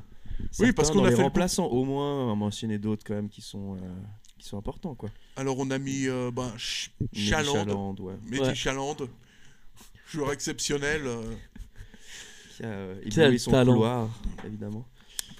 [0.59, 3.30] Oui, parce qu'on a les fait le remplaçants, au moins, en mentionner d'autres quand même
[3.30, 3.80] qui sont, euh,
[4.39, 4.95] qui sont importants.
[4.95, 5.09] Quoi.
[5.36, 8.13] Alors on a mis euh, ben, Ch- Mehdi Chaland, Chaland, ouais.
[8.28, 8.55] Mehdi Ouais.
[8.55, 8.97] Chaland,
[10.07, 11.01] joueur exceptionnel.
[11.05, 11.22] euh.
[12.57, 13.74] Qui a euh, Quel son talent.
[13.74, 14.09] couloir,
[14.45, 14.86] évidemment.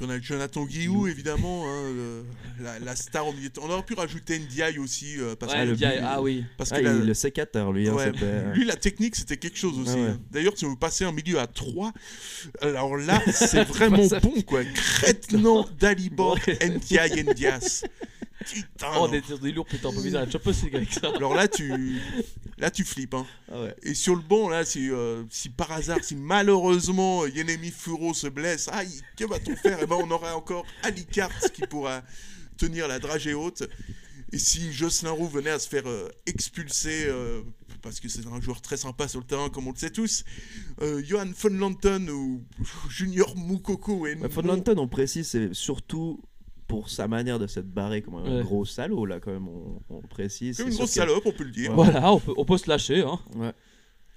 [0.02, 3.50] Puis on a Jonathan Guillou, évidemment, hein, le- la, la star au milieu.
[3.50, 6.44] de- On aurait pu rajouter Ndiaye aussi, euh, parce Ouais, que, ah oui.
[6.58, 9.16] parce que Ah, la- il- le sécateur, lui, hein, ouais, c'était, euh, lui, la technique,
[9.16, 9.92] c'était quelque chose aussi.
[9.94, 10.08] Ah ouais.
[10.10, 10.20] hein.
[10.32, 11.94] D'ailleurs, si vous passez un milieu à 3,
[12.62, 14.64] alors là, c'est vraiment bon, quoi.
[14.64, 16.40] Crétenant, Dalibor.
[16.66, 17.84] Ndiaye, Ndias.
[18.46, 18.92] Putain.
[19.00, 21.12] Oh, des tirs lourds, putain, on peut viser la Champions avec ça.
[21.16, 22.00] Alors là, tu,
[22.58, 23.26] là, tu flippes, hein.
[23.52, 23.76] Ah ouais.
[23.84, 28.14] Et sur le banc, là, si, euh, si par hasard, si malheureusement euh, Yenemi Furo
[28.14, 29.80] se blesse, aïe, que va-t-on faire?
[29.82, 32.04] Eh ben, on aura encore Ali Kart qui pourra
[32.58, 33.64] tenir la dragée haute.
[34.34, 37.42] Et si Jocelyn Roux venait à se faire euh, expulser, euh,
[37.82, 40.24] parce que c'est un joueur très sympa sur le terrain, comme on le sait tous,
[40.82, 42.42] euh, Johan von Lanton ou
[42.90, 46.22] Junior Moukoko et Ouais, Von Lanton, on précise, c'est surtout
[46.72, 48.44] pour sa manière de s'être barré comme un Ouais.
[48.44, 50.58] gros salaud, là, quand même, on, on le précise.
[50.58, 51.70] comme C'est une sûr grosse que- salope, on peut le dire.
[51.78, 51.84] Ouais.
[51.92, 53.02] Voilà, on peut, on peut se lâcher.
[53.02, 53.20] Hein.
[53.36, 53.52] Ouais.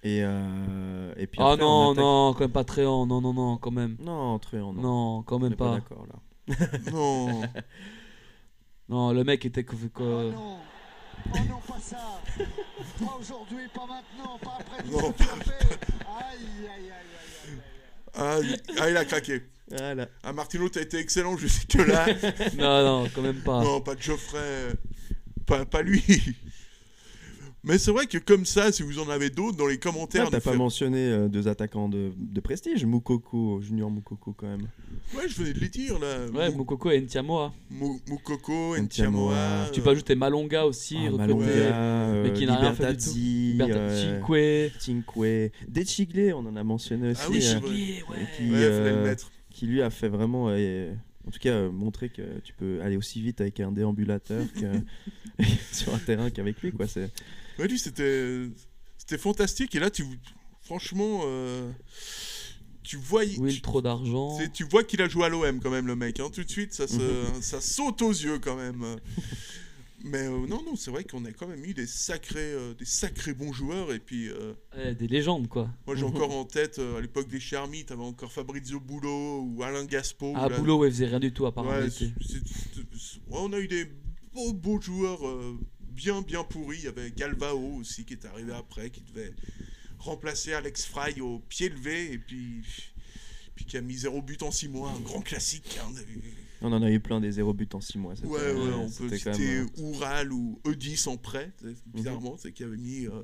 [0.05, 3.07] Et, euh, et puis Ah après, on non, attaque- non, quand même pas Tréant.
[3.07, 3.96] Non, non, non, quand même.
[4.00, 4.82] Non, Tréant, non.
[4.82, 5.74] Non, quand On même est pas pas.
[5.76, 6.57] d'accord là.
[6.92, 7.42] Non.
[8.88, 9.64] Non, le mec était.
[9.64, 10.59] que- Oh non,
[11.32, 12.20] oh non, pas ça.
[13.00, 15.78] Pas aujourd'hui, pas maintenant, pas après tout Non, que tu as fait.
[16.07, 17.59] Aïe, aïe, aïe, aïe, aïe.
[18.14, 19.42] Ah, il- ah, il a craqué.
[19.70, 20.08] Voilà.
[20.22, 22.06] Ah, Martino, t'as été excellent jusque là.
[22.58, 23.62] Non, non, quand même pas.
[23.62, 24.72] non, pas de Geoffrey.
[25.46, 26.02] Pas, pas lui.
[27.66, 30.30] Mais c'est vrai que comme ça, si vous en avez d'autres dans les commentaires, Ouais,
[30.30, 34.68] T'as pas mentionné euh, deux attaquants de, de prestige, Moukoko, Junior Moukoko quand même.
[35.16, 36.26] Ouais, je venais de les dire là.
[36.26, 37.54] Ouais, Mou- Mokoko et Ntiamoa.
[37.70, 39.32] Mou- Moukoko, Ntiamoa.
[39.32, 39.70] Ntiamoa.
[39.72, 40.98] Tu peux ajouter Malonga aussi.
[41.06, 41.10] Ah.
[41.16, 43.62] Malonga, mais euh, qui n'a rien fait du tout.
[43.62, 47.22] Euh, Cinque, on en a mentionné aussi.
[47.24, 47.70] Ah oui, euh, c'est vrai.
[47.70, 48.28] ouais.
[48.36, 49.30] qui, Ouais, fallait le euh, mettre.
[49.55, 50.92] Qui lui a fait vraiment, euh,
[51.26, 54.72] en tout cas, euh, montrer que tu peux aller aussi vite avec un déambulateur que
[55.72, 56.86] sur un terrain qu'avec lui, quoi.
[56.88, 57.11] C'est
[57.59, 58.48] Ouais, lui, c'était
[58.98, 59.74] c'était fantastique.
[59.74, 60.05] Et là, tu
[60.62, 61.70] franchement, euh,
[62.82, 64.36] tu vois, tu, trop d'argent.
[64.38, 66.18] c'est- tu vois qu'il a joué à l'OM quand même, le mec.
[66.20, 66.28] hein.
[66.32, 66.96] Tout de suite, ça, se,
[67.34, 67.40] Mhm.
[67.42, 68.84] ça saute aux yeux quand même.
[70.07, 72.84] Mais euh, non, non, c'est vrai qu'on a quand même eu des sacrés, euh, des
[72.84, 73.90] sacrés bons joueurs.
[73.92, 75.70] Et puis, euh, Ouais, des légendes, quoi.
[75.86, 79.62] moi, j'ai encore en tête, euh, à l'époque des Charmy, t'avais encore Fabrizio Boulot ou
[79.62, 80.34] Alain Gaspo.
[80.36, 80.59] Ah, là.
[80.59, 81.90] Boulot, ouais, faisait rien du tout à part Ouais, ouais,
[83.30, 83.86] on a eu des
[84.34, 86.78] beaux, beaux joueurs euh, bien, bien pourris.
[86.80, 89.32] Il y avait Galvao aussi qui est arrivé après, qui devait
[89.98, 92.62] remplacer Alex Fry au pied levé et puis,
[93.55, 94.90] puis qui a mis zéro but en six mois.
[94.90, 95.78] Un grand classique.
[95.82, 95.90] hein,
[96.64, 98.14] on a en a eu plein des zéro buts en 6 mois.
[98.24, 101.52] Ouais, ouais, on peut citer même, Oural ou Eudis en prêt.
[101.86, 103.06] Bizarrement, c'est qui avait mis.
[103.06, 103.22] euh,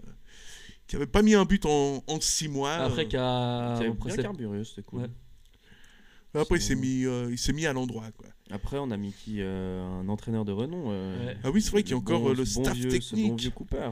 [0.86, 2.72] qui avait pas mis un but en, en six mois.
[2.74, 3.22] Après, euh, qui a.
[3.22, 5.00] euh, qui avait bien c'est- carburé, c'était cool.
[5.02, 6.40] Ouais.
[6.40, 8.10] après, il s'est mis, euh, il s'est mis à l'endroit.
[8.16, 8.28] quoi.
[8.50, 10.86] Après, on a mis qui euh, Un entraîneur de renom.
[10.90, 11.36] euh, Ouais.
[11.44, 12.90] Ah oui, c'est vrai qu'il y a encore bon- euh, le ce bon staff vieux-
[13.00, 13.40] ce bon technique.
[13.40, 13.90] vieux Cooper.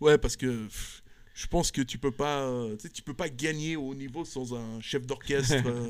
[0.00, 1.02] Ouais, parce que pff,
[1.34, 4.54] je pense que tu peux pas, euh, tu peux pas gagner au haut niveau sans
[4.54, 5.88] un chef d'orchestre euh,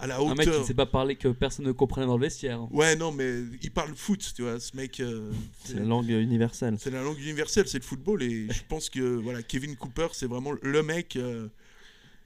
[0.00, 0.60] à la Un mec qui hauteur.
[0.60, 2.72] ne sait pas parler, que personne ne comprenait dans le vestiaire.
[2.72, 4.58] Ouais, non, mais il parle foot, tu vois.
[4.58, 5.30] Ce mec, euh,
[5.64, 6.76] C'est la langue universelle.
[6.78, 10.26] c'est la langue universelle, c'est le football, et je pense que voilà, Kevin Cooper, c'est
[10.26, 11.48] vraiment le mec euh,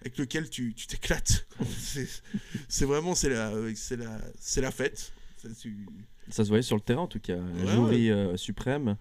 [0.00, 1.46] avec lequel tu tu t'éclates.
[1.78, 2.06] c'est
[2.68, 5.12] c'est vraiment c'est la, c'est la, c'est la fête.
[5.60, 5.86] Tu-
[6.30, 7.36] Ça se voyait sur le terrain en tout cas.
[7.36, 8.96] La Ouais, jouerie euh, suprême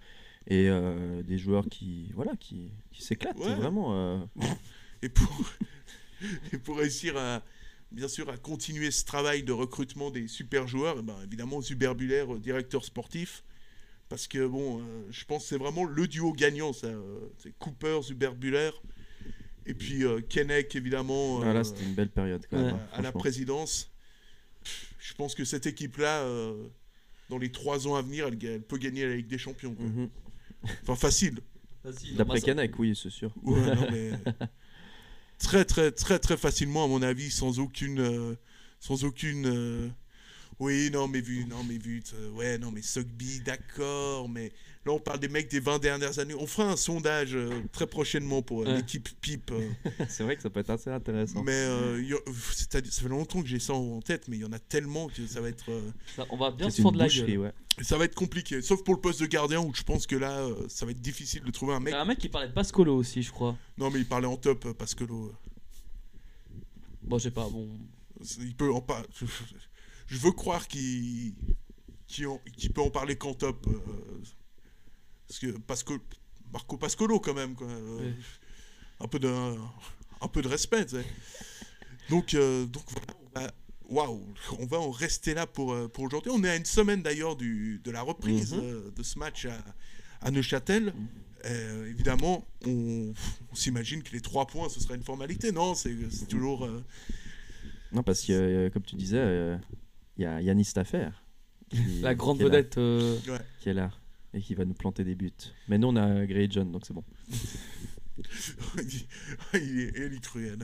[0.48, 3.56] et euh, des joueurs qui voilà qui, qui s'éclatent Ouais.
[3.56, 3.94] vraiment.
[3.96, 4.18] euh.
[5.02, 5.30] et pour
[6.54, 7.42] et pour réussir à
[7.94, 11.94] bien sûr à continuer ce travail de recrutement des super joueurs, eh ben, évidemment Zuber
[11.96, 13.44] Buller, euh, directeur sportif,
[14.10, 16.88] parce que bon, euh, je pense que c'est vraiment le duo gagnant, ça.
[16.88, 18.72] euh, c'est Cooper, Zuber Buller,
[19.66, 22.64] et puis euh, Kennec évidemment Voilà, euh, c'était une belle période quand Ouais.
[22.66, 22.74] même.
[22.76, 23.92] à, hein, à la présidence.
[24.64, 26.68] Pff, Je pense que cette équipe-là, euh,
[27.30, 29.76] dans les trois ans à venir, elle, peut gagner la Ligue des Champions.
[29.76, 29.86] quoi.
[29.86, 30.10] Mhm.
[30.84, 31.40] Enfin facile.
[32.16, 33.34] D'après Canek, oui, c'est sûr.
[33.44, 34.12] Ouais, non, mais
[35.44, 38.36] très très très très facilement à mon avis sans aucune euh,
[38.80, 39.90] sans aucune euh,
[40.64, 44.52] oui non mais vu non mais vu euh, ouais non mais Sogby d'accord mais
[44.86, 47.88] là on parle des mecs des 20 dernières années on fera un sondage euh, très
[47.88, 48.76] prochainement pour euh, Ouais.
[48.78, 49.70] l'équipe pipe euh,
[50.10, 51.44] c'est vrai que ça peut être assez intéressant.
[51.44, 52.18] mais euh, y a-
[52.70, 55.26] ça fait longtemps que j'ai ça en tête mais il y en a tellement que
[55.28, 57.38] ça va être euh, Ça, on va bien se fendre la gueule.
[57.40, 57.52] ouais.
[57.82, 60.40] ça va être compliqué sauf pour le poste de gardien où je pense que là
[60.42, 62.30] euh, ça va être difficile de trouver un Il mec y a un mec qui
[62.30, 63.56] parlait de Pascolo aussi, je crois.
[63.78, 64.66] non mais il parlait en top
[65.10, 65.32] l'eau
[67.06, 67.68] Bon, je sais pas, bon.
[68.40, 69.04] Il peut en pas.
[70.14, 71.34] Je veux croire qu'il
[72.06, 73.66] qu'il peut en parler qu'en top.
[73.68, 75.96] euh, Parce que.
[76.52, 77.56] Marco Pascolo, quand même.
[77.56, 77.66] Quoi.
[77.68, 78.14] euh, Ouais.
[79.00, 79.28] Un, peu de,
[80.22, 80.86] un peu de respect.
[80.86, 81.06] tu sais.
[82.12, 83.08] Donc, euh, donc voilà.
[83.24, 83.54] on va-
[83.90, 84.24] Waouh,
[84.60, 86.32] on va en rester là pour, euh, pour aujourd'hui.
[86.34, 88.92] On est à une semaine d'ailleurs de la reprise Mhm.
[88.96, 89.58] de ce match à,
[90.22, 90.94] à Neuchâtel.
[91.46, 93.14] Euh, évidemment, on,
[93.52, 95.52] on s'imagine que les trois points, ce serait une formalité.
[95.52, 96.66] Non, c'est toujours.
[96.66, 96.84] euh,
[97.92, 99.18] Non, parce que, euh, comme tu disais,
[100.18, 101.10] il y a Yannis Staffer.
[101.70, 102.78] qui- La grande qui est là- vedette.
[102.78, 103.18] euh,
[103.62, 103.92] qui est là
[104.34, 105.32] et qui va nous planter des buts.
[105.68, 107.04] Mais nous, on a Gray John, donc c'est bon.
[109.54, 110.60] il est, il est cruel.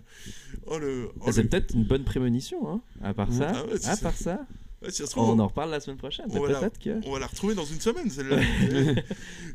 [0.67, 1.11] Oh le.
[1.19, 3.51] oh, Ah, c'est le- peut-être une bonne prémonition, hein à part ça.
[3.55, 4.45] Ah ouais, à part ça,
[4.81, 6.27] Ouais, si trouve, on en reparle la semaine prochaine.
[6.29, 7.05] on va la- Peut-être que.
[7.07, 8.37] on va la retrouver dans une semaine, celle-là.
[9.03, 9.03] tu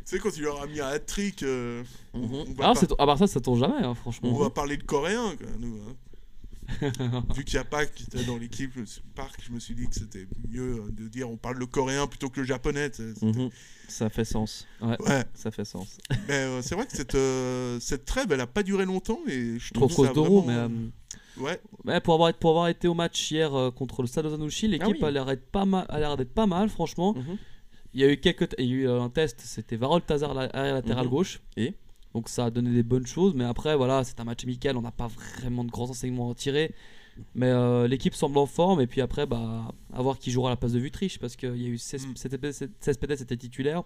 [0.04, 1.82] sais, quand il aura mis un hat-trick, euh,
[2.14, 2.44] Mhm.
[2.60, 4.28] Ah, par- à part ça, ça tourne jamais, hein, franchement.
[4.32, 5.76] on va parler de coréen, quoi, nous.
[5.88, 5.94] hein.
[7.34, 8.72] Vu qu'il n'y a pas qui était dans l'équipe,
[9.14, 12.06] Park, je me suis dit que c'était mieux euh, de dire on parle le coréen
[12.06, 12.90] plutôt que le japonais.
[13.22, 13.50] Mhm.
[13.88, 14.66] Ça fait sens.
[14.80, 15.98] Ouais, Ça fait sens.
[16.28, 19.58] mais euh, c'est vrai que cette, euh, cette trêve, elle a pas duré longtemps et
[19.58, 20.74] je Trop trouve ça cause d'euro, vraiment- mais.
[20.76, 20.88] euh,
[21.36, 24.86] Ouais, Ouais, pour avoir, pour avoir été au match hier contre le Stade Zanouchi, l'équipe
[24.86, 25.04] Ah oui.
[25.08, 27.14] a l'air d'être pas mal, franchement.
[27.14, 27.36] Mhm.
[27.92, 30.74] Il y a eu quelques, il y a eu un test, c'était Varol Tazar arrière
[30.74, 31.10] latéral Mhm.
[31.10, 31.40] gauche.
[31.56, 31.74] Et?
[32.14, 34.82] Donc ça a donné des bonnes choses, mais après voilà, c'est un match amical, on
[34.82, 35.08] n'a pas
[35.38, 36.72] vraiment de grands enseignements à en tirer.
[37.34, 40.52] Mais euh, l'équipe semble en forme, et puis après, bah, à voir qui jouera à
[40.52, 42.16] la place de Vutriche, parce qu'il y a eu 16 Mm.
[42.80, 43.82] Cespedes était titulaire,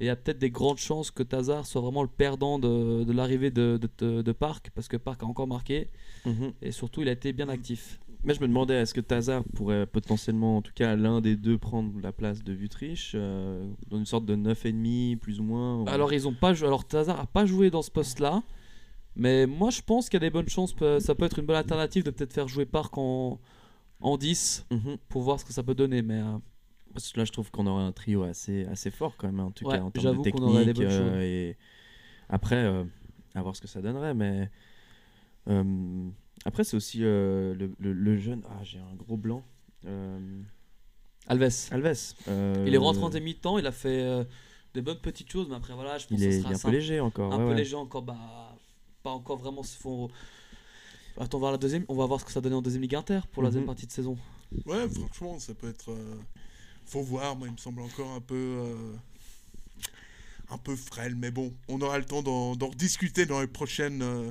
[0.00, 3.04] et il y a peut-être des grandes chances que Tazar soit vraiment le perdant de,
[3.04, 5.90] de l'arrivée de, de, Park, parce que Park a encore marqué,
[6.26, 6.52] Mhm.
[6.62, 8.00] et surtout il a été bien actif.
[8.22, 11.56] Mais je me demandais, est-ce que Tazar pourrait potentiellement, en tout cas l'un des deux,
[11.56, 15.88] prendre la place de Vutriche euh, dans une sorte de 9,5 plus ou moins ou-
[15.88, 18.42] Alors ils ont pas joué, alors Tazar a pas joué dans ce poste-là,
[19.16, 21.56] mais moi je pense qu'il y a des bonnes chances, ça peut être une bonne
[21.56, 23.38] alternative de peut-être faire jouer Park en,
[24.00, 24.98] en 10 Mhm.
[25.08, 26.36] pour voir ce que ça peut donner, mais euh,
[26.92, 29.50] Parce que là, je trouve qu'on aurait un trio assez, assez fort quand même, en
[29.50, 30.42] tout Ouais, cas en termes de technique.
[30.44, 31.56] aurait des euh, et
[32.28, 32.84] après, euh,
[33.34, 34.50] à voir ce que ça donnerait, mais
[36.44, 38.42] après c'est aussi euh, le, le- le jeune.
[38.48, 39.44] Ah, j'ai un gros blanc.
[39.86, 40.40] Euh,
[41.26, 41.68] Alves.
[41.70, 42.14] Alves.
[42.28, 44.24] euh, Il est rentré en deuxième mi-temps, il a fait euh,
[44.74, 46.50] des bonnes petites choses, mais après voilà, je pense Il que est, ce il sera
[46.52, 46.72] est un simple.
[46.74, 47.32] peu léger encore.
[47.32, 47.56] un ouais, peu ouais.
[47.56, 48.56] léger encore, bah
[49.02, 49.62] pas encore vraiment.
[49.62, 50.10] Faut...
[51.18, 53.20] Attends voir la deuxième, on va voir ce que ça donnait en deuxième Ligue Inter
[53.32, 53.52] pour la Mhm.
[53.54, 54.16] deuxième partie de saison.
[54.66, 55.90] Ouais, franchement, ça peut être.
[55.90, 56.14] euh,
[56.86, 58.34] Faut voir, moi, il me semble encore un peu.
[58.34, 58.92] euh,
[60.50, 64.02] Un peu frêle, mais bon, on aura le temps d'en d'en rediscuter dans les prochaines.
[64.02, 64.30] euh,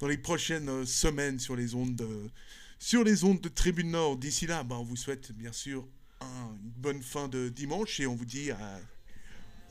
[0.00, 2.30] Dans les prochaines euh, semaines sur les ondes de,
[2.78, 4.16] sur les ondes de Tribune Nord.
[4.16, 5.86] D'ici là, bah, on vous souhaite bien sûr
[6.20, 8.80] un- une bonne fin de dimanche et on vous dit à,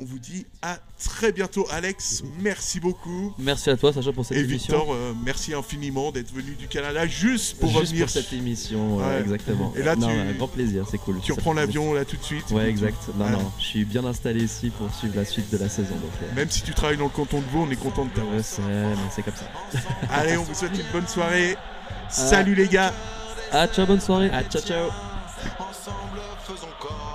[0.02, 1.68] on vous dit à très bientôt.
[1.72, 3.34] Alex, merci beaucoup.
[3.38, 4.78] Merci à toi, Sacha, pour cette Et émission.
[4.78, 8.06] Victor, euh, merci infiniment d'être venu du Canada juste pour Juste revenir.
[8.06, 9.74] pour cette émission, ouais, exactement.
[9.76, 11.20] Et là, Non, tu- un grand plaisir, c'est cool.
[11.22, 12.50] Tu reprends l'avion là tout de suite.
[12.52, 12.97] Ouais, exact.
[13.18, 13.32] Non, Ouais.
[13.32, 15.95] non, je suis bien installé ici pour suivre la suite de la saison.
[15.95, 18.10] Donc, euh, Même si tu travailles dans le canton de Vaud, on est content de
[18.12, 18.36] t'avoir.
[18.43, 19.80] c'est comme ça.
[20.12, 21.58] Allez, on vous souhaite une bonne soirée.
[22.10, 22.93] Salut les gars.
[23.52, 24.30] Ah, ciao, bonne soirée.
[24.34, 24.88] Ah, ciao, ciao.
[25.60, 27.09] Ensemble faisons corps,